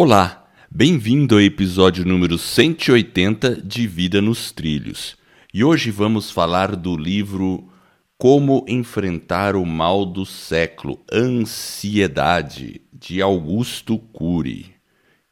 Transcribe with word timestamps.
Olá, 0.00 0.48
bem-vindo 0.70 1.34
ao 1.34 1.40
episódio 1.40 2.04
número 2.04 2.38
180 2.38 3.60
de 3.62 3.84
Vida 3.88 4.22
nos 4.22 4.52
Trilhos. 4.52 5.16
E 5.52 5.64
hoje 5.64 5.90
vamos 5.90 6.30
falar 6.30 6.76
do 6.76 6.96
livro 6.96 7.68
Como 8.16 8.64
Enfrentar 8.68 9.56
o 9.56 9.66
Mal 9.66 10.06
do 10.06 10.24
Século, 10.24 11.00
Ansiedade, 11.12 12.80
de 12.92 13.20
Augusto 13.20 13.98
Cury. 13.98 14.72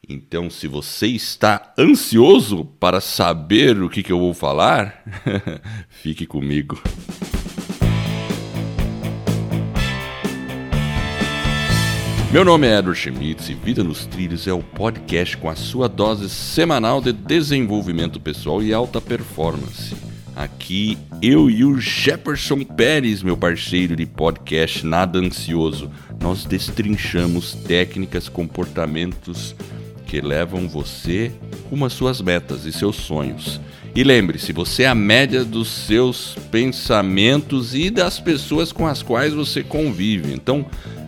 Então, 0.05 0.49
se 0.49 0.67
você 0.67 1.07
está 1.07 1.73
ansioso 1.79 2.65
para 2.65 2.99
saber 2.99 3.81
o 3.81 3.89
que, 3.89 4.03
que 4.03 4.11
eu 4.11 4.19
vou 4.19 4.33
falar, 4.33 5.01
fique 5.87 6.25
comigo. 6.25 6.77
Meu 12.29 12.43
nome 12.43 12.67
é 12.67 12.77
Edward 12.77 12.99
Schmitz 12.99 13.47
e 13.47 13.53
Vida 13.53 13.85
nos 13.85 14.05
Trilhos 14.05 14.47
é 14.47 14.53
o 14.53 14.61
podcast 14.61 15.37
com 15.37 15.49
a 15.49 15.55
sua 15.55 15.87
dose 15.87 16.29
semanal 16.29 16.99
de 16.99 17.13
desenvolvimento 17.13 18.19
pessoal 18.19 18.61
e 18.61 18.73
alta 18.73 18.99
performance. 18.99 19.95
Aqui 20.35 20.97
eu 21.21 21.49
e 21.49 21.63
o 21.63 21.79
Jefferson 21.79 22.65
Pérez, 22.65 23.23
meu 23.23 23.37
parceiro 23.37 23.95
de 23.95 24.05
podcast 24.05 24.85
Nada 24.85 25.19
Ansioso, 25.19 25.89
nós 26.21 26.43
destrinchamos 26.43 27.53
técnicas, 27.53 28.27
comportamentos 28.27 29.55
que 30.05 30.19
levam 30.19 30.67
você 30.67 31.31
rumo 31.69 31.85
às 31.85 31.93
suas 31.93 32.21
metas 32.21 32.65
e 32.65 32.73
seus 32.73 32.97
sonhos. 32.97 33.59
E 33.95 34.03
lembre-se, 34.03 34.53
você 34.53 34.83
é 34.83 34.87
a 34.87 34.93
média 34.93 35.43
dos 35.43 35.69
seus 35.69 36.35
pensamentos 36.51 37.73
e 37.73 37.89
das 37.89 38.19
pessoas 38.19 38.71
com 38.71 38.85
as 38.85 39.01
quais 39.01 39.33
você 39.33 39.63
convive. 39.63 40.33
Então, 40.33 40.65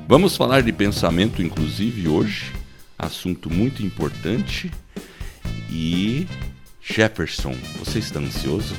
Vamos 0.10 0.36
falar 0.36 0.64
de 0.64 0.74
pensamento, 0.74 1.40
inclusive, 1.40 2.08
hoje. 2.08 2.52
Assunto 2.98 3.48
muito 3.48 3.84
importante. 3.84 4.72
E. 5.72 6.26
Jefferson, 6.82 7.56
você 7.78 8.00
está 8.00 8.20
ansioso? 8.20 8.74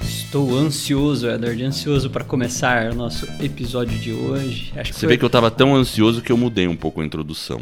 Estou 0.00 0.56
ansioso, 0.56 1.28
Edward, 1.28 1.64
ansioso 1.64 2.08
para 2.10 2.22
começar 2.22 2.92
o 2.92 2.94
nosso 2.94 3.26
episódio 3.42 3.98
de 3.98 4.12
hoje. 4.12 4.72
Acho 4.76 4.94
você 4.94 5.00
foi... 5.00 5.08
vê 5.08 5.18
que 5.18 5.24
eu 5.24 5.26
estava 5.26 5.50
tão 5.50 5.74
ansioso 5.74 6.22
que 6.22 6.30
eu 6.30 6.36
mudei 6.36 6.68
um 6.68 6.76
pouco 6.76 7.00
a 7.00 7.04
introdução. 7.04 7.60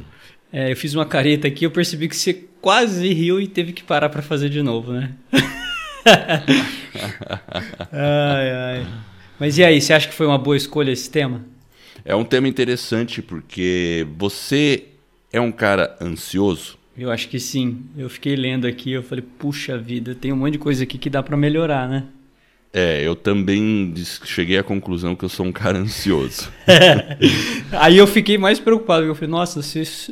É, 0.52 0.70
eu 0.70 0.76
fiz 0.76 0.92
uma 0.92 1.06
careta 1.06 1.48
aqui, 1.48 1.64
eu 1.64 1.70
percebi 1.70 2.10
que 2.10 2.16
você 2.16 2.34
quase 2.60 3.10
riu 3.14 3.40
e 3.40 3.48
teve 3.48 3.72
que 3.72 3.82
parar 3.82 4.10
para 4.10 4.20
fazer 4.20 4.50
de 4.50 4.60
novo, 4.60 4.92
né? 4.92 5.14
ai, 7.90 8.50
ai. 8.50 8.86
Mas 9.40 9.56
e 9.56 9.64
aí, 9.64 9.80
você 9.80 9.94
acha 9.94 10.06
que 10.06 10.14
foi 10.14 10.26
uma 10.26 10.36
boa 10.36 10.54
escolha 10.54 10.90
esse 10.90 11.08
tema? 11.08 11.55
É 12.04 12.14
um 12.14 12.24
tema 12.24 12.48
interessante 12.48 13.22
porque 13.22 14.06
você 14.16 14.84
é 15.32 15.40
um 15.40 15.52
cara 15.52 15.96
ansioso? 16.00 16.78
Eu 16.96 17.10
acho 17.10 17.28
que 17.28 17.38
sim. 17.38 17.84
Eu 17.96 18.08
fiquei 18.08 18.34
lendo 18.34 18.66
aqui, 18.66 18.92
eu 18.92 19.02
falei, 19.02 19.24
puxa 19.38 19.76
vida, 19.76 20.14
tem 20.14 20.32
um 20.32 20.36
monte 20.36 20.52
de 20.52 20.58
coisa 20.58 20.82
aqui 20.84 20.96
que 20.96 21.10
dá 21.10 21.22
para 21.22 21.36
melhorar, 21.36 21.88
né? 21.88 22.04
É, 22.72 23.00
eu 23.02 23.16
também 23.16 23.94
cheguei 24.24 24.58
à 24.58 24.62
conclusão 24.62 25.16
que 25.16 25.24
eu 25.24 25.30
sou 25.30 25.46
um 25.46 25.52
cara 25.52 25.78
ansioso. 25.78 26.52
Aí 27.72 27.96
eu 27.96 28.06
fiquei 28.06 28.36
mais 28.36 28.58
preocupado, 28.60 29.06
eu 29.06 29.14
falei, 29.14 29.30
nossa, 29.30 29.60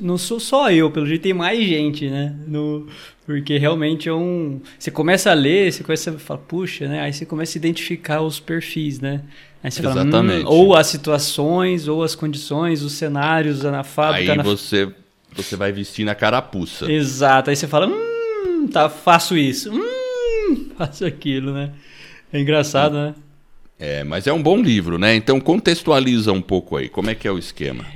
não 0.01 0.17
sou 0.17 0.41
só 0.41 0.71
eu, 0.71 0.91
pelo 0.91 1.05
jeito 1.05 1.23
tem 1.23 1.35
mais 1.35 1.63
gente, 1.63 2.09
né? 2.09 2.35
No, 2.47 2.87
porque 3.27 3.59
realmente 3.59 4.09
é 4.09 4.15
um. 4.15 4.63
Você 4.79 4.91
começa 4.91 5.31
a 5.31 5.35
ler, 5.35 5.73
você 5.73 5.83
começa 5.83 6.13
a 6.13 6.19
falar, 6.19 6.41
puxa, 6.41 6.89
né? 6.89 7.01
Aí 7.01 7.13
você 7.13 7.27
começa 7.27 7.59
a 7.59 7.61
identificar 7.61 8.23
os 8.23 8.41
perfis, 8.41 8.98
né? 8.98 9.23
Aí 9.65 9.70
você 9.70 9.81
Exatamente. 9.81 10.43
Fala, 10.43 10.55
hum, 10.55 10.59
ou 10.59 10.77
as 10.77 10.89
situações, 10.89 11.89
ou 11.89 12.03
as 12.03 12.15
condições, 12.15 12.83
os 12.83 12.93
cenários 12.93 13.62
na 13.62 13.83
fábrica. 13.83 14.33
Aí 14.33 14.37
na... 14.37 14.43
você, 14.43 14.93
você 15.34 15.57
vai 15.57 15.73
vestir 15.73 16.05
na 16.05 16.15
carapuça. 16.15 16.93
Exato. 16.93 17.48
Aí 17.48 17.57
você 17.57 17.67
fala, 17.67 17.87
hum, 17.87 18.69
tá, 18.70 18.91
faço 18.91 19.39
isso, 19.39 19.73
hum, 19.73 20.69
faço 20.77 21.07
aquilo, 21.07 21.55
né? 21.55 21.73
É 22.31 22.39
engraçado, 22.39 22.92
né? 22.92 23.15
É, 23.79 24.05
mas 24.05 24.27
é 24.27 24.33
um 24.35 24.42
bom 24.42 24.61
livro, 24.61 24.98
né? 24.98 25.17
Então 25.17 25.41
contextualiza 25.41 26.31
um 26.31 26.42
pouco 26.42 26.77
aí, 26.77 26.91
como 26.91 27.08
é 27.08 27.14
que 27.14 27.27
é 27.27 27.33
o 27.33 27.39
esquema? 27.39 27.86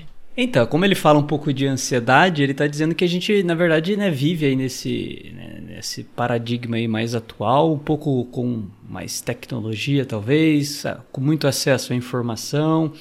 Então, 0.41 0.65
como 0.69 0.85
ele 0.85 0.95
fala 0.95 1.19
um 1.19 1.25
pouco 1.25 1.53
de 1.53 1.67
ansiedade, 1.67 2.45
ele 2.45 2.53
está 2.53 2.69
dizendo 2.69 2.95
que 2.95 3.05
a 3.05 3.09
gente, 3.09 3.43
na 3.43 3.57
verdade, 3.57 3.97
né, 3.97 4.09
vive 4.09 4.47
aí 4.47 4.55
nesse, 4.55 5.33
né, 5.35 5.61
nesse 5.67 6.05
paradigma 6.05 6.77
aí 6.77 6.87
mais 6.87 7.13
atual, 7.13 7.73
um 7.73 7.79
pouco 7.79 8.25
com 8.27 8.63
mais 8.89 9.21
tecnologia, 9.21 10.07
talvez, 10.07 10.85
com 11.11 11.21
muito 11.21 11.49
acesso 11.49 11.93
à 11.93 11.97
informação. 11.97 12.93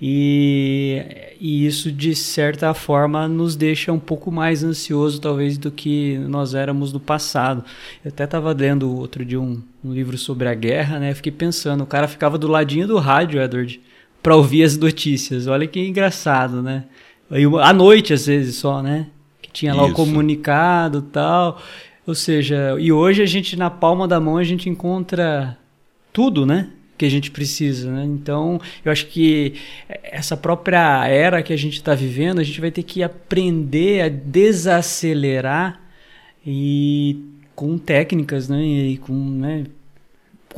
E, 0.00 1.34
e, 1.40 1.66
isso, 1.66 1.90
de 1.90 2.14
certa 2.14 2.72
forma, 2.72 3.26
nos 3.26 3.56
deixa 3.56 3.92
um 3.92 3.98
pouco 3.98 4.30
mais 4.30 4.62
ansioso, 4.62 5.20
talvez, 5.20 5.58
do 5.58 5.72
que 5.72 6.16
nós 6.28 6.54
éramos 6.54 6.92
no 6.92 7.00
passado. 7.00 7.64
Eu 8.04 8.10
até 8.10 8.22
estava 8.22 8.52
lendo 8.52 8.96
outro 8.96 9.24
dia 9.24 9.40
um, 9.40 9.60
um, 9.84 9.92
livro 9.92 10.16
sobre 10.16 10.48
a 10.48 10.54
guerra, 10.54 11.00
né? 11.00 11.12
Fiquei 11.12 11.32
pensando, 11.32 11.82
o 11.82 11.86
cara 11.88 12.06
ficava 12.06 12.38
do 12.38 12.46
ladinho 12.46 12.86
do 12.86 12.98
rádio, 12.98 13.42
Edward, 13.42 13.80
para 14.28 14.36
ouvir 14.36 14.62
as 14.62 14.76
notícias. 14.76 15.46
Olha 15.46 15.66
que 15.66 15.80
engraçado, 15.80 16.62
né? 16.62 16.84
Aí, 17.30 17.44
à 17.62 17.72
noite, 17.72 18.12
às 18.12 18.26
vezes, 18.26 18.56
só, 18.56 18.82
né? 18.82 19.06
Que 19.40 19.50
tinha 19.50 19.72
lá 19.72 19.84
isso. 19.84 19.92
o 19.92 19.94
comunicado 19.94 21.00
tal. 21.00 21.58
Ou 22.06 22.14
seja, 22.14 22.76
e 22.78 22.92
hoje 22.92 23.22
a 23.22 23.26
gente, 23.26 23.56
na 23.56 23.70
palma 23.70 24.06
da 24.06 24.20
mão, 24.20 24.36
a 24.36 24.44
gente 24.44 24.68
encontra 24.68 25.56
tudo, 26.12 26.44
né? 26.44 26.68
que 26.98 27.06
a 27.06 27.10
gente 27.10 27.30
precisa. 27.30 27.90
Né? 27.90 28.04
Então, 28.04 28.60
eu 28.84 28.92
acho 28.92 29.06
que 29.06 29.54
essa 30.02 30.36
própria 30.36 31.06
era 31.06 31.42
que 31.42 31.52
a 31.52 31.56
gente 31.56 31.74
está 31.74 31.94
vivendo, 31.94 32.40
a 32.40 32.44
gente 32.44 32.60
vai 32.60 32.72
ter 32.72 32.82
que 32.82 33.02
aprender 33.02 34.02
a 34.02 34.08
desacelerar 34.08 35.80
e 36.44 37.24
com 37.54 37.78
técnicas, 37.78 38.48
né? 38.48 38.60
E 38.62 38.96
com, 38.98 39.14
né? 39.14 39.64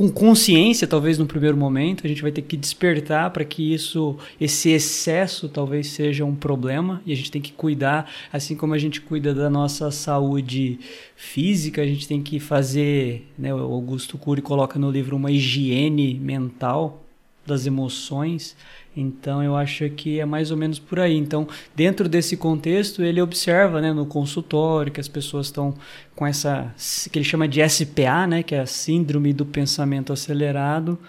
Com 0.01 0.09
consciência, 0.09 0.87
talvez 0.87 1.19
no 1.19 1.27
primeiro 1.27 1.55
momento, 1.55 2.07
a 2.07 2.09
gente 2.09 2.23
vai 2.23 2.31
ter 2.31 2.41
que 2.41 2.57
despertar 2.57 3.29
para 3.29 3.45
que 3.45 3.71
isso, 3.71 4.17
esse 4.39 4.71
excesso, 4.71 5.47
talvez 5.47 5.89
seja 5.89 6.25
um 6.25 6.33
problema 6.33 7.03
e 7.05 7.13
a 7.13 7.15
gente 7.15 7.29
tem 7.29 7.39
que 7.39 7.51
cuidar, 7.51 8.09
assim 8.33 8.55
como 8.55 8.73
a 8.73 8.79
gente 8.79 8.99
cuida 8.99 9.31
da 9.31 9.47
nossa 9.47 9.91
saúde 9.91 10.79
física, 11.15 11.83
a 11.83 11.85
gente 11.85 12.07
tem 12.07 12.19
que 12.19 12.39
fazer, 12.39 13.27
né, 13.37 13.53
o 13.53 13.59
Augusto 13.59 14.17
Cury 14.17 14.41
coloca 14.41 14.79
no 14.79 14.89
livro 14.89 15.15
uma 15.15 15.29
higiene 15.29 16.15
mental 16.15 17.03
das 17.45 17.67
emoções. 17.67 18.55
Então 18.95 19.41
eu 19.41 19.55
acho 19.55 19.89
que 19.91 20.19
é 20.19 20.25
mais 20.25 20.51
ou 20.51 20.57
menos 20.57 20.77
por 20.77 20.99
aí. 20.99 21.15
Então, 21.15 21.47
dentro 21.75 22.09
desse 22.09 22.35
contexto, 22.35 23.01
ele 23.01 23.21
observa, 23.21 23.79
né, 23.79 23.93
no 23.93 24.05
consultório 24.05 24.91
que 24.91 24.99
as 24.99 25.07
pessoas 25.07 25.47
estão 25.47 25.73
com 26.15 26.27
essa 26.27 26.73
que 27.11 27.17
ele 27.17 27.25
chama 27.25 27.47
de 27.47 27.67
SPA, 27.67 28.27
né, 28.27 28.43
que 28.43 28.53
é 28.53 28.59
a 28.59 28.65
síndrome 28.65 29.31
do 29.31 29.45
pensamento 29.45 30.11
acelerado, 30.11 30.99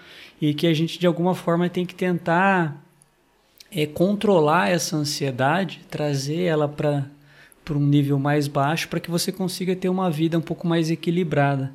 e 0.41 0.53
que 0.53 0.65
a 0.65 0.73
gente 0.73 0.97
de 0.97 1.05
alguma 1.05 1.35
forma 1.35 1.69
tem 1.69 1.85
que 1.85 1.93
tentar 1.93 2.81
é, 3.71 3.85
controlar 3.85 4.69
essa 4.69 4.95
ansiedade, 4.95 5.81
trazer 5.89 6.43
ela 6.43 6.67
para 6.67 7.05
para 7.65 7.77
um 7.77 7.85
nível 7.85 8.19
mais 8.19 8.45
baixo 8.49 8.89
para 8.89 8.99
que 8.99 9.09
você 9.09 9.31
consiga 9.31 9.73
ter 9.73 9.87
uma 9.87 10.11
vida 10.11 10.37
um 10.37 10.41
pouco 10.41 10.67
mais 10.67 10.91
equilibrada. 10.91 11.71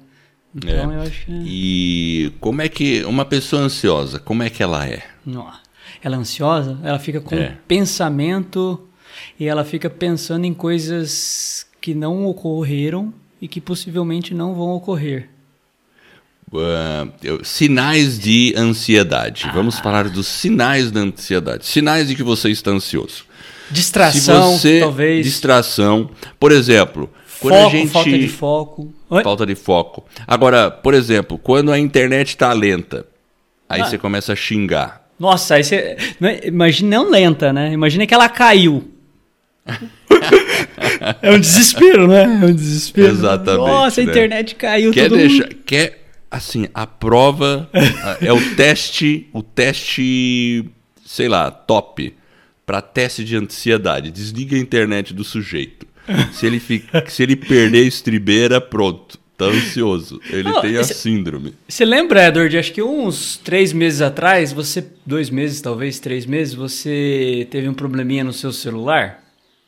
Então, 0.55 0.93
é. 0.93 0.97
eu 0.97 1.01
acho 1.01 1.25
que... 1.25 1.33
E 1.33 2.33
como 2.41 2.61
é 2.61 2.69
que 2.69 3.03
uma 3.05 3.25
pessoa 3.25 3.63
ansiosa, 3.63 4.19
como 4.19 4.43
é 4.43 4.51
que 4.51 4.63
ela 4.63 4.87
é? 4.87 5.03
Nossa 5.25 5.68
ela 6.03 6.16
é 6.16 6.19
ansiosa, 6.19 6.78
ela 6.82 6.99
fica 6.99 7.21
com 7.21 7.34
é. 7.34 7.56
pensamento 7.66 8.87
e 9.38 9.47
ela 9.47 9.65
fica 9.65 9.88
pensando 9.88 10.44
em 10.44 10.54
coisas 10.54 11.66
que 11.81 11.94
não 11.94 12.26
ocorreram 12.26 13.12
e 13.41 13.49
que 13.49 13.60
possivelmente 13.60 14.34
não 14.34 14.54
vão 14.54 14.71
ocorrer. 14.71 15.28
Uh, 16.50 17.44
sinais 17.44 18.19
de 18.19 18.54
ansiedade. 18.56 19.44
Ah. 19.47 19.53
Vamos 19.53 19.78
falar 19.78 20.09
dos 20.09 20.26
sinais 20.26 20.91
da 20.91 21.00
ansiedade. 21.00 21.66
Sinais 21.66 22.09
de 22.09 22.15
que 22.15 22.22
você 22.22 22.50
está 22.50 22.70
ansioso. 22.70 23.26
Distração, 23.70 24.56
você, 24.56 24.81
talvez. 24.81 25.26
Distração. 25.26 26.10
Por 26.41 26.50
exemplo, 26.53 27.11
quando 27.38 27.55
foco, 27.55 27.67
a 27.67 27.70
gente. 27.70 27.88
Falta 27.88 28.19
de 28.19 28.29
foco. 28.29 28.94
Oi? 29.11 29.23
Falta 29.23 29.46
de 29.46 29.55
foco. 29.55 30.05
Agora, 30.26 30.70
por 30.70 30.94
exemplo, 30.94 31.38
quando 31.38 31.70
a 31.70 31.79
internet 31.79 32.29
está 32.29 32.52
lenta, 32.52 33.06
aí 33.69 33.82
ah. 33.82 33.84
você 33.84 33.99
começa 33.99 34.32
a 34.32 34.37
xingar. 34.37 35.07
Nossa, 35.19 35.56
aí 35.56 35.65
você. 35.65 35.97
É, 36.23 36.47
imagina 36.47 36.97
não 36.97 37.11
lenta, 37.11 37.53
né? 37.53 37.73
Imagina 37.73 38.06
que 38.06 38.15
ela 38.15 38.29
caiu. 38.29 38.88
é 41.20 41.31
um 41.32 41.41
desespero, 41.41 42.06
né? 42.06 42.23
É 42.25 42.47
um 42.47 42.55
desespero. 42.55 43.09
Exatamente. 43.09 43.67
Nossa, 43.67 44.00
a 44.00 44.05
né? 44.05 44.11
internet 44.11 44.55
caiu. 44.55 44.93
Quer 44.93 45.11
deixar. 45.11 45.44
Mundo... 45.44 45.56
Quer. 45.67 46.05
Assim, 46.31 46.69
a 46.75 46.87
prova 46.87 47.69
é 48.20 48.32
o 48.32 48.55
teste. 48.55 49.29
O 49.32 49.43
teste. 49.43 50.65
Sei 51.05 51.29
lá, 51.29 51.50
top. 51.50 52.15
Para 52.65 52.81
teste 52.81 53.25
de 53.25 53.37
ansiedade. 53.37 54.11
Desliga 54.11 54.56
a 54.56 54.59
internet 54.61 55.15
do 55.15 55.25
sujeito. 55.25 55.87
Se 56.32 56.47
ele, 56.47 56.59
fica, 56.59 57.05
se 57.09 57.23
ele 57.23 57.37
perder 57.37 57.81
a 57.81 57.88
estribeira, 57.88 58.61
pronto. 58.61 59.18
Tá 59.38 59.44
ansioso. 59.44 60.20
Ele 60.31 60.52
tem 60.61 60.76
a 60.76 60.82
síndrome. 60.82 61.55
Você 61.69 61.85
lembra, 61.85 62.26
Edward, 62.26 62.58
acho 62.58 62.73
que 62.73 62.82
uns 62.82 63.37
três 63.37 63.73
meses 63.73 64.02
atrás, 64.02 64.52
você. 64.52 64.85
Dois 65.06 65.31
meses, 65.31 65.61
talvez, 65.61 66.00
três 66.00 66.26
meses, 66.26 66.55
você 66.55 67.46
teve 67.49 67.69
um 67.69 67.73
probleminha 67.73 68.25
no 68.25 68.32
seu 68.32 68.52
celular? 68.52 69.23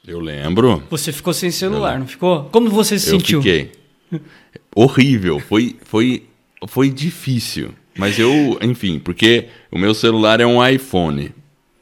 Eu 0.06 0.18
lembro. 0.18 0.82
Você 0.90 1.12
ficou 1.12 1.32
sem 1.32 1.52
celular, 1.52 2.00
não 2.00 2.06
ficou? 2.08 2.44
Como 2.50 2.68
você 2.68 2.98
se 2.98 3.10
eu 3.10 3.20
sentiu? 3.20 3.40
Fiquei. 3.40 3.70
Horrível. 4.74 5.38
Foi, 5.38 5.76
foi, 5.84 6.24
foi 6.66 6.90
difícil. 6.90 7.70
Mas 7.96 8.18
eu, 8.18 8.58
enfim, 8.62 8.98
porque 8.98 9.46
o 9.70 9.78
meu 9.78 9.94
celular 9.94 10.40
é 10.40 10.46
um 10.46 10.66
iPhone. 10.66 11.32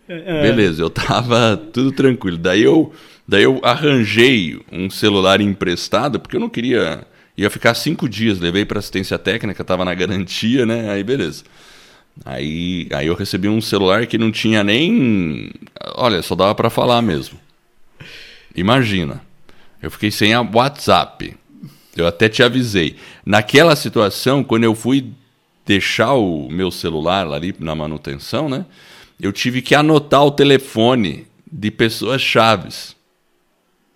É. 0.09 0.43
Beleza, 0.43 0.83
eu 0.83 0.91
tava 0.91 1.57
tudo 1.57 1.91
tranquilo. 1.93 2.37
Daí 2.37 2.63
eu, 2.63 2.93
daí 3.27 3.45
eu 3.45 3.61
arranjei 3.63 4.61
um 4.71 4.91
celular 4.91 5.41
emprestado, 5.41 6.21
porque 6.21 6.37
eu 6.37 6.41
não 6.41 6.49
queria. 6.51 7.07
Ia 7.39 7.49
ficar 7.49 7.73
cinco 7.75 8.09
dias, 8.09 8.41
levei 8.41 8.65
para 8.65 8.81
assistência 8.81 9.17
técnica, 9.17 9.63
tava 9.63 9.85
na 9.85 9.95
garantia, 9.95 10.67
né? 10.67 10.91
Aí 10.91 11.05
beleza. 11.05 11.45
Aí, 12.25 12.89
aí 12.93 13.07
eu 13.07 13.15
recebi 13.15 13.49
um 13.49 13.61
celular 13.61 14.09
que 14.09 14.19
não 14.19 14.33
tinha 14.33 14.65
nem. 14.65 15.53
Olha, 15.95 16.21
só 16.21 16.35
dava 16.35 16.53
para 16.53 16.69
falar 16.69 17.01
mesmo. 17.01 17.39
Imagina. 18.57 19.23
Eu 19.81 19.89
fiquei 19.89 20.11
sem 20.11 20.35
a 20.35 20.41
WhatsApp. 20.41 21.37
Eu 21.97 22.09
até 22.09 22.29
te 22.29 22.43
avisei. 22.43 22.97
Naquela 23.25 23.77
situação, 23.77 24.43
quando 24.43 24.65
eu 24.65 24.75
fui 24.75 25.13
deixar 25.65 26.15
o 26.15 26.49
meu 26.51 26.73
celular 26.73 27.25
ali 27.33 27.55
na 27.61 27.77
manutenção, 27.77 28.49
né? 28.49 28.67
Eu 29.21 29.33
tive 29.33 29.63
que 29.63 29.77
anotar 29.77 30.25
o 30.25 30.33
telefone 30.33 31.29
de 31.51 31.71
pessoas 31.71 32.21
chaves. 32.21 32.97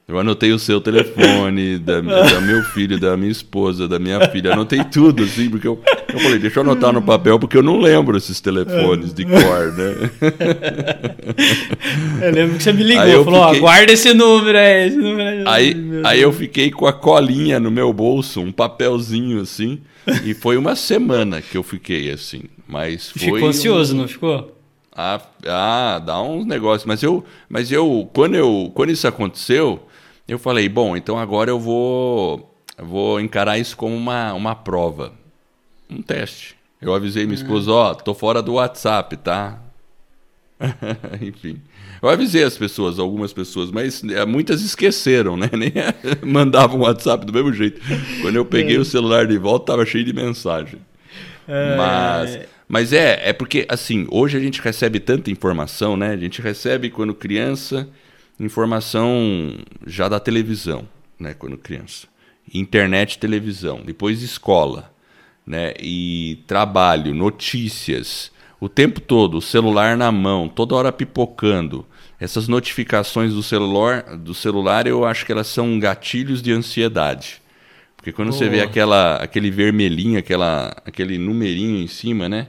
Eu 0.08 0.18
anotei 0.18 0.52
o 0.52 0.58
seu 0.58 0.80
telefone, 0.80 1.78
da, 1.78 2.00
da, 2.00 2.40
meu 2.40 2.62
filho, 2.64 2.98
da 2.98 3.16
minha 3.16 3.30
esposa, 3.30 3.86
da 3.86 4.00
minha 4.00 4.28
filha. 4.28 4.52
Anotei 4.52 4.82
tudo, 4.84 5.22
assim, 5.22 5.48
porque 5.48 5.66
eu, 5.66 5.80
eu 6.12 6.18
falei, 6.18 6.40
deixa 6.40 6.58
eu 6.58 6.64
anotar 6.64 6.92
no 6.92 7.00
papel, 7.00 7.38
porque 7.38 7.56
eu 7.56 7.62
não 7.62 7.78
lembro 7.78 8.18
esses 8.18 8.40
telefones 8.40 9.14
de 9.14 9.24
cor, 9.24 9.72
né? 9.72 10.10
Eu 12.22 12.32
lembro 12.32 12.56
que 12.56 12.62
você 12.62 12.72
me 12.72 12.82
ligou, 12.82 13.24
falou, 13.24 13.44
fiquei... 13.46 13.58
ó, 13.58 13.60
guarda 13.60 13.92
esse 13.92 14.14
número 14.14 14.56
aí, 14.56 14.86
esse 14.86 14.96
número 14.96 15.28
aí. 15.28 15.44
Aí, 15.46 15.76
aí 16.04 16.20
eu 16.20 16.32
fiquei 16.32 16.70
com 16.70 16.86
a 16.86 16.92
colinha 16.92 17.58
no 17.58 17.70
meu 17.70 17.92
bolso, 17.92 18.40
um 18.40 18.52
papelzinho 18.52 19.40
assim, 19.40 19.80
e 20.24 20.34
foi 20.34 20.56
uma 20.56 20.76
semana 20.76 21.42
que 21.42 21.56
eu 21.56 21.62
fiquei 21.62 22.10
assim, 22.10 22.42
mas 22.66 23.10
foi... 23.10 23.20
Ficou 23.20 23.48
ansioso, 23.48 23.94
um... 23.94 23.98
não 23.98 24.08
ficou? 24.08 24.56
Ah, 24.94 25.20
ah, 25.46 26.02
dá 26.04 26.22
uns 26.22 26.46
negócios. 26.46 26.86
Mas 26.86 27.02
eu, 27.02 27.24
mas 27.48 27.72
eu, 27.72 28.08
quando 28.12 28.34
eu, 28.34 28.70
quando 28.74 28.90
isso 28.90 29.08
aconteceu, 29.08 29.80
eu 30.26 30.38
falei, 30.38 30.68
bom, 30.68 30.96
então 30.96 31.18
agora 31.18 31.50
eu 31.50 31.58
vou, 31.58 32.54
vou 32.78 33.20
encarar 33.20 33.58
isso 33.58 33.76
como 33.76 33.94
uma, 33.94 34.32
uma 34.34 34.54
prova, 34.54 35.12
um 35.90 36.00
teste. 36.00 36.56
Eu 36.80 36.94
avisei 36.94 37.24
minha 37.24 37.36
esposa, 37.36 37.70
ó, 37.70 37.90
oh, 37.90 37.94
tô 37.94 38.12
fora 38.14 38.42
do 38.42 38.54
WhatsApp, 38.54 39.16
tá? 39.18 39.60
Enfim. 41.20 41.60
Eu 42.00 42.08
avisei 42.08 42.42
as 42.42 42.56
pessoas, 42.56 42.98
algumas 42.98 43.32
pessoas, 43.32 43.70
mas 43.70 44.02
é, 44.04 44.24
muitas 44.24 44.62
esqueceram, 44.62 45.36
né? 45.36 45.48
Nem 45.56 45.72
mandavam 46.22 46.80
WhatsApp 46.80 47.24
do 47.24 47.32
mesmo 47.32 47.52
jeito. 47.52 47.80
Quando 48.20 48.34
eu 48.34 48.44
peguei 48.44 48.76
é. 48.76 48.80
o 48.80 48.84
celular 48.84 49.26
de 49.26 49.38
volta, 49.38 49.66
tava 49.66 49.86
cheio 49.86 50.04
de 50.04 50.12
mensagem. 50.12 50.80
É... 51.46 51.76
Mas, 51.76 52.38
mas 52.68 52.92
é, 52.92 53.28
é 53.28 53.32
porque, 53.32 53.64
assim, 53.68 54.06
hoje 54.10 54.36
a 54.36 54.40
gente 54.40 54.60
recebe 54.60 54.98
tanta 54.98 55.30
informação, 55.30 55.96
né? 55.96 56.10
A 56.10 56.16
gente 56.16 56.42
recebe 56.42 56.90
quando 56.90 57.14
criança 57.14 57.88
informação 58.38 59.56
já 59.86 60.08
da 60.08 60.18
televisão, 60.18 60.88
né, 61.18 61.34
quando 61.34 61.56
criança. 61.56 62.06
Internet, 62.52 63.18
televisão, 63.18 63.80
depois 63.84 64.22
escola, 64.22 64.92
né, 65.46 65.74
e 65.80 66.42
trabalho, 66.46 67.14
notícias, 67.14 68.30
o 68.60 68.68
tempo 68.68 69.00
todo, 69.00 69.38
o 69.38 69.42
celular 69.42 69.96
na 69.96 70.12
mão, 70.12 70.48
toda 70.48 70.74
hora 70.74 70.92
pipocando. 70.92 71.84
Essas 72.20 72.46
notificações 72.46 73.32
do 73.34 73.42
celular, 73.42 74.16
do 74.16 74.32
celular, 74.32 74.86
eu 74.86 75.04
acho 75.04 75.26
que 75.26 75.32
elas 75.32 75.48
são 75.48 75.78
gatilhos 75.80 76.40
de 76.40 76.52
ansiedade. 76.52 77.42
Porque 77.96 78.12
quando 78.12 78.32
você 78.32 78.48
vê 78.48 78.60
aquela, 78.60 79.16
aquele 79.16 79.50
vermelhinho, 79.50 80.18
aquela, 80.18 80.74
aquele 80.84 81.18
numerinho 81.18 81.80
em 81.80 81.86
cima, 81.86 82.28
né? 82.28 82.48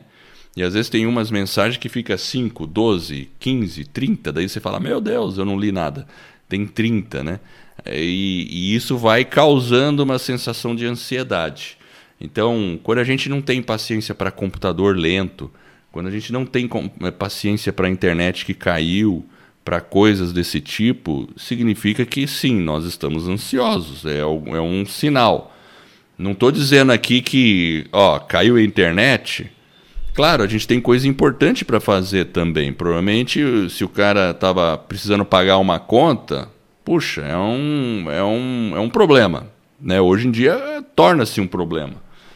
E 0.55 0.61
às 0.61 0.73
vezes 0.73 0.89
tem 0.89 1.05
umas 1.05 1.31
mensagens 1.31 1.77
que 1.77 1.89
fica 1.89 2.17
5, 2.17 2.67
12, 2.67 3.29
15, 3.39 3.85
30, 3.85 4.31
daí 4.31 4.47
você 4.47 4.59
fala, 4.59 4.79
meu 4.79 5.01
Deus, 5.01 5.37
eu 5.37 5.45
não 5.45 5.59
li 5.59 5.71
nada. 5.71 6.07
Tem 6.47 6.65
30, 6.65 7.23
né? 7.23 7.39
E, 7.87 8.47
e 8.51 8.75
isso 8.75 8.97
vai 8.97 9.25
causando 9.25 10.03
uma 10.03 10.19
sensação 10.19 10.75
de 10.75 10.85
ansiedade. 10.85 11.77
Então, 12.21 12.79
quando 12.83 12.99
a 12.99 13.03
gente 13.03 13.27
não 13.27 13.41
tem 13.41 13.61
paciência 13.61 14.13
para 14.13 14.31
computador 14.31 14.95
lento, 14.95 15.51
quando 15.91 16.07
a 16.07 16.11
gente 16.11 16.31
não 16.31 16.45
tem 16.45 16.69
eh, 17.01 17.11
paciência 17.11 17.73
para 17.73 17.87
a 17.87 17.89
internet 17.89 18.45
que 18.45 18.53
caiu, 18.53 19.25
para 19.63 19.79
coisas 19.79 20.33
desse 20.33 20.59
tipo, 20.59 21.29
significa 21.37 22.05
que 22.05 22.27
sim, 22.27 22.59
nós 22.59 22.85
estamos 22.85 23.27
ansiosos. 23.27 24.05
É, 24.05 24.19
é 24.19 24.25
um 24.61 24.85
sinal. 24.85 25.55
Não 26.17 26.31
estou 26.31 26.51
dizendo 26.51 26.91
aqui 26.91 27.21
que, 27.21 27.87
ó, 27.91 28.19
caiu 28.19 28.55
a 28.55 28.61
internet, 28.61 29.49
Claro, 30.13 30.43
a 30.43 30.47
gente 30.47 30.67
tem 30.67 30.79
coisa 30.79 31.07
importante 31.07 31.65
para 31.65 31.79
fazer 31.79 32.25
também. 32.25 32.71
Provavelmente, 32.71 33.69
se 33.69 33.83
o 33.83 33.89
cara 33.89 34.31
estava 34.31 34.77
precisando 34.77 35.25
pagar 35.25 35.57
uma 35.57 35.79
conta, 35.79 36.49
puxa, 36.85 37.21
é 37.21 37.35
um, 37.35 38.05
é 38.09 38.23
um, 38.23 38.73
é 38.75 38.79
um 38.79 38.89
problema. 38.89 39.47
Né? 39.81 39.99
Hoje 39.99 40.27
em 40.27 40.31
dia, 40.31 40.83
torna-se 40.95 41.41
um 41.41 41.47
problema. 41.47 41.95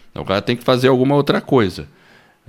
Então, 0.09 0.24
o 0.24 0.25
cara 0.25 0.41
tem 0.41 0.56
que 0.56 0.63
fazer 0.63 0.88
alguma 0.88 1.15
outra 1.15 1.39
coisa. 1.39 1.88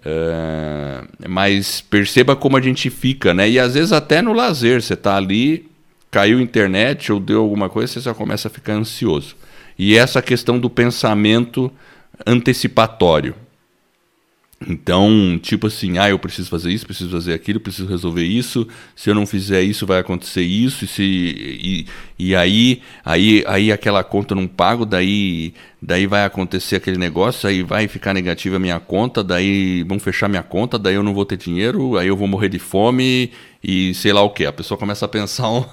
É, 0.05 1.03
mas 1.29 1.81
perceba 1.83 2.35
como 2.35 2.57
a 2.57 2.61
gente 2.61 2.89
fica, 2.89 3.35
né? 3.35 3.51
E 3.51 3.59
às 3.59 3.75
vezes 3.75 3.93
até 3.93 4.23
no 4.23 4.33
lazer, 4.33 4.81
você 4.81 4.95
está 4.95 5.17
ali, 5.17 5.69
caiu 6.11 6.39
a 6.39 6.43
internet 6.43 7.13
ou 7.13 7.19
deu 7.21 7.41
alguma 7.41 7.69
coisa, 7.69 7.93
você 7.93 8.01
já 8.01 8.15
começa 8.15 8.49
a 8.49 8.51
ficar 8.51 8.75
ansioso. 8.75 9.37
E 9.79 9.97
essa 9.97 10.23
questão 10.23 10.59
do 10.59 10.71
pensamento 10.71 11.71
antecipatório. 12.27 13.35
Então, 14.67 15.39
tipo 15.41 15.69
assim, 15.69 15.99
ah, 15.99 16.11
eu 16.11 16.19
preciso 16.19 16.51
fazer 16.51 16.73
isso, 16.73 16.85
preciso 16.85 17.11
fazer 17.11 17.33
aquilo, 17.33 17.61
preciso 17.61 17.87
resolver 17.89 18.25
isso. 18.25 18.67
Se 18.97 19.09
eu 19.09 19.15
não 19.15 19.25
fizer 19.25 19.63
isso, 19.63 19.87
vai 19.87 20.01
acontecer 20.01 20.43
isso. 20.43 20.85
E, 20.85 20.89
se, 20.89 21.03
e, 21.05 21.87
e 22.19 22.35
aí, 22.35 22.83
aí, 23.05 23.45
aí 23.47 23.71
aquela 23.71 24.03
conta 24.03 24.35
não 24.35 24.49
pago, 24.49 24.85
daí, 24.85 25.55
daí 25.81 26.07
vai 26.07 26.25
acontecer 26.25 26.77
aquele 26.77 26.99
negócio, 26.99 27.49
aí 27.49 27.63
vai 27.63 27.87
ficar 27.87 28.13
negativa 28.13 28.57
a 28.57 28.59
minha 28.59 28.81
conta, 28.81 29.23
daí 29.23 29.85
vão 29.85 29.99
fechar 29.99 30.29
minha 30.29 30.43
conta, 30.43 30.79
daí 30.79 30.95
eu 30.95 31.03
não 31.03 31.15
vou 31.15 31.25
ter 31.25 31.37
dinheiro, 31.37 31.97
aí 31.97 32.09
eu 32.09 32.17
vou 32.17 32.27
morrer 32.27 32.49
de 32.49 32.59
fome 32.59 33.31
e 33.63 33.95
sei 33.95 34.13
lá 34.13 34.23
o 34.23 34.31
que. 34.31 34.45
A 34.45 34.53
pessoa 34.53 34.77
começa 34.79 35.05
a 35.05 35.09
pensar. 35.09 35.51
Um... 35.51 35.65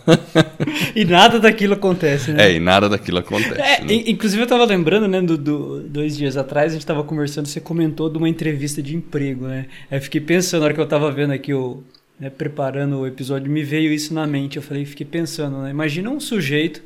e 0.95 1.05
nada 1.05 1.39
daquilo 1.39 1.73
acontece, 1.73 2.31
né? 2.31 2.51
É, 2.51 2.53
e 2.53 2.59
nada 2.59 2.87
daquilo 2.87 3.19
acontece. 3.19 3.59
É, 3.59 3.81
né? 3.81 3.93
Inclusive, 4.07 4.41
eu 4.41 4.45
estava 4.45 4.65
lembrando, 4.65 5.07
né, 5.07 5.21
do, 5.21 5.37
do, 5.37 5.81
dois 5.81 6.15
dias 6.15 6.37
atrás, 6.37 6.71
a 6.71 6.75
gente 6.75 6.81
estava 6.81 7.03
conversando, 7.03 7.47
você 7.47 7.59
comentou 7.59 8.09
de 8.09 8.17
uma 8.17 8.29
entrevista 8.29 8.81
de 8.81 8.95
emprego, 8.95 9.47
né? 9.47 9.67
Aí 9.89 9.97
eu 9.97 10.01
fiquei 10.01 10.21
pensando, 10.21 10.61
na 10.61 10.65
hora 10.65 10.73
que 10.73 10.79
eu 10.79 10.85
estava 10.85 11.11
vendo 11.11 11.33
aqui 11.33 11.53
o. 11.53 11.83
Né, 12.17 12.29
preparando 12.29 12.99
o 12.99 13.05
episódio, 13.05 13.51
me 13.51 13.61
veio 13.61 13.91
isso 13.91 14.13
na 14.13 14.25
mente. 14.25 14.55
Eu 14.55 14.63
falei, 14.63 14.85
fiquei 14.85 15.05
pensando, 15.05 15.57
né? 15.57 15.69
Imagina 15.69 16.09
um 16.09 16.19
sujeito 16.19 16.81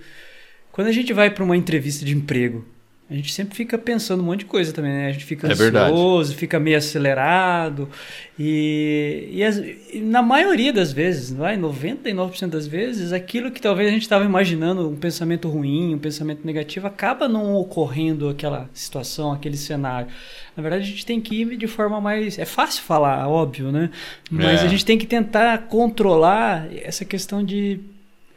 quando 0.71 0.87
a 0.87 0.91
gente 0.91 1.11
vai 1.11 1.29
para 1.29 1.43
uma 1.43 1.57
entrevista 1.57 2.05
de 2.05 2.15
emprego, 2.15 2.65
a 3.09 3.15
gente 3.15 3.33
sempre 3.33 3.55
fica 3.55 3.75
pensando 3.75 4.21
um 4.21 4.25
monte 4.27 4.41
de 4.41 4.45
coisa 4.45 4.71
também, 4.71 4.91
né? 4.91 5.07
A 5.07 5.11
gente 5.11 5.25
fica 5.25 5.47
é 5.47 5.51
ansioso, 5.51 6.35
fica 6.35 6.59
meio 6.59 6.77
acelerado. 6.77 7.89
E, 8.37 9.29
e, 9.31 9.43
as, 9.43 9.57
e, 9.57 9.99
na 9.99 10.21
maioria 10.21 10.71
das 10.71 10.93
vezes, 10.93 11.33
vai, 11.33 11.57
99% 11.57 12.49
das 12.49 12.67
vezes, 12.67 13.11
aquilo 13.11 13.49
que 13.49 13.59
talvez 13.59 13.89
a 13.89 13.91
gente 13.91 14.03
estava 14.03 14.23
imaginando, 14.23 14.87
um 14.87 14.95
pensamento 14.95 15.49
ruim, 15.49 15.95
um 15.95 15.97
pensamento 15.97 16.45
negativo, 16.45 16.85
acaba 16.85 17.27
não 17.27 17.55
ocorrendo 17.55 18.29
aquela 18.29 18.69
situação, 18.75 19.31
aquele 19.31 19.57
cenário. 19.57 20.07
Na 20.55 20.61
verdade, 20.61 20.83
a 20.83 20.87
gente 20.87 21.05
tem 21.05 21.19
que 21.19 21.41
ir 21.41 21.57
de 21.57 21.67
forma 21.67 21.99
mais. 21.99 22.37
É 22.37 22.45
fácil 22.45 22.83
falar, 22.83 23.27
óbvio, 23.27 23.71
né? 23.71 23.89
Mas 24.29 24.61
é. 24.61 24.65
a 24.65 24.67
gente 24.67 24.85
tem 24.85 24.99
que 24.99 25.07
tentar 25.07 25.57
controlar 25.67 26.67
essa 26.83 27.03
questão 27.03 27.43
de 27.43 27.79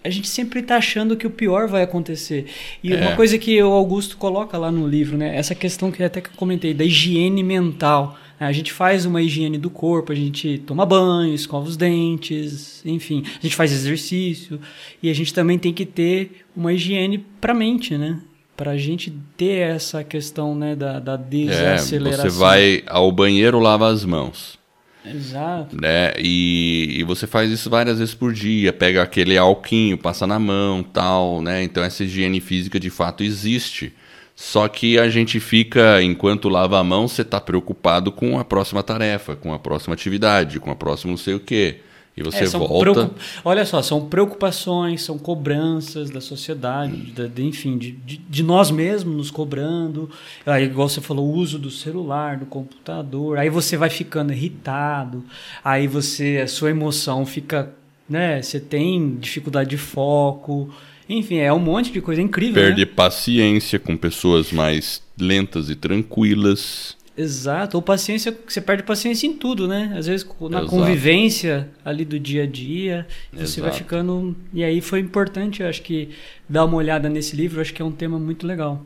a 0.05 0.11
gente 0.11 0.29
sempre 0.29 0.61
está 0.61 0.77
achando 0.77 1.17
que 1.17 1.27
o 1.27 1.31
pior 1.31 1.69
vai 1.69 1.83
acontecer. 1.83 2.47
E 2.83 2.93
é. 2.93 2.97
uma 2.97 3.17
coisa 3.17 3.39
que 3.39 3.63
o 3.63 3.73
Augusto 3.73 4.17
coloca 4.17 4.59
lá 4.59 4.71
no 4.71 4.87
livro, 4.87 5.17
né? 5.17 5.37
Essa 5.37 5.55
questão 5.55 5.91
que 5.91 6.03
até 6.03 6.21
que 6.21 6.29
eu 6.29 6.37
comentei, 6.37 6.75
da 6.75 6.85
higiene 6.85 7.43
mental. 7.43 8.19
A 8.41 8.51
gente 8.51 8.73
faz 8.73 9.07
uma 9.07 9.23
higiene 9.23 9.57
do 9.57 9.71
corpo, 9.71 10.11
a 10.11 10.17
gente 10.17 10.59
toma 10.67 10.85
banho, 10.85 11.33
escova 11.33 11.69
os 11.69 11.77
dentes, 11.77 12.85
enfim, 12.85 13.23
a 13.39 13.43
gente 13.43 13.55
faz 13.55 13.71
exercício. 13.71 14.61
E 15.01 15.09
a 15.09 15.15
gente 15.15 15.33
também 15.33 15.59
tem 15.59 15.73
que 15.73 15.87
ter 15.87 16.45
uma 16.57 16.73
higiene 16.73 17.25
para 17.41 17.53
a 17.53 17.55
mente, 17.55 17.97
né? 17.97 18.19
Para 18.57 18.73
a 18.73 18.77
gente 18.77 19.13
ter 19.37 19.69
essa 19.69 20.03
questão 20.03 20.57
né, 20.57 20.75
da, 20.75 20.99
da 20.99 21.17
desaceleração. 21.17 22.27
É, 22.27 22.31
você 22.31 22.39
vai 22.39 22.83
ao 22.87 23.13
banheiro, 23.13 23.61
lava 23.61 23.89
as 23.89 24.05
mãos. 24.05 24.59
Exato. 25.05 25.77
Né? 25.81 26.13
E, 26.19 26.72
e 26.83 27.03
você 27.05 27.27
faz 27.27 27.51
isso 27.51 27.71
várias 27.71 27.99
vezes 27.99 28.15
por 28.15 28.33
dia, 28.33 28.73
pega 28.73 29.03
aquele 29.03 29.37
alquinho, 29.39 29.99
passa 29.99 30.27
na 30.27 30.39
mão, 30.39 30.83
tal, 30.83 31.41
né? 31.41 31.63
Então 31.63 31.83
essa 31.83 32.05
higiene 32.05 32.41
física 32.41 32.79
de 32.81 32.91
fato 32.91 33.23
existe. 33.23 33.93
Só 34.35 34.67
que 34.67 34.99
a 34.99 35.09
gente 35.09 35.39
fica, 35.39 36.03
enquanto 36.03 36.49
lava 36.49 36.79
a 36.79 36.85
mão, 36.85 37.07
você 37.07 37.23
está 37.23 37.41
preocupado 37.41 38.11
com 38.11 38.39
a 38.39 38.45
próxima 38.45 38.83
tarefa, 38.83 39.37
com 39.37 39.53
a 39.53 39.59
próxima 39.59 39.95
atividade, 39.95 40.59
com 40.59 40.71
a 40.71 40.75
próxima 40.75 41.11
não 41.11 41.19
sei 41.19 41.35
o 41.35 41.41
quê. 41.41 41.81
E 42.17 42.23
você 42.23 42.45
É, 42.45 42.47
são 42.47 42.61
volta. 42.61 42.93
preocup- 42.93 43.21
Olha 43.45 43.65
só, 43.65 43.81
são 43.83 44.07
preocupações, 44.07 45.03
são 45.03 45.17
cobranças 45.19 46.11
da 46.11 46.21
sociedade, 46.21 47.13
da- 47.13 47.27
de- 47.27 47.43
enfim, 47.45 47.79
de, 47.79 47.93
de, 47.93 48.43
nós 48.43 48.71
mesmos 48.71 49.17
nos 49.17 49.31
cobrando. 49.31 50.11
Aí, 50.45 50.65
igual 50.65 50.89
você 50.89 51.01
falou, 51.01 51.27
o 51.27 51.35
uso 51.35 51.59
do 51.59 51.71
celular, 51.71 52.37
do 52.37 52.47
computador. 52.47 53.39
Aí 53.39 53.49
você 53.49 53.77
vai 53.77 53.89
ficando 53.91 54.33
irritado. 54.33 55.25
Aí 55.65 55.87
você, 55.87 56.41
a 56.45 56.47
sua 56.47 56.71
emoção 56.71 57.25
fica, 57.25 57.73
né? 58.09 58.43
Você 58.43 58.61
tem 58.61 59.17
dificuldade 59.17 59.71
de 59.71 59.77
foco. 59.79 60.69
Enfim, 61.09 61.37
é 61.37 61.53
um 61.53 61.59
monte 61.59 61.91
de 61.93 62.01
coisa 62.01 62.23
incrível. 62.23 62.61
né? 62.63 62.69
Perde 62.69 62.87
paciência 62.87 63.79
com 63.79 63.97
pessoas 63.97 64.53
mais 64.53 65.03
lentas 65.19 65.69
e 65.71 65.75
tranquilas. 65.75 66.97
Exato, 67.17 67.77
ou 67.77 67.83
paciência, 67.83 68.37
você 68.47 68.61
perde 68.61 68.83
paciência 68.85 69.27
em 69.27 69.35
tudo, 69.35 69.69
né? 69.69 69.93
Às 69.97 70.07
vezes 70.07 70.27
na 70.41 70.61
Exato. 70.61 70.67
convivência 70.67 71.69
ali 71.85 72.07
do 72.07 72.19
dia 72.19 72.45
a 72.45 72.47
dia, 72.47 73.07
você 73.31 73.61
vai 73.61 73.69
Exato. 73.69 73.85
ficando. 73.85 74.35
E 74.53 74.65
aí 74.65 74.81
foi 74.81 75.01
importante, 75.01 75.63
eu 75.63 75.69
acho 75.69 75.83
que, 75.83 76.09
dar 76.49 76.65
uma 76.65 76.77
olhada 76.77 77.11
nesse 77.11 77.37
livro, 77.37 77.59
eu 77.59 77.63
acho 77.63 77.75
que 77.75 77.83
é 77.83 77.85
um 77.85 77.93
tema 77.93 78.19
muito 78.19 78.47
legal. 78.47 78.83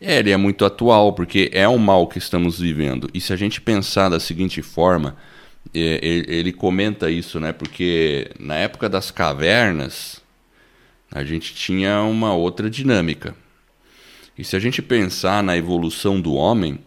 É, 0.00 0.18
ele 0.18 0.30
é 0.30 0.36
muito 0.36 0.64
atual, 0.64 1.12
porque 1.12 1.48
é 1.52 1.68
um 1.68 1.78
mal 1.78 2.08
que 2.08 2.18
estamos 2.18 2.58
vivendo. 2.58 3.08
E 3.14 3.20
se 3.20 3.32
a 3.32 3.36
gente 3.36 3.60
pensar 3.60 4.08
da 4.08 4.18
seguinte 4.18 4.62
forma, 4.62 5.16
é, 5.72 6.00
ele, 6.02 6.24
ele 6.28 6.52
comenta 6.52 7.08
isso, 7.08 7.38
né? 7.38 7.52
Porque 7.52 8.30
na 8.38 8.56
época 8.56 8.88
das 8.88 9.12
cavernas, 9.12 10.20
a 11.12 11.22
gente 11.22 11.54
tinha 11.54 12.02
uma 12.02 12.34
outra 12.34 12.68
dinâmica. 12.68 13.34
E 14.36 14.42
se 14.42 14.56
a 14.56 14.58
gente 14.58 14.80
pensar 14.80 15.42
na 15.42 15.56
evolução 15.56 16.20
do 16.20 16.34
homem, 16.34 16.78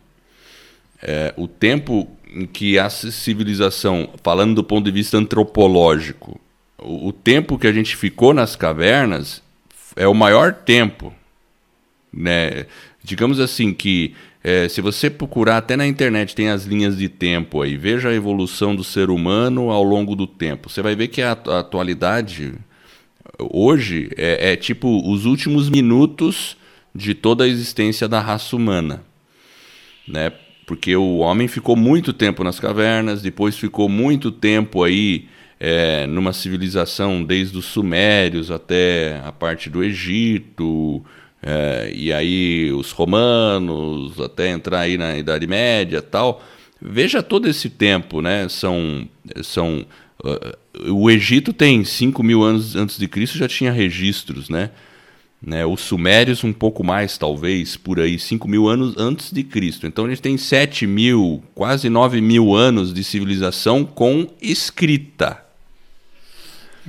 é, 1.04 1.34
o 1.38 1.48
tempo 1.48 2.08
em 2.34 2.46
que 2.46 2.80
a 2.80 2.90
civilização, 2.90 4.10
falando 4.24 4.56
do 4.56 4.64
ponto 4.64 4.86
de 4.86 4.92
vista 4.92 5.18
antropológico, 5.18 6.40
o, 6.78 7.10
o 7.10 7.14
tempo 7.14 7.60
que 7.60 7.68
a 7.68 7.74
gente 7.74 7.96
ficou 7.96 8.34
nas 8.34 8.56
cavernas 8.56 9.44
é 9.96 10.08
o 10.08 10.14
maior 10.14 10.54
tempo 10.54 11.14
né? 12.14 12.68
Digamos 13.04 13.40
assim 13.40 13.74
que 13.74 14.14
é, 14.44 14.68
se 14.70 14.82
você 14.82 15.10
procurar 15.10 15.58
até 15.58 15.76
na 15.76 15.88
internet 15.88 16.36
tem 16.36 16.50
as 16.50 16.66
linhas 16.66 16.98
de 16.98 17.10
tempo 17.10 17.62
aí, 17.62 17.76
veja 17.76 18.10
a 18.10 18.14
evolução 18.14 18.76
do 18.76 18.84
ser 18.84 19.10
humano 19.10 19.72
ao 19.72 19.84
longo 19.84 20.16
do 20.16 20.28
tempo. 20.28 20.70
Você 20.70 20.82
vai 20.82 20.96
ver 20.96 21.08
que 21.08 21.22
a, 21.22 21.32
a 21.32 21.60
atualidade 21.60 22.54
hoje 23.40 24.12
é, 24.16 24.54
é 24.54 24.56
tipo 24.56 25.02
os 25.10 25.26
últimos 25.26 25.70
minutos 25.70 26.56
de 26.94 27.16
toda 27.16 27.46
a 27.46 27.48
existência 27.48 28.08
da 28.08 28.20
raça 28.20 28.56
humana, 28.56 29.04
né? 30.08 30.32
Porque 30.66 30.96
o 30.96 31.18
homem 31.18 31.48
ficou 31.48 31.76
muito 31.76 32.14
tempo 32.14 32.44
nas 32.44 32.60
cavernas, 32.60 33.22
depois 33.22 33.58
ficou 33.58 33.90
muito 33.90 34.32
tempo 34.32 34.84
aí 34.84 35.28
é, 35.60 36.08
numa 36.08 36.34
civilização 36.34 37.24
desde 37.24 37.58
os 37.58 37.66
sumérios 37.66 38.50
até 38.50 39.22
a 39.26 39.32
parte 39.32 39.70
do 39.70 39.84
Egito, 39.84 41.04
é, 41.42 41.92
e 41.94 42.14
aí 42.14 42.72
os 42.72 42.92
romanos, 42.92 44.20
até 44.22 44.50
entrar 44.50 44.82
aí 44.82 44.98
na 44.98 45.18
Idade 45.18 45.46
Média 45.46 46.02
tal. 46.02 46.42
Veja 46.82 47.24
todo 47.24 47.48
esse 47.48 47.70
tempo, 47.70 48.22
né? 48.22 48.48
São, 48.50 49.08
são 49.42 49.86
uh, 50.24 50.92
o 50.92 51.10
Egito 51.10 51.54
tem 51.54 51.84
5 51.84 52.22
mil 52.22 52.44
anos 52.44 52.76
antes 52.76 52.98
de 52.98 53.08
Cristo 53.08 53.38
já 53.38 53.48
tinha 53.48 53.72
registros, 53.72 54.50
né? 54.50 54.70
Né? 55.46 55.66
Os 55.66 55.82
sumérios 55.82 56.44
um 56.44 56.54
pouco 56.54 56.84
mais, 56.84 57.18
talvez, 57.18 57.76
por 57.76 58.00
aí, 58.00 58.18
5 58.18 58.48
mil 58.48 58.68
anos 58.68 58.96
antes 58.98 59.32
de 59.32 59.44
Cristo. 59.44 59.86
Então 59.86 60.06
a 60.06 60.10
gente 60.10 60.22
tem 60.22 60.38
7 60.38 60.88
mil, 60.88 61.44
quase 61.54 61.90
9 61.90 62.22
mil 62.22 62.56
anos 62.56 62.94
de 62.94 63.04
civilização 63.04 63.84
com 63.84 64.28
escrita 64.42 65.44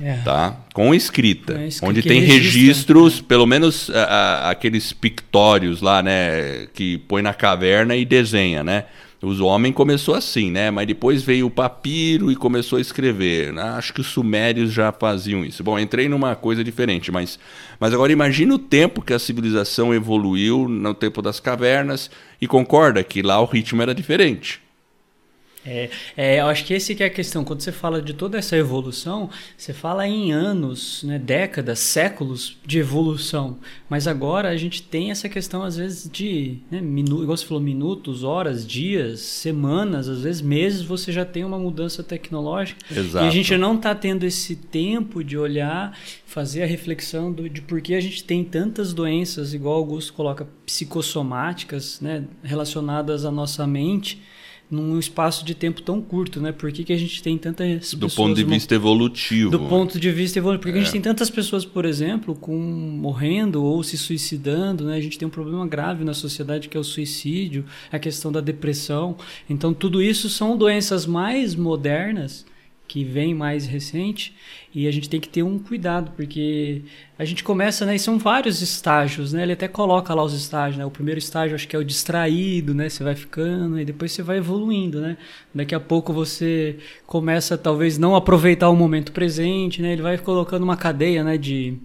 É. 0.01 0.17
tá? 0.25 0.57
Com 0.73 0.93
escrita, 0.93 1.53
escrita, 1.65 1.85
onde 1.89 2.01
tem 2.01 2.19
registra. 2.21 2.43
registros, 2.43 3.21
pelo 3.21 3.45
menos 3.45 3.89
a- 3.89 4.03
a- 4.03 4.49
aqueles 4.51 4.91
pictórios 4.91 5.81
lá, 5.81 6.03
né, 6.03 6.67
que 6.73 6.97
põe 6.97 7.21
na 7.21 7.33
caverna 7.33 7.95
e 7.95 8.03
desenha, 8.05 8.63
né? 8.63 8.85
Os 9.25 9.39
homens 9.39 9.73
começou 9.73 10.13
assim, 10.13 10.51
né? 10.51 10.69
Mas 10.69 10.85
depois 10.85 11.23
veio 11.23 11.47
o 11.47 11.49
papiro 11.49 12.31
e 12.31 12.35
começou 12.35 12.77
a 12.77 12.81
escrever. 12.81 13.51
né? 13.51 13.61
Acho 13.61 13.93
que 13.93 14.01
os 14.01 14.07
sumérios 14.07 14.71
já 14.71 14.91
faziam 14.91 15.43
isso. 15.43 15.63
Bom, 15.63 15.79
entrei 15.79 16.07
numa 16.07 16.35
coisa 16.35 16.63
diferente, 16.63 17.11
mas, 17.11 17.39
mas 17.79 17.93
agora 17.93 18.11
imagina 18.11 18.53
o 18.53 18.59
tempo 18.59 19.01
que 19.01 19.13
a 19.13 19.19
civilização 19.19 19.93
evoluiu 19.93 20.67
no 20.67 20.93
tempo 20.93 21.21
das 21.21 21.39
cavernas 21.39 22.11
e 22.39 22.47
concorda 22.47 23.03
que 23.03 23.21
lá 23.21 23.39
o 23.39 23.45
ritmo 23.45 23.81
era 23.81 23.95
diferente. 23.95 24.64
É, 25.65 25.89
é, 26.15 26.39
eu 26.39 26.45
acho 26.45 26.63
que 26.63 26.73
esse 26.73 26.93
que 26.93 27.03
é 27.03 27.07
a 27.07 27.09
questão. 27.09 27.43
Quando 27.43 27.61
você 27.61 27.71
fala 27.71 28.01
de 28.01 28.13
toda 28.13 28.37
essa 28.37 28.55
evolução, 28.55 29.29
você 29.57 29.73
fala 29.73 30.07
em 30.07 30.31
anos, 30.31 31.03
né, 31.03 31.17
décadas, 31.17 31.79
séculos 31.79 32.57
de 32.65 32.77
evolução. 32.77 33.57
Mas 33.89 34.07
agora 34.07 34.49
a 34.49 34.57
gente 34.57 34.83
tem 34.83 35.09
essa 35.09 35.27
questão, 35.27 35.63
às 35.63 35.77
vezes, 35.77 36.09
de, 36.09 36.59
né, 36.69 36.79
minu 36.79 37.23
igual 37.23 37.35
você 37.35 37.45
falou, 37.45 37.63
minutos, 37.63 38.23
horas, 38.23 38.65
dias, 38.65 39.21
semanas, 39.21 40.07
às 40.07 40.21
vezes 40.21 40.41
meses, 40.41 40.83
você 40.83 41.11
já 41.11 41.25
tem 41.25 41.43
uma 41.43 41.57
mudança 41.57 42.03
tecnológica. 42.03 42.79
Exato. 42.91 43.25
E 43.25 43.27
a 43.27 43.31
gente 43.31 43.57
não 43.57 43.75
está 43.75 43.95
tendo 43.95 44.23
esse 44.23 44.55
tempo 44.55 45.23
de 45.23 45.37
olhar, 45.37 45.97
fazer 46.27 46.61
a 46.61 46.67
reflexão 46.67 47.31
do, 47.31 47.49
de 47.49 47.61
por 47.61 47.81
que 47.81 47.95
a 47.95 48.01
gente 48.01 48.23
tem 48.23 48.43
tantas 48.43 48.93
doenças, 48.93 49.53
igual 49.53 49.75
o 49.75 49.77
Augusto 49.79 50.13
coloca, 50.13 50.47
psicossomáticas, 50.65 51.99
né, 52.01 52.23
relacionadas 52.43 53.25
à 53.25 53.31
nossa 53.31 53.65
mente 53.65 54.21
num 54.69 54.97
espaço 54.97 55.45
de 55.45 55.53
tempo 55.53 55.81
tão 55.81 56.01
curto, 56.01 56.41
né? 56.41 56.51
Por 56.51 56.71
que, 56.71 56.83
que 56.83 56.91
a 56.91 56.97
gente 56.97 57.21
tem 57.21 57.37
tantas 57.37 57.93
Do 57.93 58.07
pessoas 58.07 58.15
ponto 58.15 58.35
de 58.35 58.43
vista 58.43 58.73
evolutivo. 58.73 59.51
do 59.51 59.59
ponto 59.59 59.99
de 59.99 60.11
vista 60.11 60.39
evolutivo, 60.39 60.63
porque 60.63 60.77
a 60.77 60.81
É. 60.81 60.83
gente 60.83 60.93
tem 60.93 61.01
tantas 61.01 61.29
pessoas, 61.29 61.63
por 61.63 61.85
exemplo, 61.85 62.33
com 62.33 62.55
morrendo 62.57 63.63
ou 63.63 63.83
se 63.83 63.97
suicidando, 63.97 64.85
né? 64.85 64.97
A 64.97 65.01
gente 65.01 65.17
tem 65.19 65.27
um 65.27 65.31
problema 65.31 65.67
grave 65.67 66.03
na 66.03 66.13
sociedade 66.13 66.67
que 66.67 66.75
é 66.75 66.79
o 66.79 66.83
suicídio, 66.83 67.65
a 67.91 67.99
questão 67.99 68.31
da 68.31 68.41
depressão. 68.41 69.15
Então 69.49 69.73
tudo 69.73 70.01
isso 70.01 70.29
são 70.29 70.57
doenças 70.57 71.05
mais 71.05 71.53
modernas 71.55 72.45
que 72.87 73.03
vem 73.03 73.33
mais 73.33 73.65
recente 73.65 74.35
e 74.73 74.87
a 74.87 74.91
gente 74.91 75.09
tem 75.09 75.19
que 75.19 75.29
ter 75.29 75.43
um 75.43 75.57
cuidado 75.57 76.11
porque 76.15 76.83
a 77.17 77.25
gente 77.25 77.43
começa, 77.43 77.85
né? 77.85 77.95
E 77.95 77.99
são 77.99 78.19
vários 78.19 78.61
estágios, 78.61 79.33
né? 79.33 79.43
Ele 79.43 79.53
até 79.53 79.67
coloca 79.67 80.13
lá 80.13 80.23
os 80.23 80.33
estágios, 80.33 80.77
né? 80.77 80.85
O 80.85 80.91
primeiro 80.91 81.17
estágio 81.17 81.55
acho 81.55 81.67
que 81.67 81.75
é 81.75 81.79
o 81.79 81.83
distraído, 81.83 82.73
né? 82.73 82.89
Você 82.89 83.03
vai 83.03 83.15
ficando 83.15 83.79
e 83.79 83.85
depois 83.85 84.11
você 84.11 84.21
vai 84.21 84.37
evoluindo, 84.37 85.01
né? 85.01 85.17
Daqui 85.53 85.73
a 85.73 85.79
pouco 85.79 86.13
você 86.13 86.77
começa 87.05 87.57
talvez 87.57 87.97
não 87.97 88.15
aproveitar 88.15 88.69
o 88.69 88.75
momento 88.75 89.11
presente, 89.11 89.81
né? 89.81 89.93
Ele 89.93 90.01
vai 90.01 90.17
colocando 90.17 90.63
uma 90.63 90.77
cadeia, 90.77 91.23
né? 91.23 91.37
De 91.37 91.77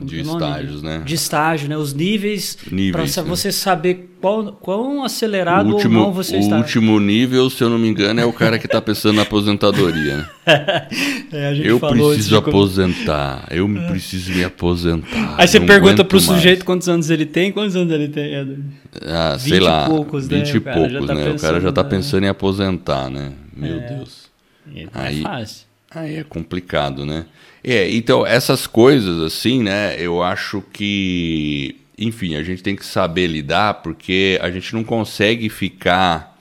De 0.00 0.18
é 0.18 0.22
o 0.22 0.32
estágios, 0.32 0.82
né? 0.82 1.02
De 1.04 1.14
estágio, 1.14 1.68
né? 1.68 1.76
Os 1.76 1.92
níveis, 1.92 2.56
Níveis, 2.70 3.12
para 3.14 3.22
né? 3.22 3.28
você 3.28 3.52
saber 3.52 4.16
qual, 4.20 4.52
quão 4.52 5.04
acelerado 5.04 5.68
o 5.70 5.74
último, 5.74 5.98
ou 5.98 6.06
não 6.06 6.12
você 6.12 6.36
o 6.36 6.40
está. 6.40 6.56
último 6.56 6.98
nível, 6.98 7.48
se 7.50 7.62
eu 7.62 7.68
não 7.68 7.78
me 7.78 7.88
engano, 7.88 8.18
é 8.20 8.24
o 8.24 8.32
cara 8.32 8.58
que 8.58 8.66
está 8.66 8.80
pensando 8.80 9.16
na 9.16 9.22
aposentadoria. 9.22 10.16
né? 10.16 10.26
É, 11.32 11.46
a 11.48 11.54
gente 11.54 11.68
Eu 11.68 11.78
preciso 11.78 12.42
como- 12.42 12.48
aposentar. 12.48 13.46
Eu 13.50 13.68
me 13.68 13.80
preciso 13.88 14.32
me 14.32 14.42
aposentar. 14.42 15.36
Aí 15.38 15.46
você 15.46 15.60
pergunta 15.60 16.04
pro 16.04 16.16
mais. 16.16 16.24
sujeito 16.26 16.64
quantos 16.64 16.88
anos 16.88 17.08
ele 17.08 17.24
tem, 17.24 17.52
quantos 17.52 17.76
anos 17.76 17.92
ele 17.92 18.08
tem, 18.08 18.34
Edward? 18.34 18.64
Ah, 19.06 19.36
sei 19.38 19.52
20 19.52 19.60
e 19.60 19.64
lá. 19.64 19.86
poucos, 19.86 20.28
né? 20.28 20.38
20 20.38 20.54
e 20.54 20.58
O 20.58 20.60
cara 20.62 20.74
já 20.88 20.88
poucos, 20.98 21.06
tá 21.06 21.14
né? 21.14 21.20
O 21.20 21.24
cara 21.24 21.32
pensando, 21.34 21.60
já 21.60 21.72
tá 21.72 21.82
né? 21.84 21.88
pensando 21.88 22.24
em 22.24 22.28
aposentar, 22.28 23.10
né? 23.10 23.32
Meu 23.56 23.78
Deus. 23.80 24.28
Não 24.66 24.74
Aí- 24.94 25.20
é 25.20 25.22
fácil. 25.22 25.66
Aí 25.92 26.16
é 26.16 26.24
complicado, 26.24 27.04
né? 27.06 27.26
É, 27.62 27.90
então, 27.90 28.26
essas 28.26 28.66
coisas, 28.66 29.20
assim, 29.22 29.62
né? 29.62 29.96
Eu 29.98 30.22
acho 30.22 30.62
que, 30.72 31.76
enfim, 31.98 32.36
a 32.36 32.42
gente 32.42 32.62
tem 32.62 32.74
que 32.74 32.84
saber 32.84 33.26
lidar, 33.26 33.74
porque 33.82 34.38
a 34.40 34.50
gente 34.50 34.72
não 34.74 34.82
consegue 34.82 35.48
ficar 35.48 36.38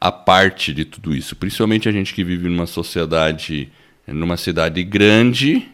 a 0.00 0.10
parte 0.10 0.72
de 0.72 0.84
tudo 0.84 1.14
isso. 1.14 1.36
Principalmente 1.36 1.88
a 1.88 1.92
gente 1.92 2.14
que 2.14 2.24
vive 2.24 2.48
numa 2.48 2.66
sociedade, 2.66 3.68
numa 4.06 4.36
cidade 4.36 4.82
grande 4.82 5.68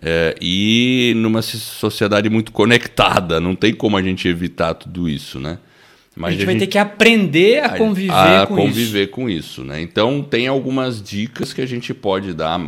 é, 0.00 0.34
e 0.40 1.14
numa 1.16 1.42
ci- 1.42 1.58
sociedade 1.58 2.28
muito 2.28 2.52
conectada. 2.52 3.40
Não 3.40 3.56
tem 3.56 3.74
como 3.74 3.96
a 3.96 4.02
gente 4.02 4.28
evitar 4.28 4.74
tudo 4.74 5.08
isso, 5.08 5.40
né? 5.40 5.58
a 6.22 6.30
gente 6.30 6.46
vai 6.46 6.56
ter 6.56 6.66
que 6.66 6.78
aprender 6.78 7.62
a 7.62 7.76
conviver 7.76 8.12
a 8.12 8.46
com 8.46 8.56
conviver 8.56 9.06
com 9.08 9.28
isso, 9.28 9.62
né? 9.62 9.82
Então 9.82 10.22
tem 10.22 10.46
algumas 10.46 11.02
dicas 11.02 11.52
que 11.52 11.60
a 11.60 11.66
gente 11.66 11.92
pode 11.92 12.32
dar. 12.32 12.58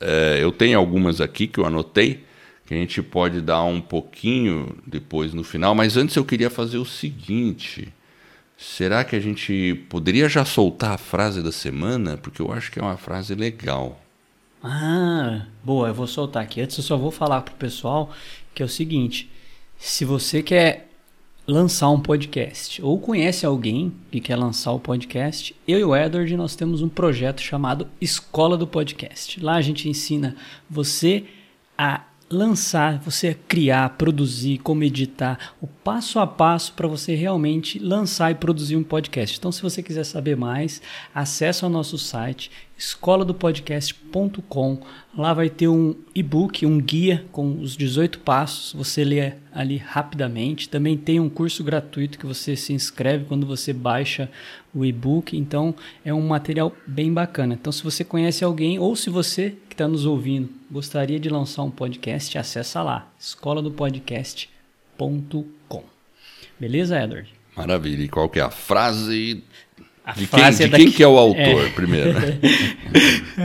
É, 0.00 0.38
eu 0.40 0.52
tenho 0.52 0.78
algumas 0.78 1.20
aqui 1.20 1.46
que 1.46 1.58
eu 1.58 1.66
anotei 1.66 2.24
que 2.66 2.74
a 2.74 2.76
gente 2.76 3.02
pode 3.02 3.40
dar 3.40 3.62
um 3.64 3.80
pouquinho 3.80 4.76
depois 4.86 5.34
no 5.34 5.44
final. 5.44 5.74
Mas 5.74 5.96
antes 5.96 6.16
eu 6.16 6.24
queria 6.24 6.50
fazer 6.50 6.78
o 6.78 6.84
seguinte: 6.84 7.92
será 8.56 9.04
que 9.04 9.14
a 9.14 9.20
gente 9.20 9.74
poderia 9.88 10.28
já 10.28 10.44
soltar 10.44 10.92
a 10.92 10.98
frase 10.98 11.42
da 11.42 11.52
semana? 11.52 12.16
Porque 12.16 12.40
eu 12.40 12.52
acho 12.52 12.72
que 12.72 12.78
é 12.78 12.82
uma 12.82 12.96
frase 12.96 13.34
legal. 13.34 14.00
Ah, 14.62 15.46
boa, 15.62 15.88
eu 15.88 15.94
vou 15.94 16.06
soltar 16.06 16.42
aqui. 16.42 16.60
Antes 16.60 16.78
eu 16.78 16.84
só 16.84 16.96
vou 16.96 17.10
falar 17.10 17.42
pro 17.42 17.54
pessoal 17.54 18.10
que 18.54 18.62
é 18.62 18.66
o 18.66 18.68
seguinte: 18.68 19.30
se 19.78 20.04
você 20.04 20.42
quer 20.42 20.88
lançar 21.46 21.90
um 21.90 22.00
podcast 22.00 22.82
ou 22.82 22.98
conhece 22.98 23.44
alguém 23.44 23.92
que 24.10 24.20
quer 24.20 24.36
lançar 24.36 24.72
o 24.72 24.80
podcast, 24.80 25.54
eu 25.68 25.78
e 25.78 25.84
o 25.84 25.94
Edward 25.94 26.36
nós 26.36 26.56
temos 26.56 26.80
um 26.80 26.88
projeto 26.88 27.42
chamado 27.42 27.86
Escola 28.00 28.56
do 28.56 28.66
Podcast. 28.66 29.38
Lá 29.40 29.54
a 29.54 29.60
gente 29.60 29.88
ensina 29.88 30.36
você 30.68 31.24
a 31.76 32.02
lançar, 32.30 32.98
você 32.98 33.34
criar, 33.34 33.90
produzir, 33.90 34.58
como 34.58 34.82
editar, 34.82 35.54
o 35.60 35.66
passo 35.66 36.18
a 36.18 36.26
passo 36.26 36.72
para 36.72 36.88
você 36.88 37.14
realmente 37.14 37.78
lançar 37.78 38.30
e 38.30 38.34
produzir 38.34 38.76
um 38.76 38.82
podcast. 38.82 39.38
Então, 39.38 39.52
se 39.52 39.62
você 39.62 39.82
quiser 39.82 40.04
saber 40.04 40.36
mais, 40.36 40.80
acesse 41.14 41.64
ao 41.64 41.70
nosso 41.70 41.98
site 41.98 42.50
escoladopodcast.com. 42.76 44.80
Lá 45.16 45.32
vai 45.32 45.48
ter 45.48 45.68
um 45.68 45.94
e-book, 46.12 46.66
um 46.66 46.80
guia 46.80 47.24
com 47.30 47.60
os 47.60 47.76
18 47.76 48.18
passos, 48.18 48.72
você 48.72 49.04
lê 49.04 49.34
ali 49.52 49.76
rapidamente. 49.76 50.68
Também 50.68 50.96
tem 50.96 51.20
um 51.20 51.28
curso 51.28 51.62
gratuito 51.62 52.18
que 52.18 52.26
você 52.26 52.56
se 52.56 52.72
inscreve 52.72 53.26
quando 53.26 53.46
você 53.46 53.72
baixa 53.72 54.28
o 54.74 54.84
e-book. 54.84 55.36
Então, 55.36 55.72
é 56.04 56.12
um 56.12 56.26
material 56.26 56.72
bem 56.86 57.12
bacana. 57.12 57.54
Então, 57.54 57.72
se 57.72 57.84
você 57.84 58.02
conhece 58.02 58.44
alguém 58.44 58.78
ou 58.78 58.96
se 58.96 59.08
você 59.08 59.54
que 59.74 59.82
está 59.82 59.88
nos 59.88 60.06
ouvindo 60.06 60.48
gostaria 60.70 61.18
de 61.18 61.28
lançar 61.28 61.64
um 61.64 61.70
podcast, 61.70 62.38
acessa 62.38 62.80
lá, 62.80 63.08
escoladopodcast.com. 63.18 65.82
Beleza, 66.60 67.02
Edward? 67.02 67.28
Maravilha. 67.56 68.04
E 68.04 68.08
qual 68.08 68.28
que 68.28 68.38
é 68.38 68.42
a 68.42 68.50
frase 68.50 69.42
A 70.04 70.12
de 70.12 70.18
quem, 70.18 70.26
frase 70.26 70.58
de 70.58 70.64
é 70.64 70.68
quem 70.68 70.84
daqui- 70.86 70.96
que 70.98 71.02
é 71.02 71.08
o 71.08 71.16
autor, 71.18 71.66
É. 71.66 71.70
primeiro? 71.70 72.14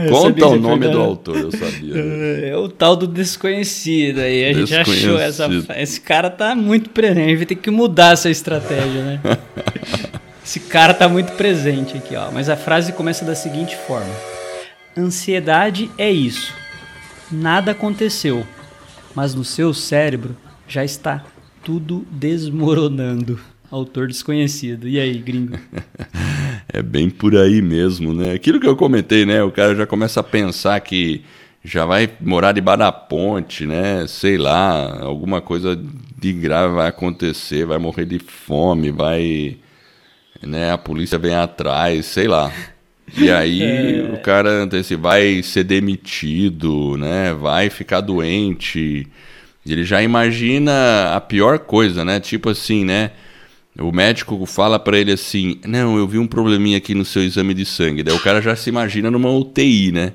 Conta 0.08 0.46
o 0.46 0.56
nome 0.56 0.88
do 0.88 1.00
autor, 1.00 1.36
eu 1.36 1.50
sabia. 1.50 1.96
É 1.96 2.56
o 2.56 2.68
tal 2.68 2.94
do 2.94 3.08
desconhecido 3.08 4.20
aí. 4.20 4.44
A 4.44 4.52
gente 4.52 4.72
achou 4.74 5.18
essa. 5.18 5.48
Esse 5.76 6.00
cara 6.00 6.30
tá 6.30 6.54
muito 6.54 6.90
presente. 6.90 7.22
A 7.24 7.28
gente 7.28 7.36
vai 7.38 7.46
ter 7.46 7.56
que 7.56 7.70
mudar 7.70 8.12
essa 8.12 8.30
estratégia, 8.30 9.02
né? 9.04 9.20
Esse 10.44 10.60
cara 10.60 10.92
tá 10.94 11.08
muito 11.08 11.32
presente 11.32 11.96
aqui, 11.96 12.14
ó. 12.16 12.30
Mas 12.32 12.48
a 12.48 12.56
frase 12.56 12.92
começa 12.92 13.24
da 13.24 13.34
seguinte 13.36 13.76
forma: 13.76 14.12
Ansiedade 14.96 15.90
é 15.96 16.10
isso. 16.10 16.52
Nada 17.30 17.70
aconteceu, 17.70 18.44
mas 19.14 19.34
no 19.34 19.44
seu 19.44 19.72
cérebro 19.72 20.36
já 20.66 20.84
está 20.84 21.24
tudo 21.62 22.06
desmoronando. 22.10 23.40
Autor 23.70 24.08
desconhecido. 24.08 24.88
E 24.88 24.98
aí, 24.98 25.18
gringo? 25.18 25.56
É 26.72 26.82
bem 26.82 27.10
por 27.10 27.36
aí 27.36 27.60
mesmo, 27.60 28.14
né? 28.14 28.32
Aquilo 28.32 28.60
que 28.60 28.66
eu 28.66 28.76
comentei, 28.76 29.26
né? 29.26 29.42
O 29.42 29.50
cara 29.50 29.74
já 29.74 29.84
começa 29.84 30.20
a 30.20 30.22
pensar 30.22 30.78
que 30.78 31.24
já 31.64 31.84
vai 31.84 32.08
morar 32.20 32.52
debaixo 32.52 32.78
da 32.78 32.92
ponte, 32.92 33.66
né? 33.66 34.06
Sei 34.06 34.38
lá, 34.38 35.02
alguma 35.02 35.40
coisa 35.40 35.76
de 36.16 36.32
grave 36.32 36.74
vai 36.74 36.86
acontecer, 36.86 37.66
vai 37.66 37.78
morrer 37.78 38.04
de 38.04 38.20
fome, 38.20 38.92
vai. 38.92 39.56
Né? 40.40 40.70
A 40.70 40.78
polícia 40.78 41.18
vem 41.18 41.34
atrás, 41.34 42.06
sei 42.06 42.28
lá. 42.28 42.52
E 43.16 43.30
aí 43.30 44.02
o 44.12 44.18
cara 44.18 44.68
esse, 44.72 44.96
vai 44.96 45.42
ser 45.42 45.64
demitido, 45.64 46.96
né? 46.96 47.32
Vai 47.34 47.70
ficar 47.70 48.00
doente. 48.00 49.06
Ele 49.66 49.84
já 49.84 50.02
imagina 50.02 51.14
a 51.14 51.20
pior 51.20 51.58
coisa, 51.58 52.04
né? 52.04 52.20
Tipo 52.20 52.50
assim, 52.50 52.84
né? 52.84 53.12
O 53.78 53.92
médico 53.92 54.44
fala 54.46 54.78
pra 54.78 54.98
ele 54.98 55.12
assim: 55.12 55.60
Não, 55.66 55.96
eu 55.96 56.06
vi 56.06 56.18
um 56.18 56.26
probleminha 56.26 56.78
aqui 56.78 56.94
no 56.94 57.04
seu 57.04 57.22
exame 57.22 57.54
de 57.54 57.64
sangue. 57.64 58.02
Daí 58.02 58.14
o 58.14 58.20
cara 58.20 58.40
já 58.40 58.56
se 58.56 58.68
imagina 58.68 59.10
numa 59.10 59.30
UTI, 59.30 59.92
né? 59.92 60.12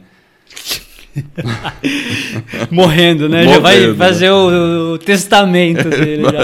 Morrendo, 2.71 3.29
né? 3.29 3.43
Já 3.43 3.59
vai 3.59 3.77
Morrendo, 3.79 3.95
fazer 3.95 4.29
o, 4.31 4.93
o 4.93 4.97
testamento 4.97 5.89
dele. 5.89 6.23
Já. 6.23 6.31
Tem 6.31 6.41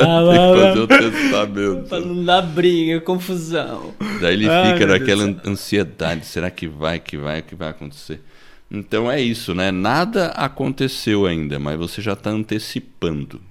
que 0.54 0.60
fazer 0.62 0.80
o 0.80 0.88
testamento. 0.88 1.90
Pra 1.90 2.00
não 2.00 2.24
dar 2.24 2.42
briga, 2.42 3.02
confusão. 3.02 3.94
Daí 4.22 4.34
ele 4.34 4.50
Ai, 4.50 4.74
fica 4.74 4.88
naquela 4.88 5.26
Deus. 5.26 5.48
ansiedade: 5.48 6.26
será 6.26 6.50
que 6.50 6.68
vai, 6.68 7.00
que 7.00 7.18
vai, 7.18 7.42
que 7.42 7.56
vai 7.56 7.70
acontecer? 7.70 8.22
Então 8.70 9.12
é 9.12 9.20
isso, 9.22 9.54
né? 9.54 9.70
Nada 9.72 10.28
aconteceu 10.28 11.26
ainda, 11.26 11.60
mas 11.60 11.78
você 11.78 12.02
já 12.02 12.14
está 12.14 12.30
antecipando. 12.30 13.42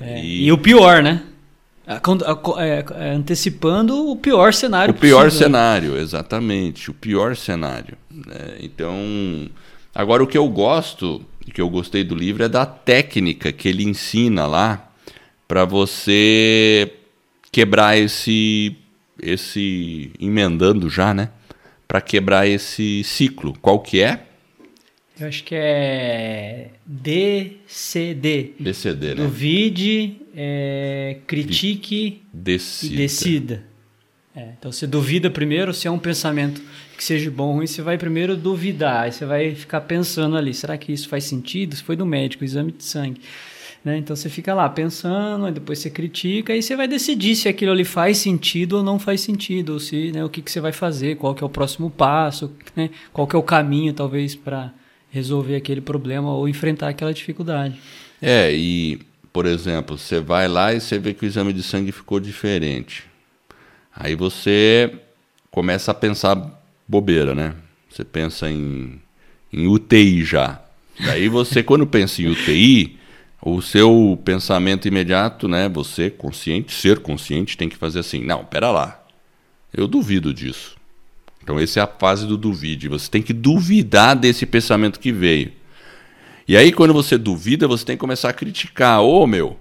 É, 0.00 0.22
E... 0.22 0.52
o 0.52 0.58
pior, 0.58 1.02
né? 1.02 1.22
É, 1.86 1.98
é, 2.98 3.10
antecipando 3.10 4.08
o 4.08 4.16
pior 4.16 4.54
cenário 4.54 4.94
O 4.94 4.96
pior 4.96 5.24
possível, 5.26 5.48
né? 5.50 5.56
cenário, 5.58 5.96
exatamente, 5.98 6.90
o 6.90 6.94
pior 6.94 7.36
cenário. 7.36 7.96
né? 8.10 8.56
Então, 8.60 8.96
agora 9.94 10.22
o 10.22 10.26
que 10.26 10.36
eu 10.36 10.48
gosto, 10.48 11.24
que 11.52 11.60
eu 11.60 11.68
gostei 11.68 12.02
do 12.02 12.14
livro, 12.14 12.42
é 12.44 12.48
da 12.48 12.66
técnica 12.66 13.52
que 13.52 13.68
ele 13.68 13.84
ensina 13.84 14.46
lá 14.46 14.90
para 15.46 15.64
você 15.64 16.92
quebrar 17.52 17.96
esse, 17.96 18.76
esse 19.22 20.10
emendando 20.18 20.90
já, 20.90 21.14
né? 21.14 21.30
Para 21.86 22.00
quebrar 22.00 22.48
esse 22.48 23.04
ciclo. 23.04 23.56
Qual 23.60 23.78
que 23.78 24.02
é? 24.02 24.24
Eu 25.18 25.28
acho 25.28 25.44
que 25.44 25.54
é 25.54 26.70
DCD. 26.84 28.54
DCD, 28.58 29.08
né? 29.08 29.14
Duvide, 29.14 30.16
é, 30.34 31.18
critique 31.26 32.22
Decida. 32.32 32.92
e 32.92 32.96
decida. 32.96 33.64
É, 34.34 34.48
então 34.58 34.72
você 34.72 34.88
duvida 34.88 35.30
primeiro 35.30 35.72
se 35.72 35.86
é 35.86 35.90
um 35.90 36.00
pensamento 36.00 36.60
que 36.96 37.04
seja 37.04 37.30
bom 37.30 37.48
ou 37.48 37.54
ruim, 37.54 37.66
você 37.66 37.82
vai 37.82 37.98
primeiro 37.98 38.36
duvidar, 38.36 39.12
você 39.12 39.24
vai 39.24 39.54
ficar 39.54 39.80
pensando 39.82 40.36
ali, 40.36 40.54
será 40.54 40.76
que 40.76 40.92
isso 40.92 41.08
faz 41.08 41.24
sentido? 41.24 41.74
Se 41.74 41.82
foi 41.82 41.96
do 41.96 42.06
médico, 42.06 42.44
exame 42.44 42.72
de 42.72 42.84
sangue. 42.84 43.20
Né? 43.84 43.98
Então 43.98 44.16
você 44.16 44.30
fica 44.30 44.54
lá 44.54 44.66
pensando, 44.68 45.50
depois 45.52 45.78
você 45.78 45.90
critica, 45.90 46.54
aí 46.54 46.62
você 46.62 46.74
vai 46.74 46.88
decidir 46.88 47.36
se 47.36 47.48
aquilo 47.48 47.72
ali 47.72 47.84
faz 47.84 48.16
sentido 48.18 48.78
ou 48.78 48.82
não 48.82 48.98
faz 48.98 49.20
sentido, 49.20 49.74
ou 49.74 49.80
se 49.80 50.10
né, 50.10 50.24
o 50.24 50.28
que, 50.28 50.40
que 50.40 50.50
você 50.50 50.60
vai 50.60 50.72
fazer, 50.72 51.16
qual 51.16 51.34
que 51.34 51.44
é 51.44 51.46
o 51.46 51.50
próximo 51.50 51.90
passo, 51.90 52.50
né? 52.74 52.88
qual 53.12 53.26
que 53.26 53.36
é 53.36 53.38
o 53.38 53.42
caminho 53.42 53.92
talvez 53.92 54.34
para 54.34 54.72
resolver 55.10 55.54
aquele 55.54 55.80
problema 55.82 56.32
ou 56.32 56.48
enfrentar 56.48 56.88
aquela 56.88 57.12
dificuldade. 57.12 57.78
É, 58.22 58.50
e, 58.52 59.00
por 59.32 59.44
exemplo, 59.44 59.98
você 59.98 60.18
vai 60.18 60.48
lá 60.48 60.72
e 60.72 60.80
você 60.80 60.98
vê 60.98 61.12
que 61.12 61.24
o 61.24 61.26
exame 61.26 61.52
de 61.52 61.62
sangue 61.62 61.92
ficou 61.92 62.18
diferente. 62.18 63.04
Aí 63.94 64.14
você 64.14 64.92
começa 65.50 65.90
a 65.90 65.94
pensar 65.94 66.63
bobeira, 66.86 67.34
né? 67.34 67.54
Você 67.88 68.04
pensa 68.04 68.50
em, 68.50 69.00
em 69.52 69.66
UTI 69.66 70.24
já. 70.24 70.60
Daí 70.98 71.28
você, 71.28 71.62
quando 71.64 71.86
pensa 71.86 72.22
em 72.22 72.28
UTI, 72.28 72.98
o 73.42 73.60
seu 73.60 74.18
pensamento 74.24 74.88
imediato, 74.88 75.46
né? 75.46 75.68
Você, 75.68 76.10
consciente, 76.10 76.72
ser 76.72 77.00
consciente, 77.00 77.56
tem 77.56 77.68
que 77.68 77.76
fazer 77.76 78.00
assim: 78.00 78.24
não, 78.24 78.44
pera 78.44 78.70
lá, 78.70 79.04
eu 79.72 79.86
duvido 79.86 80.32
disso. 80.32 80.76
Então, 81.42 81.60
essa 81.60 81.80
é 81.80 81.82
a 81.82 81.86
fase 81.86 82.26
do 82.26 82.38
duvide. 82.38 82.88
Você 82.88 83.10
tem 83.10 83.20
que 83.20 83.34
duvidar 83.34 84.16
desse 84.16 84.46
pensamento 84.46 84.98
que 84.98 85.12
veio. 85.12 85.52
E 86.48 86.56
aí, 86.56 86.72
quando 86.72 86.94
você 86.94 87.18
duvida, 87.18 87.68
você 87.68 87.84
tem 87.84 87.96
que 87.96 88.00
começar 88.00 88.30
a 88.30 88.32
criticar. 88.32 89.02
Ô, 89.02 89.26
meu, 89.26 89.58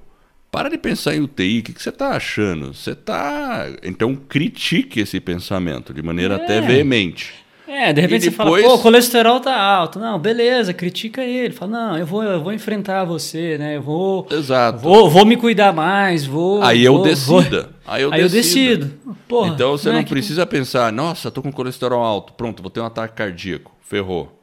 para 0.53 0.69
de 0.69 0.77
pensar 0.77 1.15
em 1.15 1.19
UTI, 1.19 1.59
o 1.59 1.63
que, 1.63 1.73
que 1.73 1.81
você 1.81 1.89
está 1.89 2.09
achando? 2.11 2.75
Você 2.75 2.91
está. 2.91 3.65
Então, 3.81 4.15
critique 4.15 4.99
esse 4.99 5.19
pensamento 5.19 5.91
de 5.91 6.03
maneira 6.03 6.35
até 6.35 6.57
É. 6.59 6.61
veemente. 6.61 7.33
É, 7.67 7.91
de 7.91 8.01
repente 8.01 8.21
E 8.21 8.25
você 8.25 8.31
fala, 8.31 8.51
depois- 8.51 8.65
pô, 8.71 8.75
o 8.75 8.81
colesterol 8.83 9.39
tá 9.39 9.59
alto. 9.59 9.97
Não, 9.97 10.19
beleza, 10.19 10.75
critica 10.75 11.23
ele. 11.23 11.51
Fala, 11.55 11.71
não, 11.71 11.97
eu 11.97 12.05
vou, 12.05 12.21
eu 12.23 12.43
vou 12.43 12.53
enfrentar 12.53 13.03
você, 13.03 13.57
né? 13.57 13.77
Eu 13.77 13.81
vou, 13.81 14.27
Exato. 14.29 14.77
vou, 14.77 15.09
vou 15.09 15.25
me 15.25 15.35
cuidar 15.35 15.73
mais, 15.73 16.23
vou... 16.23 16.61
Aí 16.61 16.83
eu 16.85 16.93
vou- 16.97 17.03
decida. 17.03 17.61
vou- 17.63 17.69
Aí 17.87 18.03
eu 18.03 18.13
Aí 18.13 18.21
eu 18.21 18.29
decido. 18.29 18.85
decido. 18.85 19.15
Porra, 19.27 19.53
então 19.55 19.71
você 19.71 19.89
né, 19.89 19.95
não 19.95 20.03
que- 20.03 20.11
precisa 20.11 20.45
pensar, 20.45 20.91
nossa, 20.93 21.31
tô 21.31 21.41
com 21.41 21.51
colesterol 21.51 22.03
alto, 22.03 22.33
pronto, 22.33 22.61
vou 22.61 22.69
ter 22.69 22.79
um 22.79 22.85
ataque 22.85 23.15
cardíaco, 23.15 23.71
ferrou. 23.81 24.39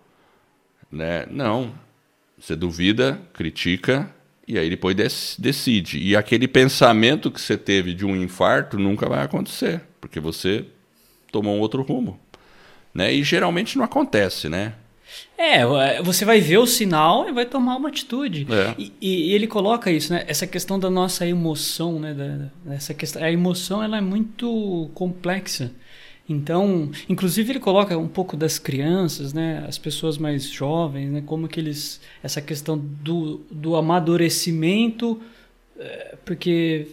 Né? 0.90 1.24
Não. 1.30 1.70
Você 2.36 2.56
duvida, 2.56 3.20
critica 3.32 4.10
e 4.46 4.58
aí 4.58 4.68
depois 4.68 4.96
dec- 4.96 5.36
decide. 5.38 5.98
E 5.98 6.16
aquele 6.16 6.48
pensamento 6.48 7.30
que 7.30 7.40
você 7.40 7.56
teve 7.56 7.94
de 7.94 8.04
um 8.04 8.16
infarto 8.16 8.78
nunca 8.78 9.08
vai 9.08 9.22
acontecer, 9.22 9.80
porque 10.00 10.20
você 10.20 10.64
tomou 11.30 11.56
um 11.56 11.60
outro 11.60 11.82
rumo. 11.82 12.18
Né? 12.92 13.14
E 13.14 13.22
geralmente 13.22 13.78
não 13.78 13.84
acontece, 13.84 14.48
né? 14.48 14.74
É, 15.36 16.02
você 16.02 16.24
vai 16.24 16.40
ver 16.40 16.58
o 16.58 16.66
sinal 16.66 17.28
e 17.28 17.32
vai 17.32 17.46
tomar 17.46 17.76
uma 17.76 17.88
atitude. 17.88 18.46
É. 18.50 18.74
E, 18.78 18.92
e 19.00 19.32
ele 19.32 19.46
coloca 19.46 19.90
isso, 19.90 20.12
né? 20.12 20.24
Essa 20.26 20.46
questão 20.46 20.78
da 20.78 20.90
nossa 20.90 21.26
emoção, 21.26 21.98
né? 21.98 22.14
Da, 22.14 22.74
essa 22.74 22.94
questão, 22.94 23.22
a 23.22 23.30
emoção 23.30 23.82
ela 23.82 23.96
é 23.98 24.00
muito 24.00 24.90
complexa. 24.94 25.72
Então, 26.30 26.88
inclusive 27.08 27.50
ele 27.50 27.58
coloca 27.58 27.98
um 27.98 28.06
pouco 28.06 28.36
das 28.36 28.56
crianças, 28.56 29.32
né? 29.32 29.64
As 29.66 29.76
pessoas 29.76 30.16
mais 30.16 30.44
jovens, 30.44 31.10
né? 31.10 31.20
Como 31.26 31.48
que 31.48 31.58
eles 31.58 32.00
essa 32.22 32.40
questão 32.40 32.78
do, 32.78 33.40
do 33.50 33.74
amadurecimento, 33.74 35.20
é, 35.76 36.16
porque 36.24 36.86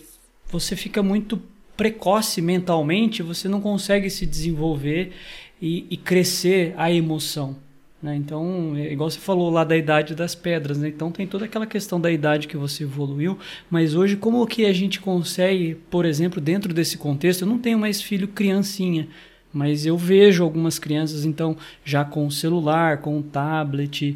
você 0.47 0.75
fica 0.75 1.03
muito 1.03 1.39
precoce 1.77 2.41
mentalmente, 2.41 3.21
você 3.21 3.47
não 3.47 3.61
consegue 3.61 4.09
se 4.09 4.25
desenvolver 4.25 5.13
e, 5.61 5.85
e 5.87 5.97
crescer 5.97 6.73
a 6.75 6.91
emoção. 6.91 7.55
Né? 8.01 8.15
Então, 8.15 8.73
é 8.75 8.91
igual 8.91 9.09
você 9.09 9.19
falou 9.19 9.49
lá 9.49 9.63
da 9.63 9.75
idade 9.75 10.13
das 10.13 10.35
pedras, 10.35 10.77
né? 10.77 10.87
então 10.87 11.11
tem 11.11 11.25
toda 11.25 11.45
aquela 11.45 11.65
questão 11.65 11.99
da 11.99 12.11
idade 12.11 12.47
que 12.47 12.55
você 12.55 12.83
evoluiu, 12.83 13.39
mas 13.71 13.95
hoje 13.95 14.15
como 14.15 14.45
que 14.45 14.65
a 14.65 14.73
gente 14.73 14.99
consegue, 14.99 15.75
por 15.89 16.05
exemplo, 16.05 16.39
dentro 16.39 16.73
desse 16.73 16.95
contexto, 16.97 17.41
eu 17.41 17.47
não 17.47 17.57
tenho 17.57 17.79
mais 17.79 17.99
filho 17.99 18.27
criancinha, 18.27 19.07
mas 19.51 19.83
eu 19.83 19.97
vejo 19.97 20.43
algumas 20.43 20.77
crianças 20.77 21.25
então 21.25 21.57
já 21.83 22.05
com 22.05 22.29
celular, 22.29 23.01
com 23.01 23.19
tablet, 23.19 24.15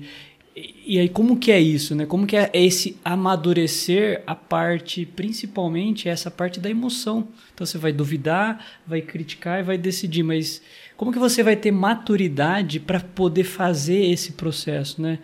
e 0.85 0.99
aí 0.99 1.07
como 1.07 1.37
que 1.37 1.51
é 1.51 1.59
isso, 1.59 1.95
né? 1.95 2.05
Como 2.05 2.27
que 2.27 2.35
é 2.35 2.49
esse 2.53 2.97
amadurecer 3.05 4.21
a 4.27 4.35
parte, 4.35 5.05
principalmente 5.05 6.09
essa 6.09 6.29
parte 6.29 6.59
da 6.59 6.69
emoção. 6.69 7.29
Então 7.53 7.65
você 7.65 7.77
vai 7.77 7.93
duvidar, 7.93 8.65
vai 8.85 9.01
criticar 9.01 9.61
e 9.61 9.63
vai 9.63 9.77
decidir, 9.77 10.23
mas 10.23 10.61
como 11.01 11.11
que 11.11 11.17
você 11.17 11.41
vai 11.41 11.55
ter 11.55 11.71
maturidade 11.71 12.79
para 12.79 12.99
poder 12.99 13.43
fazer 13.43 14.05
esse 14.11 14.33
processo, 14.33 15.01
né? 15.01 15.17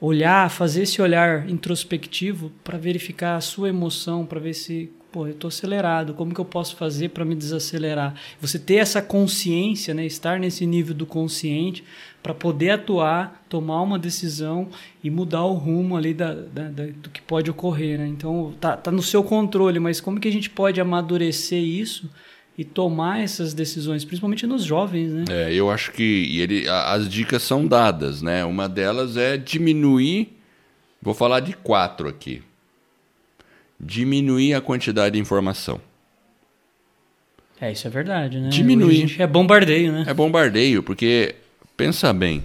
Olhar, 0.00 0.48
fazer 0.48 0.82
esse 0.82 1.02
olhar 1.02 1.50
introspectivo 1.50 2.52
para 2.62 2.78
verificar 2.78 3.34
a 3.34 3.40
sua 3.40 3.68
emoção, 3.68 4.24
para 4.24 4.38
ver 4.38 4.54
se, 4.54 4.92
pô, 5.10 5.26
eu 5.26 5.32
estou 5.32 5.48
acelerado, 5.48 6.14
como 6.14 6.32
que 6.32 6.40
eu 6.40 6.44
posso 6.44 6.76
fazer 6.76 7.08
para 7.08 7.24
me 7.24 7.34
desacelerar? 7.34 8.14
Você 8.40 8.60
ter 8.60 8.76
essa 8.76 9.02
consciência, 9.02 9.92
né? 9.92 10.06
Estar 10.06 10.38
nesse 10.38 10.64
nível 10.64 10.94
do 10.94 11.04
consciente 11.04 11.82
para 12.22 12.32
poder 12.32 12.70
atuar, 12.70 13.44
tomar 13.48 13.82
uma 13.82 13.98
decisão 13.98 14.68
e 15.02 15.10
mudar 15.10 15.42
o 15.42 15.54
rumo 15.54 15.96
ali 15.96 16.14
da, 16.14 16.32
da, 16.32 16.68
da, 16.68 16.86
do 16.86 17.10
que 17.10 17.20
pode 17.20 17.50
ocorrer, 17.50 17.98
né? 17.98 18.06
Então 18.06 18.54
tá, 18.60 18.76
tá 18.76 18.92
no 18.92 19.02
seu 19.02 19.24
controle, 19.24 19.80
mas 19.80 20.00
como 20.00 20.20
que 20.20 20.28
a 20.28 20.32
gente 20.32 20.48
pode 20.48 20.80
amadurecer 20.80 21.60
isso? 21.60 22.08
E 22.56 22.64
tomar 22.64 23.20
essas 23.20 23.52
decisões, 23.52 24.04
principalmente 24.04 24.46
nos 24.46 24.62
jovens, 24.64 25.12
né? 25.12 25.24
É, 25.28 25.52
eu 25.52 25.70
acho 25.70 25.90
que 25.92 26.38
ele, 26.40 26.68
as 26.68 27.08
dicas 27.08 27.42
são 27.42 27.66
dadas, 27.66 28.22
né? 28.22 28.44
Uma 28.44 28.68
delas 28.68 29.16
é 29.16 29.36
diminuir, 29.36 30.36
vou 31.02 31.14
falar 31.14 31.40
de 31.40 31.52
quatro 31.54 32.08
aqui, 32.08 32.42
diminuir 33.78 34.54
a 34.54 34.60
quantidade 34.60 35.14
de 35.14 35.20
informação. 35.20 35.80
É, 37.60 37.72
isso 37.72 37.86
é 37.86 37.90
verdade, 37.90 38.38
né? 38.38 38.48
Diminuir. 38.48 39.20
É 39.20 39.26
bombardeio, 39.26 39.92
né? 39.92 40.04
É 40.06 40.14
bombardeio, 40.14 40.82
porque, 40.82 41.34
pensa 41.76 42.12
bem, 42.12 42.44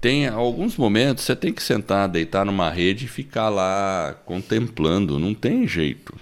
tem 0.00 0.28
alguns 0.28 0.76
momentos 0.76 1.24
você 1.24 1.36
tem 1.36 1.52
que 1.52 1.62
sentar, 1.62 2.08
deitar 2.08 2.44
numa 2.44 2.70
rede 2.70 3.04
e 3.04 3.08
ficar 3.08 3.48
lá 3.48 4.16
contemplando, 4.24 5.18
não 5.18 5.34
tem 5.34 5.66
jeito. 5.66 6.14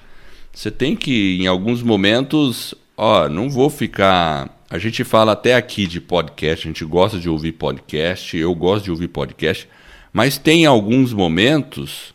Você 0.53 0.71
tem 0.71 0.97
que, 0.97 1.39
em 1.41 1.47
alguns 1.47 1.83
momentos, 1.83 2.75
Ó, 3.01 3.29
não 3.29 3.49
vou 3.49 3.71
ficar. 3.71 4.51
A 4.69 4.77
gente 4.77 5.05
fala 5.05 5.31
até 5.31 5.55
aqui 5.55 5.87
de 5.87 6.01
podcast, 6.01 6.67
a 6.67 6.71
gente 6.71 6.85
gosta 6.85 7.17
de 7.17 7.29
ouvir 7.29 7.53
podcast, 7.53 8.37
eu 8.37 8.53
gosto 8.53 8.87
de 8.87 8.91
ouvir 8.91 9.07
podcast, 9.07 9.69
mas 10.13 10.37
tem 10.37 10.67
alguns 10.67 11.13
momentos 11.13 12.13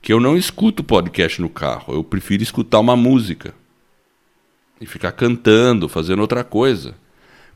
que 0.00 0.12
eu 0.12 0.20
não 0.20 0.36
escuto 0.36 0.84
podcast 0.84 1.42
no 1.42 1.48
carro, 1.48 1.94
eu 1.94 2.04
prefiro 2.04 2.40
escutar 2.40 2.78
uma 2.78 2.94
música 2.94 3.52
e 4.80 4.86
ficar 4.86 5.10
cantando, 5.10 5.88
fazendo 5.88 6.20
outra 6.20 6.44
coisa. 6.44 6.94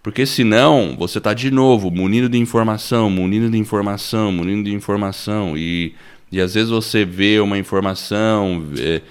Porque 0.03 0.27
senão 0.27 0.97
você 0.99 1.19
está 1.19 1.33
de 1.33 1.53
novo 1.53 1.89
munido 1.89 2.29
de 2.29 2.37
informação, 2.37 3.09
munido 3.09 3.49
de 3.49 3.59
informação, 3.59 4.33
munido 4.33 4.65
de 4.65 4.75
informação. 4.75 5.57
E, 5.57 5.95
e 6.33 6.41
às 6.41 6.55
vezes 6.55 6.71
você 6.71 7.05
vê 7.05 7.39
uma 7.39 7.59
informação, 7.59 8.61
vê, 8.61 9.03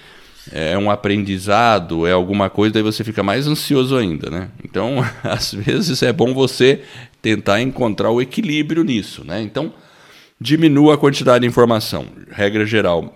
é 0.52 0.78
um 0.78 0.90
aprendizado, 0.90 2.06
é 2.06 2.12
alguma 2.12 2.48
coisa, 2.48 2.74
daí 2.74 2.82
você 2.82 3.02
fica 3.02 3.22
mais 3.22 3.46
ansioso 3.46 3.96
ainda, 3.96 4.30
né? 4.30 4.48
Então, 4.64 4.96
às 5.22 5.52
vezes 5.52 6.02
é 6.02 6.12
bom 6.12 6.32
você 6.32 6.82
tentar 7.20 7.60
encontrar 7.60 8.10
o 8.10 8.20
equilíbrio 8.20 8.84
nisso, 8.84 9.24
né? 9.24 9.42
Então, 9.42 9.72
diminua 10.40 10.94
a 10.94 10.98
quantidade 10.98 11.42
de 11.42 11.48
informação, 11.48 12.06
regra 12.30 12.64
geral. 12.64 13.14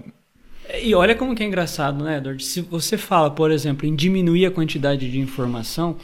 E 0.82 0.94
olha 0.94 1.14
como 1.14 1.34
que 1.34 1.42
é 1.42 1.46
engraçado, 1.46 2.04
né, 2.04 2.18
Edward? 2.18 2.44
Se 2.44 2.60
você 2.60 2.96
fala, 2.96 3.30
por 3.30 3.50
exemplo, 3.50 3.86
em 3.86 3.94
diminuir 3.94 4.46
a 4.46 4.50
quantidade 4.50 5.10
de 5.10 5.18
informação, 5.18 5.96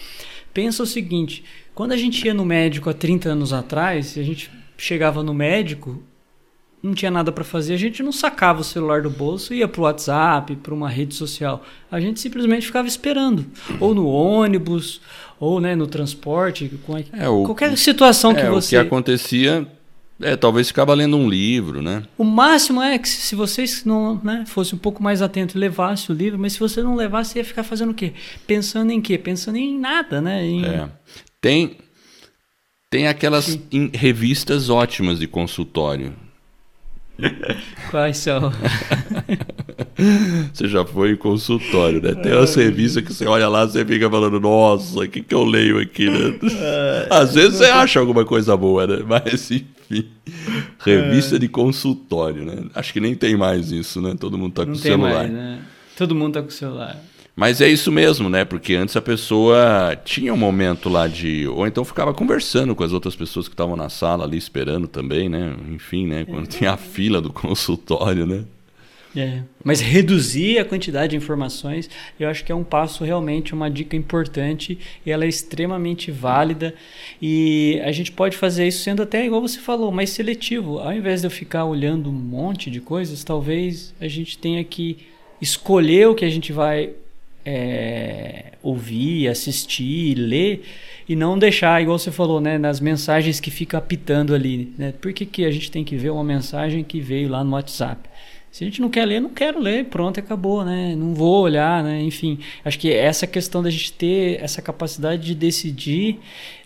pensa 0.53 0.83
o 0.83 0.87
seguinte, 0.87 1.45
quando 1.75 1.93
a 1.93 1.97
gente 1.97 2.25
ia 2.25 2.35
no 2.35 2.45
médico 2.45 2.91
há 2.91 2.95
30 2.95 3.29
anos 3.29 3.53
atrás, 3.53 4.17
a 4.19 4.23
gente 4.23 4.51
chegava 4.77 5.23
no 5.23 5.33
médico, 5.33 6.03
não 6.83 6.95
tinha 6.95 7.11
nada 7.11 7.33
para 7.33 7.45
fazer, 7.45 7.75
a 7.75 7.79
gente 7.79 8.03
não 8.03 8.13
sacava 8.13 8.61
o 8.61 8.65
celular 8.65 9.03
do 9.03 9.11
bolso 9.11 9.53
e 9.53 9.59
ia 9.59 9.69
pro 9.69 9.83
WhatsApp, 9.83 10.55
para 10.57 10.75
uma 10.75 10.89
rede 10.89 11.15
social. 11.15 11.65
A 11.91 12.01
gente 12.01 12.21
simplesmente 12.21 12.67
ficava 12.67 12.87
esperando, 12.87 13.47
ou 13.81 13.95
no 13.95 14.07
ônibus, 14.07 15.01
ou 15.39 15.61
né, 15.61 15.75
no 15.75 15.87
transporte, 15.87 16.71
é, 17.13 17.29
o, 17.29 17.45
qualquer 17.45 17.77
situação 17.77 18.35
que 18.35 18.41
é, 18.41 18.51
você. 18.51 18.77
O 18.77 18.81
que 18.81 18.87
acontecia 18.87 19.67
é, 20.21 20.35
talvez 20.35 20.69
ficava 20.69 20.95
lendo 20.95 21.17
um 21.17 21.29
livro, 21.29 21.83
né? 21.83 22.03
O 22.17 22.25
máximo 22.25 22.81
é 22.81 22.99
que 22.99 23.09
se 23.09 23.35
vocês 23.35 23.85
não 23.85 24.21
né, 24.23 24.45
fosse 24.47 24.75
um 24.75 24.79
pouco 24.79 25.03
mais 25.03 25.21
atento 25.21 25.57
e 25.57 25.61
levasse 25.61 26.11
o 26.11 26.15
livro, 26.15 26.39
mas 26.39 26.55
se 26.55 26.61
você 26.61 26.83
não 26.83 26.95
levasse, 26.95 27.39
ia 27.39 27.45
ficar 27.45 27.63
fazendo 27.63 27.91
o 27.91 27.95
quê? 27.95 28.15
Pensando 28.47 28.91
em 28.91 29.01
quê? 29.01 29.19
Pensando 29.19 29.59
em 29.59 29.79
nada, 29.79 30.21
né? 30.21 30.45
Em... 30.45 30.65
É. 30.65 30.89
Tem, 31.41 31.77
tem 32.91 33.09
aquelas 33.09 33.59
revistas 33.93 34.71
ótimas 34.71 35.19
de 35.19 35.27
consultório. 35.27 36.15
Quais 37.91 38.19
são? 38.19 38.53
você 40.53 40.69
já 40.69 40.85
foi 40.85 41.13
em 41.13 41.17
consultório, 41.17 42.03
né? 42.03 42.15
Tem 42.15 42.33
uma 42.33 42.45
revista 42.45 43.01
que 43.01 43.13
você 43.13 43.27
olha 43.27 43.49
lá 43.49 43.65
você 43.65 43.85
fica 43.85 44.11
falando, 44.11 44.39
nossa, 44.39 45.01
o 45.01 45.09
que, 45.09 45.23
que 45.23 45.35
eu 45.35 45.45
leio 45.45 45.81
aqui, 45.81 46.11
né? 46.11 46.39
Às 47.11 47.35
vezes 47.35 47.59
você 47.59 47.67
acha 47.67 47.99
alguma 47.99 48.25
coisa 48.25 48.57
boa, 48.57 48.87
né? 48.87 48.99
Mas 49.07 49.51
enfim. 49.51 50.07
Revista 50.85 51.39
de 51.39 51.49
consultório, 51.49 52.45
né? 52.45 52.65
Acho 52.75 52.93
que 52.93 53.01
nem 53.01 53.15
tem 53.15 53.37
mais 53.37 53.71
isso, 53.71 54.01
né? 54.01 54.15
Todo 54.19 54.37
mundo 54.37 54.53
tá 54.53 54.65
com 54.65 54.71
Não 54.71 54.77
celular. 54.77 55.15
Mais, 55.15 55.33
né? 55.33 55.59
Todo 55.97 56.15
mundo 56.15 56.35
tá 56.35 56.43
com 56.43 56.51
celular. 56.51 57.01
Mas 57.37 57.61
é 57.61 57.69
isso 57.69 57.93
mesmo, 57.93 58.31
né? 58.31 58.47
Porque 58.47 58.75
antes 58.75 58.97
a 58.97 59.03
pessoa 59.03 59.95
tinha 60.03 60.33
um 60.33 60.39
momento 60.39 60.89
lá 60.89 61.07
de. 61.07 61.47
Ou 61.47 61.67
então 61.67 61.85
ficava 61.85 62.15
conversando 62.15 62.75
com 62.75 62.83
as 62.83 62.95
outras 62.95 63.15
pessoas 63.15 63.47
que 63.47 63.53
estavam 63.53 63.77
na 63.77 63.91
sala 63.91 64.25
ali 64.25 64.39
esperando 64.39 64.89
também, 64.89 65.29
né? 65.29 65.55
Enfim, 65.69 66.07
né? 66.07 66.25
Quando 66.25 66.45
é. 66.45 66.49
tinha 66.49 66.73
a 66.73 66.77
fila 66.79 67.21
do 67.21 67.31
consultório, 67.31 68.25
né? 68.25 68.45
É. 69.15 69.43
Mas 69.63 69.81
reduzir 69.81 70.59
a 70.59 70.65
quantidade 70.65 71.11
de 71.11 71.17
informações, 71.17 71.91
eu 72.19 72.27
acho 72.29 72.43
que 72.43 72.53
é 72.53 72.55
um 72.55 72.65
passo 72.65 73.05
realmente, 73.05 73.55
uma 73.55 73.71
dica 73.71 73.97
importante 73.97 74.79
e 75.05 75.11
ela 75.11 75.27
é 75.27 75.29
extremamente 75.29 76.11
válida. 76.11 76.75
E 77.21 77.79
a 77.85 77.93
gente 77.93 78.13
pode 78.13 78.35
fazer 78.35 78.67
isso 78.67 78.83
sendo 78.83 79.03
até, 79.03 79.27
igual 79.27 79.43
você 79.43 79.59
falou, 79.59 79.93
mais 79.93 80.09
seletivo. 80.09 80.79
Ao 80.79 80.93
invés 80.93 81.21
de 81.21 81.27
eu 81.27 81.31
ficar 81.31 81.67
olhando 81.67 82.09
um 82.09 82.15
monte 82.15 82.71
de 82.71 82.81
coisas, 82.81 83.23
talvez 83.25 83.95
a 84.01 84.09
gente 84.09 84.39
tenha 84.39 84.65
que 84.65 84.99
escolher 85.41 86.09
o 86.09 86.15
que 86.15 86.25
a 86.25 86.31
gente 86.31 86.51
vai 86.51 86.95
é, 87.47 88.53
ouvir, 88.61 89.29
assistir, 89.29 90.17
ler 90.17 90.65
e 91.09 91.15
não 91.15 91.39
deixar, 91.39 91.81
igual 91.81 91.97
você 91.97 92.11
falou, 92.11 92.41
né, 92.41 92.59
nas 92.59 92.81
mensagens 92.81 93.39
que 93.39 93.51
fica 93.51 93.79
apitando 93.79 94.35
ali. 94.35 94.75
Né? 94.77 94.93
Por 95.01 95.13
que, 95.13 95.25
que 95.25 95.45
a 95.45 95.51
gente 95.53 95.71
tem 95.71 95.85
que 95.85 95.97
ver 95.97 96.11
uma 96.11 96.25
mensagem 96.25 96.83
que 96.83 97.01
veio 97.01 97.29
lá 97.29 97.45
no 97.45 97.53
WhatsApp? 97.53 98.11
Se 98.51 98.65
a 98.65 98.67
gente 98.67 98.81
não 98.81 98.89
quer 98.89 99.05
ler, 99.05 99.21
não 99.21 99.31
quero 99.31 99.61
ler, 99.61 99.85
pronto, 99.85 100.19
acabou, 100.19 100.65
né? 100.65 100.97
Não 100.97 101.15
vou 101.15 101.43
olhar, 101.43 101.85
né? 101.85 102.03
Enfim, 102.03 102.39
acho 102.65 102.79
que 102.79 102.91
essa 102.91 103.27
questão 103.27 103.63
da 103.63 103.69
gente 103.69 103.93
ter 103.93 104.43
essa 104.43 104.63
capacidade 104.63 105.23
de 105.27 105.35
decidir 105.35 106.19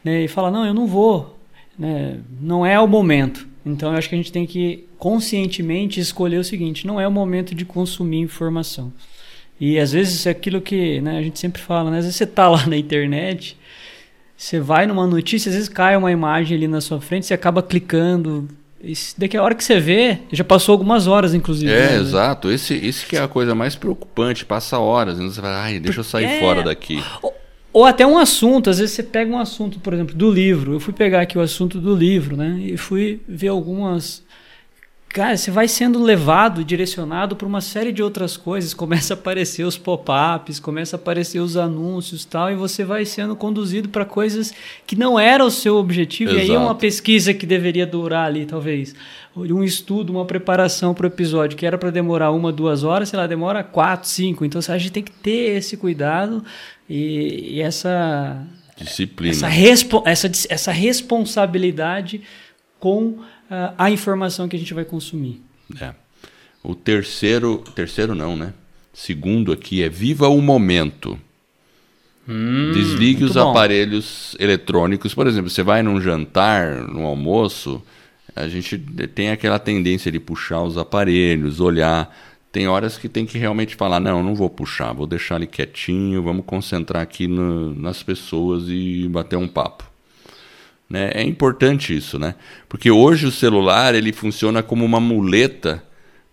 né? 0.04 0.22
e 0.22 0.28
falar, 0.28 0.52
não, 0.52 0.64
eu 0.64 0.72
não 0.72 0.86
vou, 0.86 1.36
né? 1.76 2.20
não 2.40 2.64
é 2.64 2.78
o 2.78 2.86
momento. 2.86 3.48
Então, 3.66 3.90
eu 3.90 3.98
acho 3.98 4.08
que 4.08 4.14
a 4.14 4.18
gente 4.18 4.30
tem 4.30 4.46
que 4.46 4.84
conscientemente 4.98 5.98
escolher 5.98 6.38
o 6.38 6.44
seguinte: 6.44 6.86
não 6.86 7.00
é 7.00 7.08
o 7.08 7.10
momento 7.10 7.54
de 7.56 7.64
consumir 7.64 8.20
informação. 8.20 8.92
E 9.60 9.78
às 9.78 9.92
vezes 9.92 10.24
é 10.26 10.30
aquilo 10.30 10.60
que 10.60 11.00
né, 11.02 11.18
a 11.18 11.22
gente 11.22 11.38
sempre 11.38 11.60
fala, 11.60 11.90
né? 11.90 11.98
Às 11.98 12.04
vezes 12.04 12.16
você 12.16 12.26
tá 12.26 12.48
lá 12.48 12.66
na 12.66 12.78
internet, 12.78 13.58
você 14.34 14.58
vai 14.58 14.86
numa 14.86 15.06
notícia, 15.06 15.50
às 15.50 15.54
vezes 15.54 15.68
cai 15.68 15.94
uma 15.96 16.10
imagem 16.10 16.56
ali 16.56 16.66
na 16.66 16.80
sua 16.80 16.98
frente, 16.98 17.26
você 17.26 17.34
acaba 17.34 17.62
clicando. 17.62 18.48
Daqui 19.18 19.36
a 19.36 19.42
hora 19.42 19.54
que 19.54 19.62
você 19.62 19.78
vê, 19.78 20.20
já 20.32 20.42
passou 20.42 20.72
algumas 20.72 21.06
horas, 21.06 21.34
inclusive. 21.34 21.70
É, 21.70 21.90
né? 21.90 21.96
exato. 21.96 22.50
Esse, 22.50 22.74
esse 22.74 23.04
que 23.04 23.18
é 23.18 23.20
a 23.20 23.28
coisa 23.28 23.54
mais 23.54 23.76
preocupante, 23.76 24.46
passa 24.46 24.78
horas. 24.78 25.18
E 25.18 25.22
você 25.22 25.42
vai, 25.42 25.52
ai, 25.52 25.78
deixa 25.78 26.00
eu 26.00 26.04
sair 26.04 26.24
é... 26.24 26.40
fora 26.40 26.62
daqui. 26.62 27.04
Ou, 27.20 27.34
ou 27.70 27.84
até 27.84 28.06
um 28.06 28.16
assunto, 28.16 28.70
às 28.70 28.78
vezes 28.78 28.94
você 28.94 29.02
pega 29.02 29.30
um 29.30 29.38
assunto, 29.38 29.78
por 29.78 29.92
exemplo, 29.92 30.14
do 30.14 30.30
livro. 30.30 30.72
Eu 30.72 30.80
fui 30.80 30.94
pegar 30.94 31.20
aqui 31.20 31.36
o 31.36 31.42
assunto 31.42 31.78
do 31.78 31.94
livro, 31.94 32.34
né? 32.34 32.58
E 32.62 32.78
fui 32.78 33.20
ver 33.28 33.48
algumas 33.48 34.24
Cara, 35.12 35.36
você 35.36 35.50
vai 35.50 35.66
sendo 35.66 36.00
levado, 36.00 36.64
direcionado 36.64 37.34
para 37.34 37.46
uma 37.46 37.60
série 37.60 37.90
de 37.90 38.00
outras 38.00 38.36
coisas. 38.36 38.72
Começa 38.72 39.12
a 39.12 39.16
aparecer 39.16 39.64
os 39.64 39.76
pop-ups, 39.76 40.60
começa 40.60 40.94
a 40.94 40.98
aparecer 40.98 41.40
os 41.40 41.56
anúncios 41.56 42.24
tal, 42.24 42.52
e 42.52 42.54
você 42.54 42.84
vai 42.84 43.04
sendo 43.04 43.34
conduzido 43.34 43.88
para 43.88 44.04
coisas 44.04 44.54
que 44.86 44.94
não 44.94 45.18
era 45.18 45.44
o 45.44 45.50
seu 45.50 45.76
objetivo. 45.76 46.30
Exato. 46.30 46.46
E 46.46 46.50
aí 46.50 46.54
é 46.54 46.58
uma 46.58 46.76
pesquisa 46.76 47.34
que 47.34 47.44
deveria 47.44 47.84
durar 47.84 48.26
ali, 48.26 48.46
talvez. 48.46 48.94
Um 49.34 49.64
estudo, 49.64 50.12
uma 50.12 50.24
preparação 50.24 50.94
para 50.94 51.04
o 51.04 51.08
episódio 51.08 51.58
que 51.58 51.66
era 51.66 51.76
para 51.76 51.90
demorar 51.90 52.30
uma, 52.30 52.52
duas 52.52 52.84
horas, 52.84 53.08
sei 53.08 53.18
lá, 53.18 53.26
demora 53.26 53.64
quatro, 53.64 54.08
cinco. 54.08 54.44
Então 54.44 54.60
a 54.68 54.78
gente 54.78 54.92
tem 54.92 55.02
que 55.02 55.12
ter 55.12 55.56
esse 55.56 55.76
cuidado 55.76 56.44
e, 56.88 57.56
e 57.56 57.60
essa 57.60 58.46
disciplina, 58.76 59.32
essa, 59.32 60.02
essa, 60.04 60.30
essa 60.48 60.70
responsabilidade 60.70 62.22
com 62.78 63.18
uh, 63.50 63.74
a 63.76 63.90
informação 63.90 64.48
que 64.48 64.56
a 64.56 64.58
gente 64.58 64.72
vai 64.72 64.84
consumir. 64.84 65.42
É. 65.80 65.92
O 66.62 66.74
terceiro, 66.74 67.58
terceiro 67.74 68.14
não, 68.14 68.36
né? 68.36 68.52
Segundo 68.92 69.52
aqui 69.52 69.82
é 69.82 69.88
viva 69.88 70.28
o 70.28 70.40
momento. 70.40 71.18
Hum, 72.28 72.70
Desligue 72.72 73.24
os 73.24 73.32
bom. 73.34 73.50
aparelhos 73.50 74.36
eletrônicos. 74.38 75.14
Por 75.14 75.26
exemplo, 75.26 75.50
você 75.50 75.62
vai 75.62 75.82
num 75.82 76.00
jantar, 76.00 76.86
num 76.86 77.04
almoço, 77.04 77.82
a 78.36 78.46
gente 78.46 78.78
tem 79.14 79.30
aquela 79.30 79.58
tendência 79.58 80.12
de 80.12 80.20
puxar 80.20 80.62
os 80.62 80.78
aparelhos, 80.78 81.60
olhar. 81.60 82.14
Tem 82.52 82.68
horas 82.68 82.98
que 82.98 83.08
tem 83.08 83.24
que 83.26 83.38
realmente 83.38 83.74
falar: 83.74 84.00
não, 84.00 84.22
não 84.22 84.34
vou 84.34 84.50
puxar, 84.50 84.92
vou 84.92 85.06
deixar 85.06 85.36
ele 85.36 85.46
quietinho, 85.46 86.22
vamos 86.22 86.44
concentrar 86.44 87.02
aqui 87.02 87.26
no, 87.26 87.74
nas 87.74 88.02
pessoas 88.02 88.64
e 88.68 89.08
bater 89.08 89.36
um 89.36 89.48
papo. 89.48 89.89
Né? 90.90 91.12
É 91.14 91.22
importante 91.22 91.96
isso, 91.96 92.18
né? 92.18 92.34
Porque 92.68 92.90
hoje 92.90 93.24
o 93.24 93.30
celular 93.30 93.94
ele 93.94 94.12
funciona 94.12 94.60
como 94.60 94.84
uma 94.84 94.98
muleta 94.98 95.80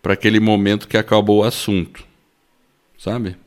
para 0.02 0.14
aquele 0.14 0.40
momento 0.40 0.88
que 0.88 0.98
acabou 0.98 1.42
o 1.42 1.44
assunto, 1.44 2.04
sabe? 2.98 3.38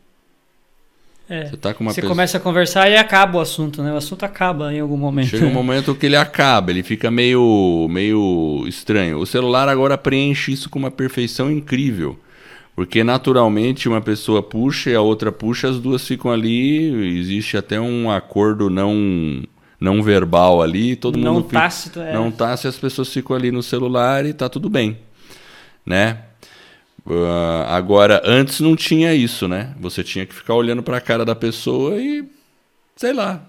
É. 1.29 1.47
Você, 1.47 1.57
tá 1.57 1.75
com 1.75 1.83
uma 1.83 1.93
você 1.93 2.01
pessoa... 2.01 2.15
começa 2.15 2.39
a 2.39 2.41
conversar 2.41 2.91
e 2.91 2.97
acaba 2.97 3.39
o 3.39 3.41
assunto, 3.41 3.83
né? 3.83 3.93
O 3.93 3.97
assunto 3.97 4.25
acaba 4.25 4.73
em 4.73 4.79
algum 4.79 4.97
momento. 4.97 5.29
Chega 5.29 5.47
um 5.47 5.53
momento 5.53 5.95
que 5.97 6.07
ele 6.07 6.17
acaba, 6.17 6.71
ele 6.71 6.83
fica 6.85 7.11
meio, 7.11 7.89
meio 7.91 8.65
estranho. 8.69 9.19
O 9.19 9.27
celular 9.27 9.69
agora 9.69 9.99
preenche 9.99 10.53
isso 10.53 10.71
com 10.71 10.79
uma 10.79 10.91
perfeição 10.91 11.51
incrível. 11.51 12.19
Porque 12.77 13.03
naturalmente 13.03 13.89
uma 13.89 14.01
pessoa 14.01 14.43
puxa 14.43 14.91
e 14.91 14.95
a 14.95 15.01
outra 15.01 15.31
puxa, 15.31 15.69
as 15.69 15.79
duas 15.79 16.07
ficam 16.07 16.31
ali, 16.31 17.19
existe 17.19 17.57
até 17.57 17.81
um 17.81 18.11
acordo 18.11 18.71
não 18.71 19.43
não 19.81 20.03
verbal 20.03 20.61
ali, 20.61 20.95
todo 20.95 21.19
não 21.19 21.35
mundo 21.35 21.49
tácito, 21.49 22.01
é. 22.01 22.13
não 22.13 22.31
tácito, 22.31 22.69
as 22.69 22.77
pessoas 22.77 23.13
ficam 23.13 23.35
ali 23.35 23.51
no 23.51 23.63
celular 23.63 24.27
e 24.27 24.35
tá 24.35 24.49
tudo 24.49 24.69
bem, 24.69 24.99
né? 25.87 26.19
Uh, 27.07 27.65
agora, 27.67 28.21
antes 28.25 28.61
não 28.61 28.77
tinha 28.77 29.15
isso, 29.15 29.49
né? 29.49 29.75
Você 29.81 30.05
tinha 30.05 30.27
que 30.27 30.35
ficar 30.35 30.55
olhando 30.55 30.83
para 30.83 30.99
a 30.99 31.01
cara 31.01 31.25
da 31.25 31.35
pessoa 31.35 31.97
e, 31.97 32.25
sei 32.95 33.15
lá, 33.15 33.41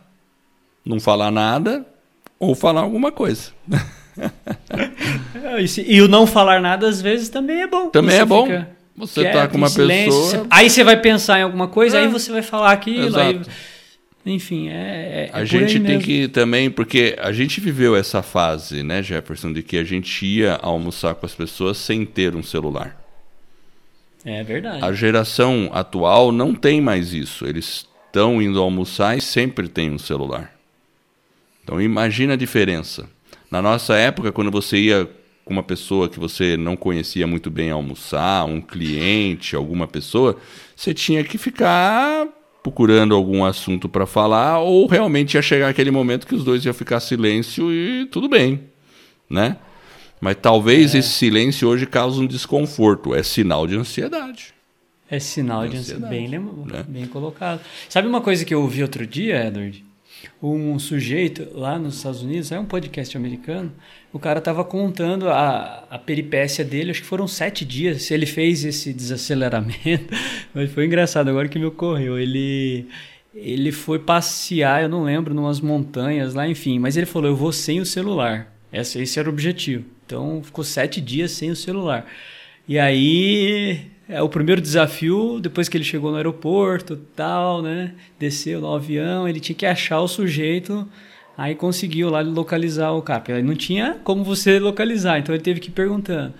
não 0.85 1.01
falar 1.01 1.31
nada 1.31 1.85
ou 2.39 2.55
falar 2.55 2.81
alguma 2.81 3.11
coisa. 3.11 3.51
e 5.85 6.01
o 6.01 6.07
não 6.07 6.25
falar 6.25 6.61
nada 6.61 6.87
às 6.87 7.01
vezes 7.01 7.27
também 7.27 7.61
é 7.61 7.67
bom. 7.67 7.89
Também 7.89 8.15
você 8.15 8.21
é 8.21 8.25
bom. 8.25 8.65
Você 8.95 9.29
tá 9.29 9.47
com 9.47 9.57
uma 9.57 9.69
silêncio, 9.69 10.21
pessoa. 10.21 10.47
Aí 10.49 10.69
você 10.69 10.83
vai 10.83 10.97
pensar 10.97 11.39
em 11.39 11.43
alguma 11.43 11.67
coisa, 11.67 11.97
é. 11.97 12.01
aí 12.01 12.07
você 12.07 12.31
vai 12.31 12.41
falar 12.41 12.71
aquilo. 12.71 13.17
Aí... 13.17 13.41
Enfim, 14.25 14.69
é. 14.69 15.29
é 15.29 15.29
a 15.33 15.43
gente 15.43 15.73
tem 15.73 15.81
mesmo. 15.81 16.03
que 16.03 16.27
também, 16.27 16.69
porque 16.69 17.15
a 17.19 17.31
gente 17.31 17.59
viveu 17.59 17.95
essa 17.95 18.21
fase, 18.21 18.83
né, 18.83 19.01
Jefferson, 19.01 19.51
de 19.51 19.63
que 19.63 19.77
a 19.77 19.83
gente 19.83 20.25
ia 20.25 20.55
almoçar 20.55 21.15
com 21.15 21.25
as 21.25 21.33
pessoas 21.33 21.77
sem 21.77 22.05
ter 22.05 22.35
um 22.35 22.43
celular. 22.43 23.01
É 24.23 24.43
verdade. 24.43 24.83
A 24.85 24.93
geração 24.93 25.69
atual 25.73 26.31
não 26.31 26.53
tem 26.53 26.79
mais 26.79 27.13
isso. 27.13 27.45
Eles 27.45 27.87
estão 28.05 28.41
indo 28.41 28.59
almoçar 28.59 29.17
e 29.17 29.21
sempre 29.21 29.67
tem 29.67 29.89
um 29.89 29.97
celular. 29.97 30.53
Então 31.63 31.81
imagina 31.81 32.33
a 32.33 32.37
diferença. 32.37 33.09
Na 33.49 33.61
nossa 33.61 33.95
época, 33.95 34.31
quando 34.31 34.51
você 34.51 34.77
ia 34.77 35.09
com 35.43 35.53
uma 35.53 35.63
pessoa 35.63 36.07
que 36.07 36.19
você 36.19 36.55
não 36.55 36.75
conhecia 36.75 37.25
muito 37.25 37.49
bem 37.49 37.71
almoçar, 37.71 38.45
um 38.45 38.61
cliente, 38.61 39.55
alguma 39.55 39.87
pessoa, 39.87 40.37
você 40.75 40.93
tinha 40.93 41.23
que 41.23 41.37
ficar 41.37 42.27
procurando 42.61 43.15
algum 43.15 43.43
assunto 43.43 43.89
para 43.89 44.05
falar 44.05 44.59
ou 44.59 44.87
realmente 44.87 45.35
ia 45.35 45.41
chegar 45.41 45.69
aquele 45.69 45.91
momento 45.91 46.27
que 46.27 46.35
os 46.35 46.43
dois 46.43 46.63
iam 46.63 46.73
ficar 46.73 46.99
silêncio 46.99 47.71
e 47.71 48.05
tudo 48.05 48.29
bem, 48.29 48.61
né? 49.29 49.57
Mas 50.19 50.37
talvez 50.39 50.93
é. 50.93 50.99
esse 50.99 51.09
silêncio 51.09 51.67
hoje 51.67 51.87
cause 51.87 52.19
um 52.19 52.27
desconforto. 52.27 53.15
É 53.15 53.23
sinal 53.23 53.65
de 53.65 53.75
ansiedade. 53.75 54.53
É 55.09 55.19
sinal 55.19 55.67
de 55.67 55.77
ansiedade. 55.77 56.13
Bem, 56.13 56.29
né? 56.29 56.85
bem 56.87 57.07
colocado. 57.07 57.59
Sabe 57.89 58.07
uma 58.07 58.21
coisa 58.21 58.45
que 58.45 58.53
eu 58.53 58.61
ouvi 58.61 58.83
outro 58.83 59.05
dia, 59.05 59.47
Edward? 59.47 59.83
Um 60.41 60.77
sujeito 60.79 61.47
lá 61.53 61.77
nos 61.77 61.97
Estados 61.97 62.21
Unidos, 62.21 62.51
é 62.51 62.59
um 62.59 62.65
podcast 62.65 63.15
americano, 63.15 63.71
o 64.13 64.19
cara 64.19 64.39
estava 64.39 64.63
contando 64.63 65.29
a, 65.29 65.85
a 65.89 65.97
peripécia 65.97 66.65
dele, 66.65 66.91
acho 66.91 67.01
que 67.01 67.07
foram 67.07 67.27
sete 67.27 67.63
dias, 67.63 68.03
se 68.03 68.13
ele 68.13 68.25
fez 68.25 68.65
esse 68.65 68.93
desaceleramento, 68.93 70.13
mas 70.53 70.71
foi 70.71 70.85
engraçado 70.85 71.29
agora 71.29 71.47
que 71.47 71.59
me 71.59 71.65
ocorreu. 71.65 72.19
Ele, 72.19 72.87
ele 73.33 73.71
foi 73.71 73.99
passear, 73.99 74.83
eu 74.83 74.89
não 74.89 75.03
lembro, 75.03 75.33
numas 75.33 75.61
montanhas 75.61 76.33
lá, 76.33 76.47
enfim, 76.47 76.79
mas 76.79 76.97
ele 76.97 77.05
falou: 77.05 77.29
Eu 77.29 77.35
vou 77.35 77.51
sem 77.51 77.79
o 77.79 77.85
celular. 77.85 78.53
Esse, 78.71 79.01
esse 79.01 79.19
era 79.19 79.29
o 79.29 79.33
objetivo. 79.33 79.85
Então 80.05 80.41
ficou 80.43 80.63
sete 80.63 80.99
dias 80.99 81.31
sem 81.31 81.51
o 81.51 81.55
celular. 81.55 82.05
E 82.67 82.77
aí 82.79 83.91
é 84.11 84.21
o 84.21 84.27
primeiro 84.27 84.61
desafio, 84.61 85.39
depois 85.39 85.69
que 85.69 85.77
ele 85.77 85.85
chegou 85.85 86.11
no 86.11 86.17
aeroporto, 86.17 86.97
tal, 87.15 87.61
né? 87.61 87.93
Desceu 88.19 88.59
no 88.59 88.75
avião, 88.75 89.25
ele 89.25 89.39
tinha 89.39 89.55
que 89.55 89.65
achar 89.65 90.01
o 90.01 90.07
sujeito, 90.07 90.85
aí 91.37 91.55
conseguiu 91.55 92.09
lá 92.09 92.19
localizar 92.21 92.91
o 92.91 93.01
cara. 93.01 93.21
Porque 93.21 93.41
não 93.41 93.55
tinha 93.55 93.97
como 94.03 94.21
você 94.21 94.59
localizar, 94.59 95.17
então 95.17 95.33
ele 95.33 95.43
teve 95.43 95.61
que 95.61 95.69
ir 95.69 95.71
perguntando. 95.71 96.33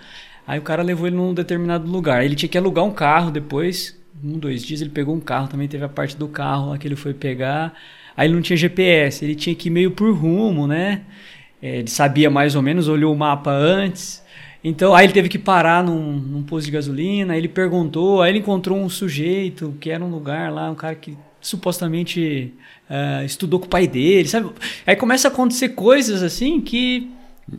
Aí 0.46 0.58
o 0.58 0.62
cara 0.62 0.82
levou 0.82 1.06
ele 1.06 1.16
num 1.16 1.32
determinado 1.32 1.90
lugar. 1.90 2.22
Ele 2.22 2.34
tinha 2.34 2.48
que 2.48 2.58
alugar 2.58 2.84
um 2.84 2.92
carro 2.92 3.30
depois, 3.30 3.98
um, 4.22 4.38
dois 4.38 4.62
dias, 4.62 4.82
ele 4.82 4.90
pegou 4.90 5.14
um 5.14 5.20
carro, 5.20 5.48
também 5.48 5.66
teve 5.66 5.84
a 5.84 5.88
parte 5.88 6.14
do 6.16 6.28
carro 6.28 6.70
lá 6.70 6.78
que 6.78 6.86
ele 6.86 6.96
foi 6.96 7.14
pegar. 7.14 7.72
Aí 8.14 8.26
ele 8.26 8.34
não 8.34 8.42
tinha 8.42 8.56
GPS, 8.56 9.24
ele 9.24 9.34
tinha 9.34 9.56
que 9.56 9.68
ir 9.68 9.70
meio 9.70 9.92
por 9.92 10.14
rumo, 10.14 10.66
né? 10.66 11.02
É, 11.62 11.78
ele 11.78 11.88
sabia 11.88 12.28
mais 12.28 12.54
ou 12.54 12.60
menos, 12.60 12.86
olhou 12.86 13.14
o 13.14 13.16
mapa 13.16 13.50
antes. 13.50 14.21
Então, 14.64 14.94
aí 14.94 15.06
ele 15.06 15.12
teve 15.12 15.28
que 15.28 15.38
parar 15.38 15.82
num, 15.82 16.12
num 16.12 16.42
posto 16.42 16.66
de 16.66 16.72
gasolina, 16.72 17.36
ele 17.36 17.48
perguntou, 17.48 18.22
aí 18.22 18.30
ele 18.30 18.38
encontrou 18.38 18.78
um 18.78 18.88
sujeito 18.88 19.74
que 19.80 19.90
era 19.90 20.04
um 20.04 20.10
lugar 20.10 20.52
lá, 20.52 20.70
um 20.70 20.74
cara 20.74 20.94
que 20.94 21.16
supostamente 21.40 22.54
uh, 22.88 23.24
estudou 23.24 23.58
com 23.58 23.66
o 23.66 23.68
pai 23.68 23.88
dele, 23.88 24.28
sabe? 24.28 24.50
Aí 24.86 24.94
começa 24.94 25.26
a 25.26 25.30
acontecer 25.30 25.70
coisas 25.70 26.22
assim 26.22 26.60
que 26.60 27.10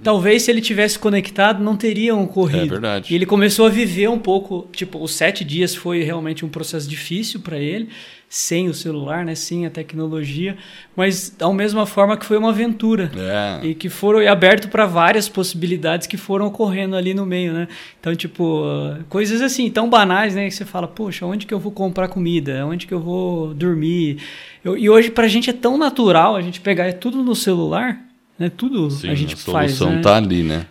talvez 0.01 0.43
se 0.43 0.51
ele 0.51 0.61
tivesse 0.61 0.97
conectado 0.97 1.63
não 1.63 1.75
teriam 1.75 2.23
ocorrido. 2.23 2.65
É 2.65 2.69
verdade. 2.69 3.13
E 3.13 3.15
ele 3.15 3.25
começou 3.25 3.65
a 3.65 3.69
viver 3.69 4.09
um 4.09 4.19
pouco, 4.19 4.67
tipo, 4.71 5.01
os 5.01 5.13
sete 5.13 5.43
dias 5.43 5.75
foi 5.75 6.03
realmente 6.03 6.45
um 6.45 6.49
processo 6.49 6.89
difícil 6.89 7.41
para 7.41 7.57
ele, 7.57 7.89
sem 8.33 8.67
o 8.67 8.73
celular, 8.73 9.23
né, 9.23 9.35
sem 9.35 9.63
a 9.67 9.69
tecnologia, 9.69 10.57
mas 10.95 11.29
da 11.29 11.51
mesma 11.53 11.85
forma 11.85 12.17
que 12.17 12.25
foi 12.25 12.35
uma 12.35 12.49
aventura 12.49 13.11
é. 13.15 13.67
e 13.67 13.75
que 13.75 13.89
foram 13.89 14.27
aberto 14.27 14.69
para 14.69 14.87
várias 14.87 15.29
possibilidades 15.29 16.07
que 16.07 16.17
foram 16.17 16.47
ocorrendo 16.47 16.95
ali 16.95 17.13
no 17.13 17.27
meio, 17.27 17.53
né? 17.53 17.67
Então 17.99 18.15
tipo 18.15 18.63
coisas 19.07 19.39
assim 19.39 19.69
tão 19.69 19.87
banais, 19.87 20.33
né, 20.33 20.45
que 20.45 20.55
você 20.55 20.65
fala, 20.65 20.87
poxa, 20.87 21.27
onde 21.27 21.45
que 21.45 21.53
eu 21.53 21.59
vou 21.59 21.71
comprar 21.71 22.07
comida, 22.07 22.65
onde 22.65 22.87
que 22.87 22.93
eu 22.93 22.99
vou 22.99 23.53
dormir? 23.53 24.17
Eu, 24.63 24.75
e 24.75 24.89
hoje 24.89 25.11
para 25.11 25.25
a 25.25 25.29
gente 25.29 25.51
é 25.51 25.53
tão 25.53 25.77
natural 25.77 26.35
a 26.35 26.41
gente 26.41 26.59
pegar 26.59 26.91
tudo 26.93 27.21
no 27.21 27.35
celular, 27.35 28.01
né? 28.37 28.51
Tudo 28.55 28.89
Sim, 28.91 29.09
a 29.09 29.15
gente 29.15 29.33
a 29.33 29.37
faz. 29.37 29.73
solução 29.73 29.97
né? 29.97 30.01
tá 30.01 30.15
ali, 30.17 30.43
né? 30.43 30.67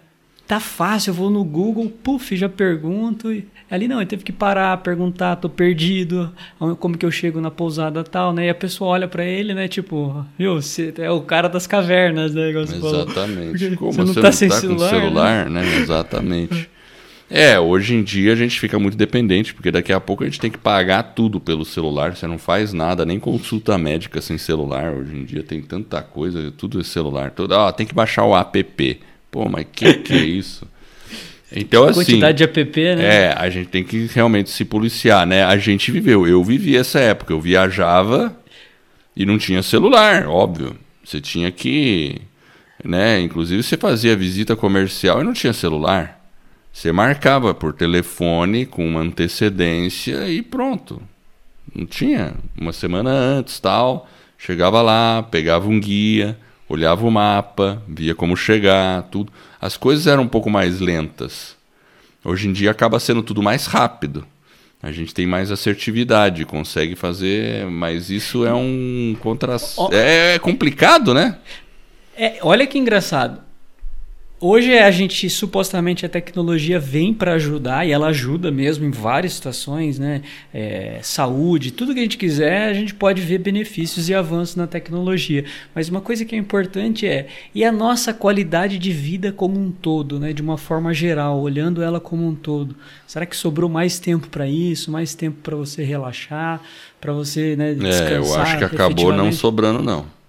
Tá 0.46 0.60
fácil, 0.60 1.10
eu 1.10 1.14
vou 1.14 1.30
no 1.30 1.44
Google, 1.44 1.88
puf, 1.88 2.36
já 2.36 2.48
pergunto 2.48 3.32
e 3.32 3.46
Ali 3.72 3.88
não, 3.88 3.96
ele 3.96 4.06
teve 4.06 4.22
que 4.22 4.32
parar, 4.32 4.76
perguntar, 4.82 5.36
tô 5.36 5.48
perdido, 5.48 6.30
como 6.78 6.98
que 6.98 7.06
eu 7.06 7.10
chego 7.10 7.40
na 7.40 7.50
pousada 7.50 8.04
tal, 8.04 8.30
né? 8.30 8.44
E 8.44 8.50
a 8.50 8.54
pessoa 8.54 8.90
olha 8.90 9.08
para 9.08 9.24
ele, 9.24 9.54
né? 9.54 9.66
Tipo, 9.66 10.26
viu, 10.38 10.56
você 10.56 10.92
é 10.98 11.10
o 11.10 11.22
cara 11.22 11.48
das 11.48 11.66
cavernas, 11.66 12.34
né? 12.34 12.50
Exatamente. 12.50 13.74
Como 13.80 13.92
você 13.94 14.04
não, 14.04 14.14
tá, 14.14 14.20
não 14.20 14.32
sem 14.32 14.50
tá 14.50 14.56
celular, 14.56 14.90
com 14.90 15.00
celular, 15.00 15.48
né? 15.48 15.62
né? 15.62 15.76
Exatamente. 15.78 16.68
É, 17.34 17.58
hoje 17.58 17.94
em 17.94 18.02
dia 18.02 18.34
a 18.34 18.36
gente 18.36 18.60
fica 18.60 18.78
muito 18.78 18.94
dependente, 18.94 19.54
porque 19.54 19.70
daqui 19.70 19.90
a 19.90 19.98
pouco 19.98 20.22
a 20.22 20.26
gente 20.26 20.38
tem 20.38 20.50
que 20.50 20.58
pagar 20.58 21.02
tudo 21.02 21.40
pelo 21.40 21.64
celular. 21.64 22.14
Você 22.14 22.26
não 22.26 22.36
faz 22.36 22.74
nada, 22.74 23.06
nem 23.06 23.18
consulta 23.18 23.78
médica 23.78 24.20
sem 24.20 24.36
celular. 24.36 24.92
Hoje 24.92 25.16
em 25.16 25.24
dia 25.24 25.42
tem 25.42 25.62
tanta 25.62 26.02
coisa, 26.02 26.52
tudo 26.52 26.78
é 26.78 26.84
celular. 26.84 27.30
Tudo, 27.30 27.52
ó, 27.52 27.72
tem 27.72 27.86
que 27.86 27.94
baixar 27.94 28.26
o 28.26 28.36
app. 28.36 29.00
Pô, 29.30 29.48
mas 29.48 29.64
que 29.72 29.94
que 30.04 30.12
é 30.12 30.18
isso? 30.18 30.68
Então, 31.50 31.84
assim. 31.84 32.00
Quantidade 32.00 32.36
de 32.36 32.44
app, 32.44 32.80
né? 32.96 33.02
É, 33.02 33.34
a 33.34 33.48
gente 33.48 33.68
tem 33.68 33.82
que 33.82 34.10
realmente 34.12 34.50
se 34.50 34.66
policiar, 34.66 35.26
né? 35.26 35.42
A 35.42 35.56
gente 35.56 35.90
viveu, 35.90 36.26
eu 36.26 36.44
vivi 36.44 36.76
essa 36.76 37.00
época. 37.00 37.32
Eu 37.32 37.40
viajava 37.40 38.36
e 39.16 39.24
não 39.24 39.38
tinha 39.38 39.62
celular, 39.62 40.28
óbvio. 40.28 40.76
Você 41.02 41.18
tinha 41.18 41.50
que. 41.50 42.20
Né? 42.84 43.22
Inclusive, 43.22 43.62
você 43.62 43.78
fazia 43.78 44.14
visita 44.14 44.54
comercial 44.54 45.22
e 45.22 45.24
não 45.24 45.32
tinha 45.32 45.54
celular. 45.54 46.21
Você 46.72 46.90
marcava 46.90 47.52
por 47.54 47.72
telefone 47.72 48.64
com 48.64 48.86
uma 48.86 49.00
antecedência 49.00 50.28
e 50.28 50.42
pronto. 50.42 51.02
Não 51.74 51.86
tinha. 51.86 52.34
Uma 52.58 52.72
semana 52.72 53.10
antes, 53.10 53.60
tal. 53.60 54.08
Chegava 54.38 54.82
lá, 54.82 55.22
pegava 55.22 55.68
um 55.68 55.78
guia 55.78 56.36
olhava 56.72 57.06
o 57.06 57.10
mapa, 57.10 57.82
via 57.86 58.14
como 58.14 58.36
chegar, 58.36 59.02
tudo. 59.04 59.30
As 59.60 59.76
coisas 59.76 60.06
eram 60.06 60.22
um 60.22 60.28
pouco 60.28 60.48
mais 60.48 60.80
lentas. 60.80 61.54
Hoje 62.24 62.48
em 62.48 62.52
dia 62.52 62.70
acaba 62.70 62.98
sendo 62.98 63.22
tudo 63.22 63.42
mais 63.42 63.66
rápido. 63.66 64.26
A 64.82 64.90
gente 64.90 65.14
tem 65.14 65.26
mais 65.26 65.52
assertividade, 65.52 66.44
consegue 66.44 66.96
fazer, 66.96 67.66
mas 67.66 68.10
isso 68.10 68.44
é 68.44 68.54
um 68.54 69.14
contra... 69.20 69.56
É, 69.92 70.34
é 70.34 70.38
complicado, 70.38 71.14
né? 71.14 71.38
É, 72.16 72.38
olha 72.42 72.66
que 72.66 72.78
engraçado. 72.78 73.40
Hoje 74.42 74.76
a 74.76 74.90
gente 74.90 75.30
supostamente 75.30 76.04
a 76.04 76.08
tecnologia 76.08 76.78
vem 76.78 77.14
para 77.14 77.34
ajudar 77.34 77.86
e 77.86 77.92
ela 77.92 78.08
ajuda 78.08 78.50
mesmo 78.50 78.84
em 78.84 78.90
várias 78.90 79.34
situações, 79.34 79.98
né? 79.98 80.22
É, 80.52 80.98
saúde, 81.02 81.70
tudo 81.70 81.94
que 81.94 82.00
a 82.00 82.02
gente 82.02 82.18
quiser, 82.18 82.68
a 82.68 82.74
gente 82.74 82.92
pode 82.92 83.22
ver 83.22 83.38
benefícios 83.38 84.08
e 84.08 84.14
avanços 84.14 84.56
na 84.56 84.66
tecnologia. 84.66 85.44
Mas 85.74 85.88
uma 85.88 86.00
coisa 86.00 86.24
que 86.24 86.34
é 86.34 86.38
importante 86.38 87.06
é 87.06 87.28
e 87.54 87.64
a 87.64 87.70
nossa 87.70 88.12
qualidade 88.12 88.78
de 88.78 88.92
vida 88.92 89.30
como 89.32 89.58
um 89.58 89.70
todo, 89.70 90.18
né? 90.18 90.32
De 90.32 90.42
uma 90.42 90.58
forma 90.58 90.92
geral, 90.92 91.40
olhando 91.40 91.82
ela 91.82 92.00
como 92.00 92.26
um 92.26 92.34
todo. 92.34 92.74
Será 93.06 93.24
que 93.24 93.36
sobrou 93.36 93.70
mais 93.70 93.98
tempo 94.00 94.28
para 94.28 94.48
isso, 94.48 94.90
mais 94.90 95.14
tempo 95.14 95.38
para 95.42 95.54
você 95.54 95.84
relaxar, 95.84 96.60
para 97.00 97.12
você, 97.12 97.54
né? 97.54 97.74
Descansar, 97.74 98.12
é, 98.12 98.16
eu 98.16 98.34
acho 98.34 98.58
que 98.58 98.64
acabou 98.64 99.12
não 99.12 99.30
sobrando 99.30 99.82
não. 99.82 100.21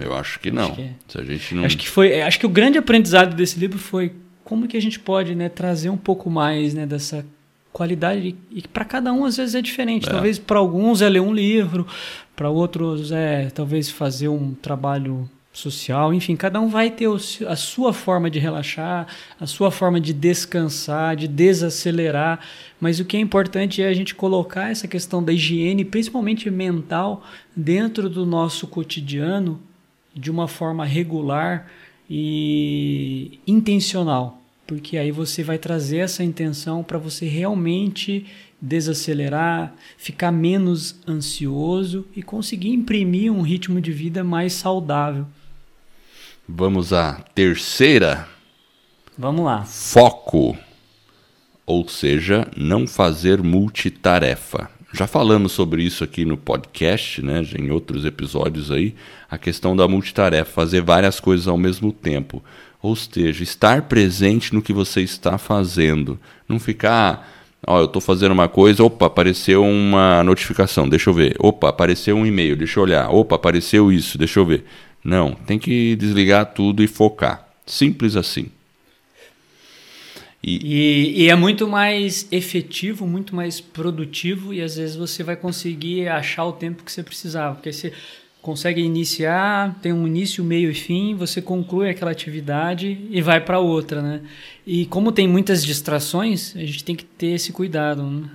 Eu 0.00 0.14
acho 0.14 0.40
que 0.40 0.50
não. 0.50 0.66
Acho 0.66 0.74
que, 0.74 0.90
Se 1.08 1.18
a 1.18 1.22
gente 1.24 1.54
não... 1.54 1.64
acho 1.64 1.78
que 1.78 1.88
foi, 1.88 2.22
acho 2.22 2.38
que 2.38 2.46
o 2.46 2.48
grande 2.48 2.78
aprendizado 2.78 3.34
desse 3.34 3.58
livro 3.58 3.78
foi 3.78 4.12
como 4.44 4.68
que 4.68 4.76
a 4.76 4.80
gente 4.80 5.00
pode, 5.00 5.34
né, 5.34 5.48
trazer 5.48 5.90
um 5.90 5.96
pouco 5.96 6.28
mais, 6.28 6.74
né, 6.74 6.86
dessa 6.86 7.24
qualidade 7.72 8.36
e 8.52 8.62
para 8.68 8.84
cada 8.84 9.12
um 9.12 9.24
às 9.24 9.36
vezes 9.36 9.54
é 9.54 9.60
diferente. 9.60 10.08
É. 10.08 10.10
Talvez 10.10 10.38
para 10.38 10.58
alguns 10.58 11.02
é 11.02 11.08
ler 11.08 11.20
um 11.20 11.34
livro, 11.34 11.86
para 12.36 12.48
outros 12.48 13.10
é 13.10 13.50
talvez 13.50 13.90
fazer 13.90 14.28
um 14.28 14.54
trabalho 14.54 15.28
social, 15.54 16.12
enfim, 16.12 16.34
cada 16.34 16.60
um 16.60 16.68
vai 16.68 16.90
ter 16.90 17.08
a 17.46 17.56
sua 17.56 17.92
forma 17.92 18.28
de 18.28 18.40
relaxar, 18.40 19.06
a 19.40 19.46
sua 19.46 19.70
forma 19.70 20.00
de 20.00 20.12
descansar, 20.12 21.14
de 21.14 21.28
desacelerar, 21.28 22.40
mas 22.80 22.98
o 22.98 23.04
que 23.04 23.16
é 23.16 23.20
importante 23.20 23.80
é 23.80 23.86
a 23.86 23.94
gente 23.94 24.16
colocar 24.16 24.70
essa 24.70 24.88
questão 24.88 25.22
da 25.22 25.32
higiene, 25.32 25.84
principalmente 25.84 26.50
mental, 26.50 27.22
dentro 27.54 28.10
do 28.10 28.26
nosso 28.26 28.66
cotidiano 28.66 29.60
de 30.12 30.28
uma 30.28 30.48
forma 30.48 30.84
regular 30.84 31.70
e 32.10 33.38
intencional, 33.46 34.42
porque 34.66 34.98
aí 34.98 35.12
você 35.12 35.44
vai 35.44 35.56
trazer 35.56 35.98
essa 35.98 36.24
intenção 36.24 36.82
para 36.82 36.98
você 36.98 37.26
realmente 37.26 38.26
desacelerar, 38.60 39.72
ficar 39.96 40.32
menos 40.32 40.96
ansioso 41.06 42.06
e 42.16 42.22
conseguir 42.22 42.70
imprimir 42.70 43.32
um 43.32 43.42
ritmo 43.42 43.80
de 43.80 43.92
vida 43.92 44.24
mais 44.24 44.52
saudável. 44.54 45.26
Vamos 46.48 46.92
à 46.92 47.14
terceira. 47.34 48.28
Vamos 49.16 49.46
lá. 49.46 49.64
Foco. 49.64 50.56
Ou 51.64 51.88
seja, 51.88 52.46
não 52.54 52.86
fazer 52.86 53.42
multitarefa. 53.42 54.68
Já 54.92 55.06
falamos 55.06 55.52
sobre 55.52 55.82
isso 55.82 56.04
aqui 56.04 56.24
no 56.24 56.36
podcast, 56.36 57.22
né, 57.22 57.42
em 57.58 57.70
outros 57.70 58.04
episódios 58.04 58.70
aí, 58.70 58.94
a 59.28 59.38
questão 59.38 59.74
da 59.74 59.88
multitarefa, 59.88 60.52
fazer 60.52 60.82
várias 60.82 61.18
coisas 61.18 61.48
ao 61.48 61.56
mesmo 61.56 61.90
tempo. 61.90 62.44
Ou 62.82 62.94
seja, 62.94 63.42
estar 63.42 63.82
presente 63.82 64.54
no 64.54 64.60
que 64.60 64.72
você 64.72 65.00
está 65.00 65.38
fazendo. 65.38 66.20
Não 66.46 66.60
ficar, 66.60 67.28
ó, 67.66 67.80
eu 67.80 67.86
estou 67.86 68.02
fazendo 68.02 68.32
uma 68.32 68.48
coisa, 68.48 68.84
opa, 68.84 69.06
apareceu 69.06 69.64
uma 69.64 70.22
notificação, 70.22 70.86
deixa 70.86 71.08
eu 71.08 71.14
ver. 71.14 71.34
Opa, 71.38 71.70
apareceu 71.70 72.14
um 72.14 72.26
e-mail, 72.26 72.54
deixa 72.54 72.78
eu 72.78 72.84
olhar. 72.84 73.10
Opa, 73.10 73.36
apareceu 73.36 73.90
isso, 73.90 74.18
deixa 74.18 74.38
eu 74.38 74.44
ver. 74.44 74.64
Não, 75.04 75.32
tem 75.32 75.58
que 75.58 75.94
desligar 75.96 76.54
tudo 76.54 76.82
e 76.82 76.86
focar. 76.86 77.46
Simples 77.66 78.16
assim. 78.16 78.46
E, 80.42 80.60
e, 80.62 81.22
e, 81.22 81.30
é 81.30 81.34
muito 81.34 81.66
mais 81.66 82.28
efetivo, 82.30 83.06
muito 83.06 83.34
mais 83.34 83.60
produtivo 83.60 84.52
e 84.52 84.60
às 84.60 84.76
vezes 84.76 84.94
você 84.94 85.22
vai 85.22 85.36
conseguir 85.36 86.08
achar 86.08 86.44
o 86.44 86.52
tempo 86.52 86.84
que 86.84 86.92
você 86.92 87.02
precisava, 87.02 87.54
porque 87.54 87.72
você 87.72 87.92
consegue 88.42 88.82
iniciar, 88.82 89.74
tem 89.80 89.90
um 89.90 90.06
início, 90.06 90.44
meio 90.44 90.70
e 90.70 90.74
fim, 90.74 91.14
você 91.14 91.40
conclui 91.40 91.88
aquela 91.88 92.10
atividade 92.10 92.98
e 93.10 93.22
vai 93.22 93.40
para 93.40 93.58
outra, 93.58 94.02
né? 94.02 94.20
E 94.66 94.84
como 94.84 95.12
tem 95.12 95.26
muitas 95.26 95.64
distrações, 95.64 96.54
a 96.54 96.58
gente 96.58 96.84
tem 96.84 96.94
que 96.94 97.06
ter 97.06 97.28
esse 97.28 97.50
cuidado. 97.50 98.02
Né? 98.02 98.28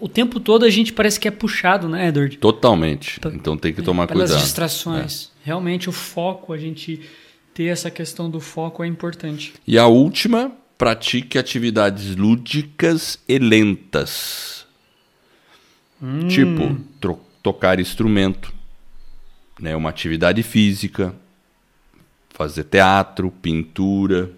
O 0.00 0.08
tempo 0.08 0.40
todo 0.40 0.64
a 0.64 0.70
gente 0.70 0.94
parece 0.94 1.20
que 1.20 1.28
é 1.28 1.30
puxado, 1.30 1.90
né, 1.90 2.08
Edward? 2.08 2.38
Totalmente. 2.38 3.20
Então 3.34 3.54
tem 3.54 3.74
que 3.74 3.82
tomar 3.82 4.04
é, 4.04 4.06
cuidado. 4.06 4.28
Pelas 4.28 4.42
distrações. 4.42 5.29
É. 5.29 5.29
Realmente 5.42 5.88
o 5.88 5.92
foco, 5.92 6.52
a 6.52 6.58
gente 6.58 7.00
ter 7.54 7.66
essa 7.66 7.90
questão 7.90 8.30
do 8.30 8.40
foco 8.40 8.84
é 8.84 8.86
importante. 8.86 9.54
E 9.66 9.78
a 9.78 9.86
última 9.86 10.52
pratique 10.76 11.38
atividades 11.38 12.16
lúdicas 12.16 13.18
e 13.28 13.38
lentas. 13.38 14.66
Hum. 16.02 16.28
Tipo, 16.28 16.76
tocar 17.42 17.78
instrumento, 17.78 18.52
né, 19.60 19.76
uma 19.76 19.90
atividade 19.90 20.42
física, 20.42 21.14
fazer 22.30 22.64
teatro, 22.64 23.30
pintura, 23.42 24.30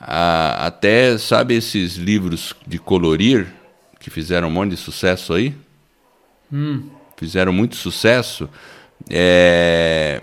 ah, 0.00 0.66
até, 0.66 1.16
sabe 1.18 1.54
esses 1.54 1.96
livros 1.96 2.54
de 2.66 2.78
colorir 2.78 3.46
que 4.00 4.10
fizeram 4.10 4.48
um 4.48 4.50
monte 4.50 4.70
de 4.70 4.76
sucesso 4.76 5.32
aí? 5.32 5.54
Hum. 6.52 6.88
Fizeram 7.16 7.52
muito 7.52 7.76
sucesso. 7.76 8.48
É... 9.10 10.22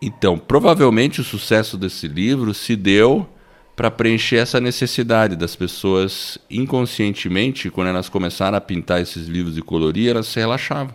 Então, 0.00 0.36
provavelmente 0.36 1.20
o 1.20 1.24
sucesso 1.24 1.76
desse 1.76 2.08
livro 2.08 2.52
se 2.52 2.74
deu 2.74 3.28
para 3.76 3.90
preencher 3.90 4.36
essa 4.36 4.60
necessidade 4.60 5.36
das 5.36 5.56
pessoas 5.56 6.38
inconscientemente, 6.50 7.70
quando 7.70 7.88
elas 7.88 8.08
começaram 8.08 8.56
a 8.56 8.60
pintar 8.60 9.00
esses 9.00 9.28
livros 9.28 9.54
de 9.54 9.62
colorir, 9.62 10.10
elas 10.10 10.26
se 10.26 10.38
relaxavam. 10.38 10.94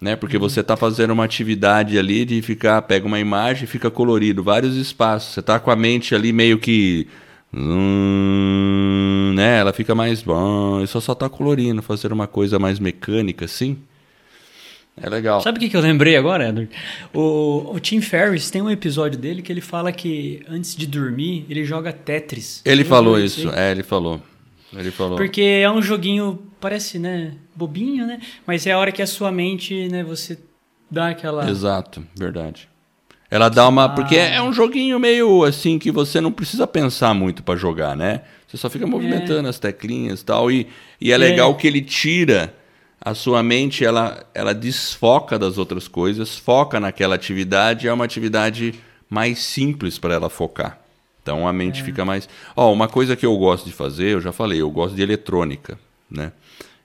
Né? 0.00 0.16
Porque 0.16 0.36
você 0.36 0.60
está 0.60 0.76
fazendo 0.76 1.12
uma 1.12 1.24
atividade 1.24 1.98
ali 1.98 2.24
de 2.24 2.42
ficar, 2.42 2.82
pega 2.82 3.06
uma 3.06 3.18
imagem 3.18 3.64
e 3.64 3.66
fica 3.66 3.90
colorido, 3.90 4.42
vários 4.42 4.76
espaços. 4.76 5.34
Você 5.34 5.40
está 5.40 5.58
com 5.58 5.70
a 5.70 5.76
mente 5.76 6.14
ali 6.14 6.32
meio 6.32 6.58
que. 6.58 7.06
Hum, 7.54 9.32
né? 9.34 9.60
Ela 9.60 9.72
fica 9.72 9.94
mais. 9.94 10.22
Bom, 10.22 10.82
isso 10.82 11.00
só 11.00 11.12
está 11.12 11.28
colorindo, 11.28 11.80
fazendo 11.80 12.12
uma 12.12 12.26
coisa 12.26 12.58
mais 12.58 12.78
mecânica 12.78 13.46
assim. 13.46 13.78
É 15.00 15.10
legal. 15.10 15.42
Sabe 15.42 15.58
o 15.58 15.60
que, 15.60 15.68
que 15.68 15.76
eu 15.76 15.80
lembrei 15.80 16.16
agora, 16.16 16.48
Edward? 16.48 16.70
O, 17.12 17.72
o 17.74 17.80
Tim 17.80 18.00
Ferriss 18.00 18.50
tem 18.50 18.62
um 18.62 18.70
episódio 18.70 19.18
dele 19.18 19.42
que 19.42 19.52
ele 19.52 19.60
fala 19.60 19.92
que 19.92 20.42
antes 20.48 20.74
de 20.74 20.86
dormir 20.86 21.44
ele 21.50 21.64
joga 21.64 21.92
Tetris. 21.92 22.62
Ele 22.64 22.82
falou 22.82 23.18
isso, 23.20 23.50
é, 23.50 23.70
ele 23.70 23.82
falou. 23.82 24.22
Ele 24.74 24.90
falou. 24.90 25.16
Porque 25.16 25.42
é 25.42 25.70
um 25.70 25.82
joguinho, 25.82 26.42
parece, 26.60 26.98
né, 26.98 27.32
bobinho, 27.54 28.06
né? 28.06 28.20
Mas 28.46 28.66
é 28.66 28.72
a 28.72 28.78
hora 28.78 28.90
que 28.90 29.02
a 29.02 29.06
sua 29.06 29.30
mente, 29.30 29.88
né, 29.88 30.02
você 30.02 30.38
dá 30.90 31.08
aquela. 31.08 31.48
Exato, 31.48 32.04
verdade. 32.16 32.68
Ela 33.30 33.48
dá 33.48 33.68
uma. 33.68 33.84
Ah. 33.84 33.88
Porque 33.90 34.16
é 34.16 34.40
um 34.40 34.52
joguinho 34.52 34.98
meio 34.98 35.44
assim 35.44 35.78
que 35.78 35.90
você 35.90 36.20
não 36.20 36.32
precisa 36.32 36.66
pensar 36.66 37.12
muito 37.12 37.42
para 37.42 37.56
jogar, 37.56 37.96
né? 37.96 38.22
Você 38.46 38.56
só 38.56 38.70
fica 38.70 38.86
movimentando 38.86 39.46
é. 39.46 39.50
as 39.50 39.58
teclinhas 39.58 40.20
e 40.20 40.24
tal. 40.24 40.50
E, 40.50 40.68
e 41.00 41.12
é 41.12 41.16
legal 41.16 41.50
é. 41.50 41.54
que 41.54 41.66
ele 41.66 41.82
tira 41.82 42.54
a 43.00 43.14
sua 43.14 43.42
mente 43.42 43.84
ela, 43.84 44.26
ela 44.34 44.54
desfoca 44.54 45.38
das 45.38 45.58
outras 45.58 45.86
coisas, 45.86 46.36
foca 46.36 46.80
naquela 46.80 47.14
atividade, 47.14 47.86
é 47.86 47.92
uma 47.92 48.04
atividade 48.04 48.74
mais 49.08 49.38
simples 49.38 49.98
para 49.98 50.14
ela 50.14 50.28
focar. 50.28 50.80
Então 51.22 51.46
a 51.46 51.52
mente 51.52 51.80
é. 51.80 51.84
fica 51.84 52.04
mais. 52.04 52.28
Ó, 52.54 52.68
oh, 52.68 52.72
uma 52.72 52.88
coisa 52.88 53.16
que 53.16 53.26
eu 53.26 53.36
gosto 53.36 53.66
de 53.66 53.72
fazer, 53.72 54.14
eu 54.14 54.20
já 54.20 54.32
falei, 54.32 54.60
eu 54.60 54.70
gosto 54.70 54.94
de 54.94 55.02
eletrônica, 55.02 55.78
né? 56.10 56.32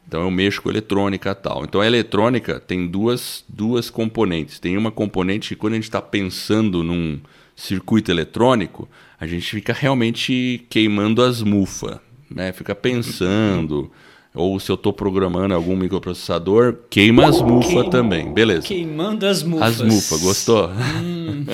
Então 0.08 0.22
eu 0.22 0.32
mexo 0.32 0.62
com 0.62 0.70
eletrônica 0.70 1.34
tal. 1.36 1.64
Então 1.64 1.80
a 1.80 1.88
eletrônica 1.88 2.60
tem 2.60 2.88
duas, 2.88 3.46
duas 3.48 3.90
componentes. 3.90 4.60
Tem 4.60 4.78
uma 4.78 4.92
componente 4.92 5.50
que 5.50 5.56
quando 5.56 5.74
a 5.74 5.76
gente 5.76 5.86
está 5.86 6.02
pensando 6.02 6.84
num 6.84 7.20
circuito 7.56 8.12
eletrônico, 8.12 8.90
a 9.20 9.28
gente 9.28 9.50
fica 9.50 9.72
realmente 9.72 10.66
queimando 10.70 11.22
as 11.22 11.42
mufas, 11.42 12.00
né? 12.30 12.52
Fica 12.52 12.74
pensando 12.76 13.92
ou 14.34 14.58
se 14.60 14.72
eu 14.72 14.76
estou 14.76 14.94
programando 14.94 15.54
algum 15.54 15.76
microprocessador, 15.76 16.78
queima 16.90 17.28
as 17.28 17.42
mufas 17.42 17.90
também. 17.90 18.34
Beleza. 18.34 18.66
Queimando 18.66 19.26
as 19.26 19.44
mufas. 19.44 19.82
As 19.82 19.82
mufas, 19.82 20.22
gostou? 20.22 20.70
Hum. 20.70 21.46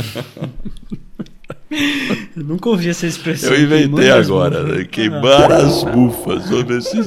eu 2.36 2.38
nunca 2.46 2.70
ouvi 2.70 2.90
essa 2.90 3.08
expressão. 3.08 3.52
Eu 3.52 3.64
inventei 3.64 4.12
agora. 4.12 4.62
Né? 4.62 4.86
Queimar 4.86 5.52
as 5.52 5.84
mufas. 5.84 6.48
Vamos 6.50 6.66
ver 6.66 6.82
se 6.84 6.98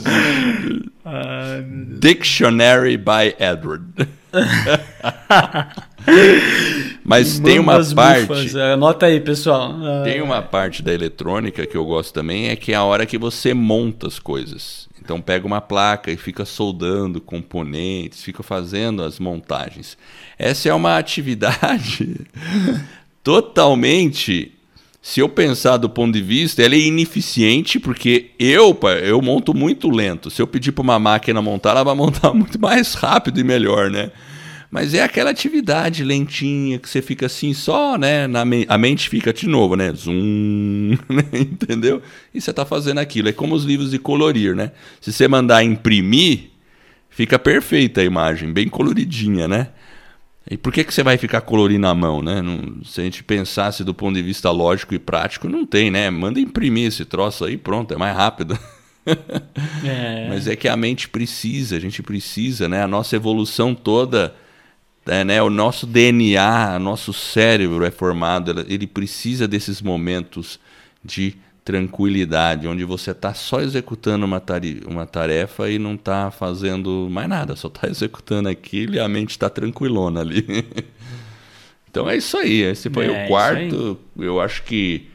Dictionary 2.01 2.97
by 2.97 3.37
Edward. 3.39 3.85
Mas 7.05 7.39
tem 7.39 7.61
uma 7.61 7.79
parte. 7.95 8.29
Mufas. 8.29 8.57
Anota 8.57 9.07
aí, 9.07 9.21
pessoal. 9.21 9.73
Tem 10.03 10.21
uma 10.21 10.43
parte 10.43 10.83
da 10.83 10.93
eletrônica 10.93 11.65
que 11.65 11.77
eu 11.77 11.85
gosto 11.85 12.13
também, 12.13 12.49
é 12.49 12.57
que 12.57 12.73
é 12.73 12.77
a 12.77 12.83
hora 12.83 13.07
que 13.07 13.19
você 13.19 13.55
monta 13.55 14.09
as 14.09 14.19
coisas. 14.19 14.90
Então 15.11 15.21
pega 15.21 15.45
uma 15.45 15.61
placa 15.61 16.13
e 16.13 16.17
fica 16.17 16.45
soldando 16.45 17.21
componentes, 17.21 18.23
fica 18.23 18.45
fazendo 18.45 19.03
as 19.03 19.19
montagens. 19.19 19.99
Essa 20.39 20.69
é 20.69 20.73
uma 20.73 20.95
atividade 20.99 22.15
totalmente, 23.21 24.53
se 25.03 25.19
eu 25.19 25.29
pensar 25.29 25.79
do 25.79 25.91
ponto 25.91 26.13
de 26.13 26.23
vista, 26.23 26.63
ela 26.63 26.77
é 26.77 26.79
ineficiente 26.79 27.81
porque 27.81 28.31
eu, 28.39 28.79
eu 29.03 29.21
monto 29.21 29.53
muito 29.53 29.91
lento. 29.91 30.31
Se 30.31 30.41
eu 30.41 30.47
pedir 30.47 30.71
para 30.71 30.83
uma 30.83 31.01
máquina 31.01 31.43
montar, 31.43 31.71
ela 31.71 31.83
vai 31.83 31.97
montar 31.97 32.31
muito 32.33 32.61
mais 32.61 32.95
rápido 32.95 33.41
e 33.41 33.43
melhor, 33.43 33.91
né? 33.91 34.13
Mas 34.71 34.95
é 34.95 35.03
aquela 35.03 35.31
atividade 35.31 36.05
lentinha 36.05 36.79
que 36.79 36.89
você 36.89 37.03
fica 37.03 37.27
assim 37.27 37.53
só, 37.53 37.99
né? 37.99 38.29
Na 38.29 38.45
me 38.45 38.65
a 38.69 38.79
mente 38.79 39.09
fica 39.09 39.33
de 39.33 39.49
novo, 39.49 39.75
né? 39.75 39.93
Zoom, 39.93 40.97
né? 41.11 41.25
entendeu? 41.35 42.01
E 42.33 42.41
você 42.41 42.53
tá 42.53 42.65
fazendo 42.65 42.99
aquilo. 42.99 43.29
É 43.29 43.33
como 43.33 43.55
os 43.55 43.65
livros 43.65 43.91
de 43.91 43.99
colorir, 43.99 44.55
né? 44.55 44.71
Se 45.01 45.13
você 45.13 45.27
mandar 45.27 45.65
imprimir, 45.65 46.51
fica 47.09 47.37
perfeita 47.39 48.01
a 48.01 48.05
imagem, 48.05 48.53
bem 48.53 48.69
coloridinha, 48.69 49.49
né? 49.49 49.69
E 50.49 50.57
por 50.57 50.73
que, 50.73 50.85
que 50.85 50.95
você 50.95 51.03
vai 51.03 51.19
ficar 51.19 51.41
colorindo 51.43 51.87
a 51.87 51.95
mão, 51.95 52.23
né? 52.23 52.41
Não, 52.41 52.83
se 52.85 53.01
a 53.01 53.05
gente 53.05 53.23
pensasse 53.23 53.85
do 53.85 53.93
ponto 53.93 54.15
de 54.15 54.23
vista 54.23 54.51
lógico 54.51 54.95
e 54.95 54.99
prático, 54.99 55.49
não 55.49 55.67
tem, 55.67 55.91
né? 55.91 56.09
Manda 56.11 56.41
imprimir 56.41 56.87
esse 56.87 57.05
troço 57.05 57.45
aí, 57.45 57.57
pronto, 57.57 57.93
é 57.93 57.97
mais 57.97 58.17
rápido. 58.17 58.59
é. 59.85 60.27
Mas 60.31 60.47
é 60.47 60.55
que 60.55 60.69
a 60.69 60.77
mente 60.77 61.09
precisa, 61.09 61.77
a 61.77 61.81
gente 61.81 62.03
precisa, 62.03 62.69
né? 62.69 62.83
A 62.83 62.89
nossa 62.89 63.17
evolução 63.17 63.75
toda, 63.75 64.35
é, 65.07 65.25
né? 65.25 65.43
O 65.43 65.51
nosso 65.51 65.87
DNA, 65.87 66.79
nosso 66.79 67.13
cérebro 67.13 67.85
é 67.85 67.91
formado, 67.91 68.65
ele 68.69 68.87
precisa 68.87 69.49
desses 69.49 69.81
momentos 69.81 70.61
de 71.05 71.37
tranquilidade, 71.65 72.67
onde 72.67 72.85
você 72.85 73.11
está 73.13 73.33
só 73.35 73.61
executando 73.61 74.25
uma, 74.27 74.43
uma 74.87 75.07
tarefa 75.07 75.71
e 75.71 75.79
não 75.79 75.95
está 75.95 76.31
fazendo 76.31 77.09
mais 77.11 77.29
nada, 77.29 77.57
só 77.57 77.69
está 77.69 77.87
executando 77.91 78.49
aquilo 78.49 78.95
e 78.95 79.01
a 79.01 79.09
mente 79.09 79.31
está 79.31 79.49
tranquilona 79.49 80.21
ali. 80.21 80.45
então 81.89 82.09
é 82.09 82.17
isso 82.17 82.37
aí. 82.37 82.63
Esse 82.63 82.91
foi 82.91 83.07
é, 83.07 83.25
o 83.25 83.29
quarto. 83.29 83.99
Eu 84.19 84.41
acho 84.41 84.63
que, 84.65 85.09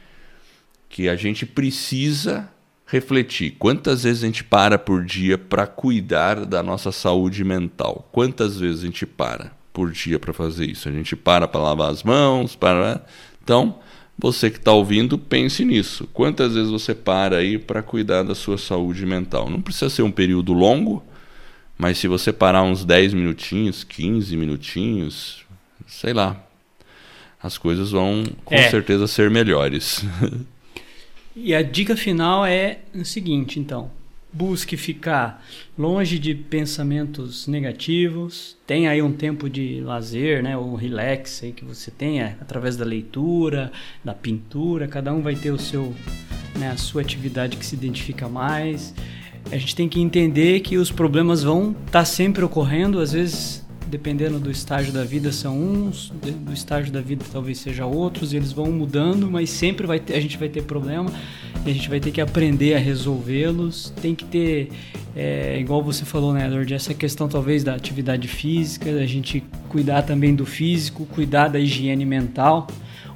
que 0.88 1.08
a 1.08 1.16
gente 1.16 1.46
precisa 1.46 2.48
refletir. 2.86 3.56
Quantas 3.58 4.04
vezes 4.04 4.22
a 4.22 4.26
gente 4.26 4.44
para 4.44 4.78
por 4.78 5.04
dia 5.04 5.36
para 5.38 5.66
cuidar 5.66 6.44
da 6.44 6.62
nossa 6.62 6.92
saúde 6.92 7.44
mental? 7.44 8.08
Quantas 8.12 8.58
vezes 8.58 8.82
a 8.82 8.86
gente 8.86 9.06
para 9.06 9.55
por 9.76 9.92
dia 9.92 10.18
para 10.18 10.32
fazer 10.32 10.64
isso? 10.64 10.88
A 10.88 10.92
gente 10.92 11.14
para 11.14 11.46
para 11.46 11.60
lavar 11.60 11.90
as 11.90 12.02
mãos, 12.02 12.56
para. 12.56 13.04
Então 13.44 13.78
você 14.18 14.48
que 14.50 14.56
está 14.56 14.72
ouvindo, 14.72 15.18
pense 15.18 15.66
nisso. 15.66 16.08
Quantas 16.14 16.54
vezes 16.54 16.70
você 16.70 16.94
para 16.94 17.36
aí 17.36 17.58
para 17.58 17.82
cuidar 17.82 18.22
da 18.22 18.34
sua 18.34 18.56
saúde 18.56 19.04
mental? 19.04 19.50
Não 19.50 19.60
precisa 19.60 19.90
ser 19.90 20.00
um 20.00 20.10
período 20.10 20.54
longo, 20.54 21.04
mas 21.76 21.98
se 21.98 22.08
você 22.08 22.32
parar 22.32 22.62
uns 22.62 22.86
10 22.86 23.12
minutinhos, 23.12 23.84
15 23.84 24.34
minutinhos, 24.38 25.44
sei 25.86 26.14
lá, 26.14 26.42
as 27.42 27.58
coisas 27.58 27.90
vão 27.90 28.24
com 28.46 28.54
é. 28.54 28.70
certeza 28.70 29.06
ser 29.06 29.30
melhores. 29.30 30.02
e 31.36 31.54
a 31.54 31.60
dica 31.60 31.94
final 31.94 32.46
é 32.46 32.78
o 32.94 33.04
seguinte, 33.04 33.60
então 33.60 33.90
busque 34.36 34.76
ficar 34.76 35.42
longe 35.78 36.18
de 36.18 36.34
pensamentos 36.34 37.46
negativos. 37.46 38.56
Tem 38.66 38.86
aí 38.86 39.00
um 39.00 39.12
tempo 39.12 39.48
de 39.48 39.80
lazer, 39.80 40.42
né, 40.42 40.56
o 40.56 40.74
relax 40.74 41.42
aí 41.42 41.52
que 41.52 41.64
você 41.64 41.90
tenha 41.90 42.36
através 42.40 42.76
da 42.76 42.84
leitura, 42.84 43.72
da 44.04 44.12
pintura. 44.12 44.86
Cada 44.86 45.12
um 45.12 45.22
vai 45.22 45.34
ter 45.34 45.50
o 45.50 45.58
seu, 45.58 45.94
né, 46.58 46.70
a 46.70 46.76
sua 46.76 47.00
atividade 47.00 47.56
que 47.56 47.64
se 47.64 47.74
identifica 47.74 48.28
mais. 48.28 48.94
A 49.50 49.56
gente 49.56 49.74
tem 49.74 49.88
que 49.88 50.00
entender 50.00 50.60
que 50.60 50.76
os 50.76 50.90
problemas 50.90 51.42
vão 51.42 51.70
estar 51.70 52.00
tá 52.00 52.04
sempre 52.04 52.44
ocorrendo, 52.44 53.00
às 53.00 53.12
vezes 53.12 53.65
dependendo 53.86 54.38
do 54.38 54.50
estágio 54.50 54.92
da 54.92 55.04
vida 55.04 55.30
são 55.32 55.58
uns, 55.58 56.10
do 56.10 56.52
estágio 56.52 56.92
da 56.92 57.00
vida 57.00 57.24
talvez 57.30 57.58
seja 57.58 57.86
outros, 57.86 58.32
eles 58.32 58.52
vão 58.52 58.70
mudando, 58.72 59.30
mas 59.30 59.50
sempre 59.50 59.86
vai 59.86 60.00
ter, 60.00 60.14
a 60.14 60.20
gente 60.20 60.36
vai 60.36 60.48
ter 60.48 60.62
problema 60.62 61.10
e 61.64 61.70
a 61.70 61.72
gente 61.72 61.88
vai 61.88 62.00
ter 62.00 62.10
que 62.10 62.20
aprender 62.20 62.74
a 62.74 62.78
resolvê-los. 62.78 63.92
Tem 64.00 64.14
que 64.14 64.24
ter, 64.24 64.70
é, 65.14 65.58
igual 65.60 65.82
você 65.82 66.04
falou, 66.04 66.32
né, 66.32 66.46
Lord, 66.48 66.72
essa 66.72 66.94
questão 66.94 67.28
talvez 67.28 67.62
da 67.62 67.74
atividade 67.74 68.28
física, 68.28 68.90
a 68.90 69.06
gente 69.06 69.42
cuidar 69.68 70.02
também 70.02 70.34
do 70.34 70.44
físico, 70.44 71.06
cuidar 71.06 71.48
da 71.48 71.58
higiene 71.58 72.04
mental, 72.04 72.66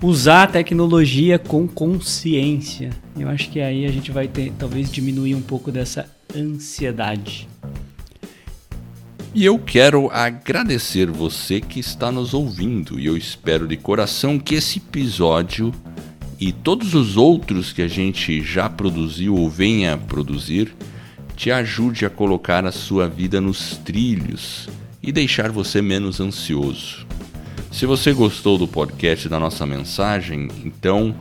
usar 0.02 0.44
a 0.44 0.46
tecnologia 0.46 1.38
com 1.38 1.66
consciência. 1.66 2.90
Eu 3.18 3.28
acho 3.28 3.50
que 3.50 3.60
aí 3.60 3.84
a 3.84 3.90
gente 3.90 4.10
vai 4.10 4.28
ter, 4.28 4.52
talvez 4.58 4.90
diminuir 4.90 5.34
um 5.34 5.42
pouco 5.42 5.70
dessa 5.70 6.08
ansiedade. 6.34 7.48
E 9.33 9.45
eu 9.45 9.61
quero 9.61 10.11
agradecer 10.11 11.09
você 11.09 11.61
que 11.61 11.78
está 11.78 12.11
nos 12.11 12.35
ouvindo 12.35 12.99
e 12.99 13.07
eu 13.07 13.16
espero 13.16 13.68
de 13.68 13.76
coração 13.76 14.41
que 14.41 14.57
esse 14.57 14.78
episódio 14.78 15.72
e 16.41 16.51
todos 16.51 16.95
os 16.95 17.16
outros 17.16 17.72
que 17.72 17.81
a 17.81 17.87
gente 17.87 18.43
já 18.43 18.68
produziu 18.68 19.37
ou 19.37 19.49
venha 19.49 19.97
produzir 19.97 20.74
te 21.37 21.49
ajude 21.49 22.05
a 22.05 22.11
colocar 22.11 22.66
a 22.66 22.72
sua 22.72 23.09
vida 23.09 23.41
nos 23.41 23.76
trilhos 23.76 24.68
e 25.01 25.12
deixar 25.12 25.53
você 25.53 25.81
menos 25.81 26.18
ansioso. 26.18 27.07
Se 27.70 27.87
você 27.87 28.12
gostou 28.12 28.59
do 28.59 28.66
podcast 28.66 29.28
da 29.28 29.39
nossa 29.39 29.64
mensagem, 29.64 30.49
então 30.64 31.14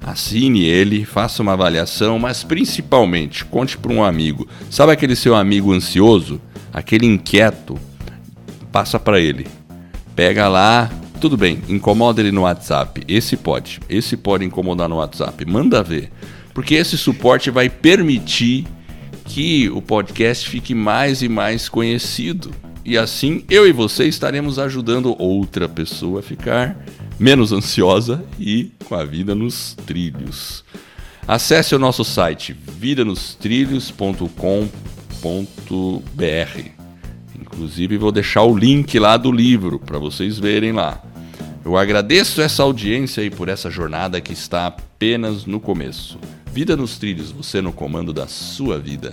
assine 0.00 0.64
ele, 0.64 1.04
faça 1.04 1.40
uma 1.40 1.52
avaliação, 1.52 2.18
mas 2.18 2.42
principalmente 2.42 3.44
conte 3.44 3.78
para 3.78 3.92
um 3.92 4.02
amigo. 4.02 4.48
Sabe 4.68 4.90
aquele 4.90 5.14
seu 5.14 5.36
amigo 5.36 5.72
ansioso? 5.72 6.40
Aquele 6.72 7.06
inquieto, 7.06 7.78
passa 8.70 8.98
para 8.98 9.20
ele. 9.20 9.46
Pega 10.16 10.48
lá, 10.48 10.90
tudo 11.20 11.36
bem, 11.36 11.60
incomoda 11.68 12.20
ele 12.20 12.32
no 12.32 12.42
WhatsApp. 12.42 13.02
Esse 13.06 13.36
pode, 13.36 13.80
esse 13.88 14.16
pode 14.16 14.44
incomodar 14.44 14.88
no 14.88 14.96
WhatsApp. 14.96 15.44
Manda 15.44 15.82
ver, 15.82 16.10
porque 16.54 16.74
esse 16.74 16.96
suporte 16.96 17.50
vai 17.50 17.68
permitir 17.68 18.66
que 19.24 19.68
o 19.70 19.80
podcast 19.80 20.48
fique 20.48 20.74
mais 20.74 21.22
e 21.22 21.28
mais 21.28 21.68
conhecido. 21.68 22.50
E 22.84 22.98
assim 22.98 23.44
eu 23.48 23.68
e 23.68 23.72
você 23.72 24.06
estaremos 24.06 24.58
ajudando 24.58 25.14
outra 25.18 25.68
pessoa 25.68 26.20
a 26.20 26.22
ficar 26.22 26.76
menos 27.18 27.52
ansiosa 27.52 28.24
e 28.38 28.70
com 28.84 28.94
a 28.94 29.04
vida 29.04 29.34
nos 29.34 29.74
trilhos. 29.86 30.64
Acesse 31.26 31.74
o 31.74 31.78
nosso 31.78 32.04
site 32.04 32.52
vidanostrilhos.com.br 32.52 35.01
www.livro.br. 35.22 36.70
Inclusive 37.40 37.96
vou 37.96 38.12
deixar 38.12 38.42
o 38.42 38.56
link 38.56 38.98
lá 38.98 39.16
do 39.16 39.30
livro 39.30 39.78
para 39.78 39.98
vocês 39.98 40.38
verem 40.38 40.72
lá. 40.72 41.02
Eu 41.64 41.76
agradeço 41.76 42.42
essa 42.42 42.62
audiência 42.64 43.22
e 43.22 43.30
por 43.30 43.48
essa 43.48 43.70
jornada 43.70 44.20
que 44.20 44.32
está 44.32 44.66
apenas 44.66 45.46
no 45.46 45.60
começo. 45.60 46.18
Vida 46.52 46.76
nos 46.76 46.98
trilhos, 46.98 47.30
você 47.30 47.60
no 47.60 47.72
comando 47.72 48.12
da 48.12 48.26
sua 48.26 48.78
vida. 48.78 49.12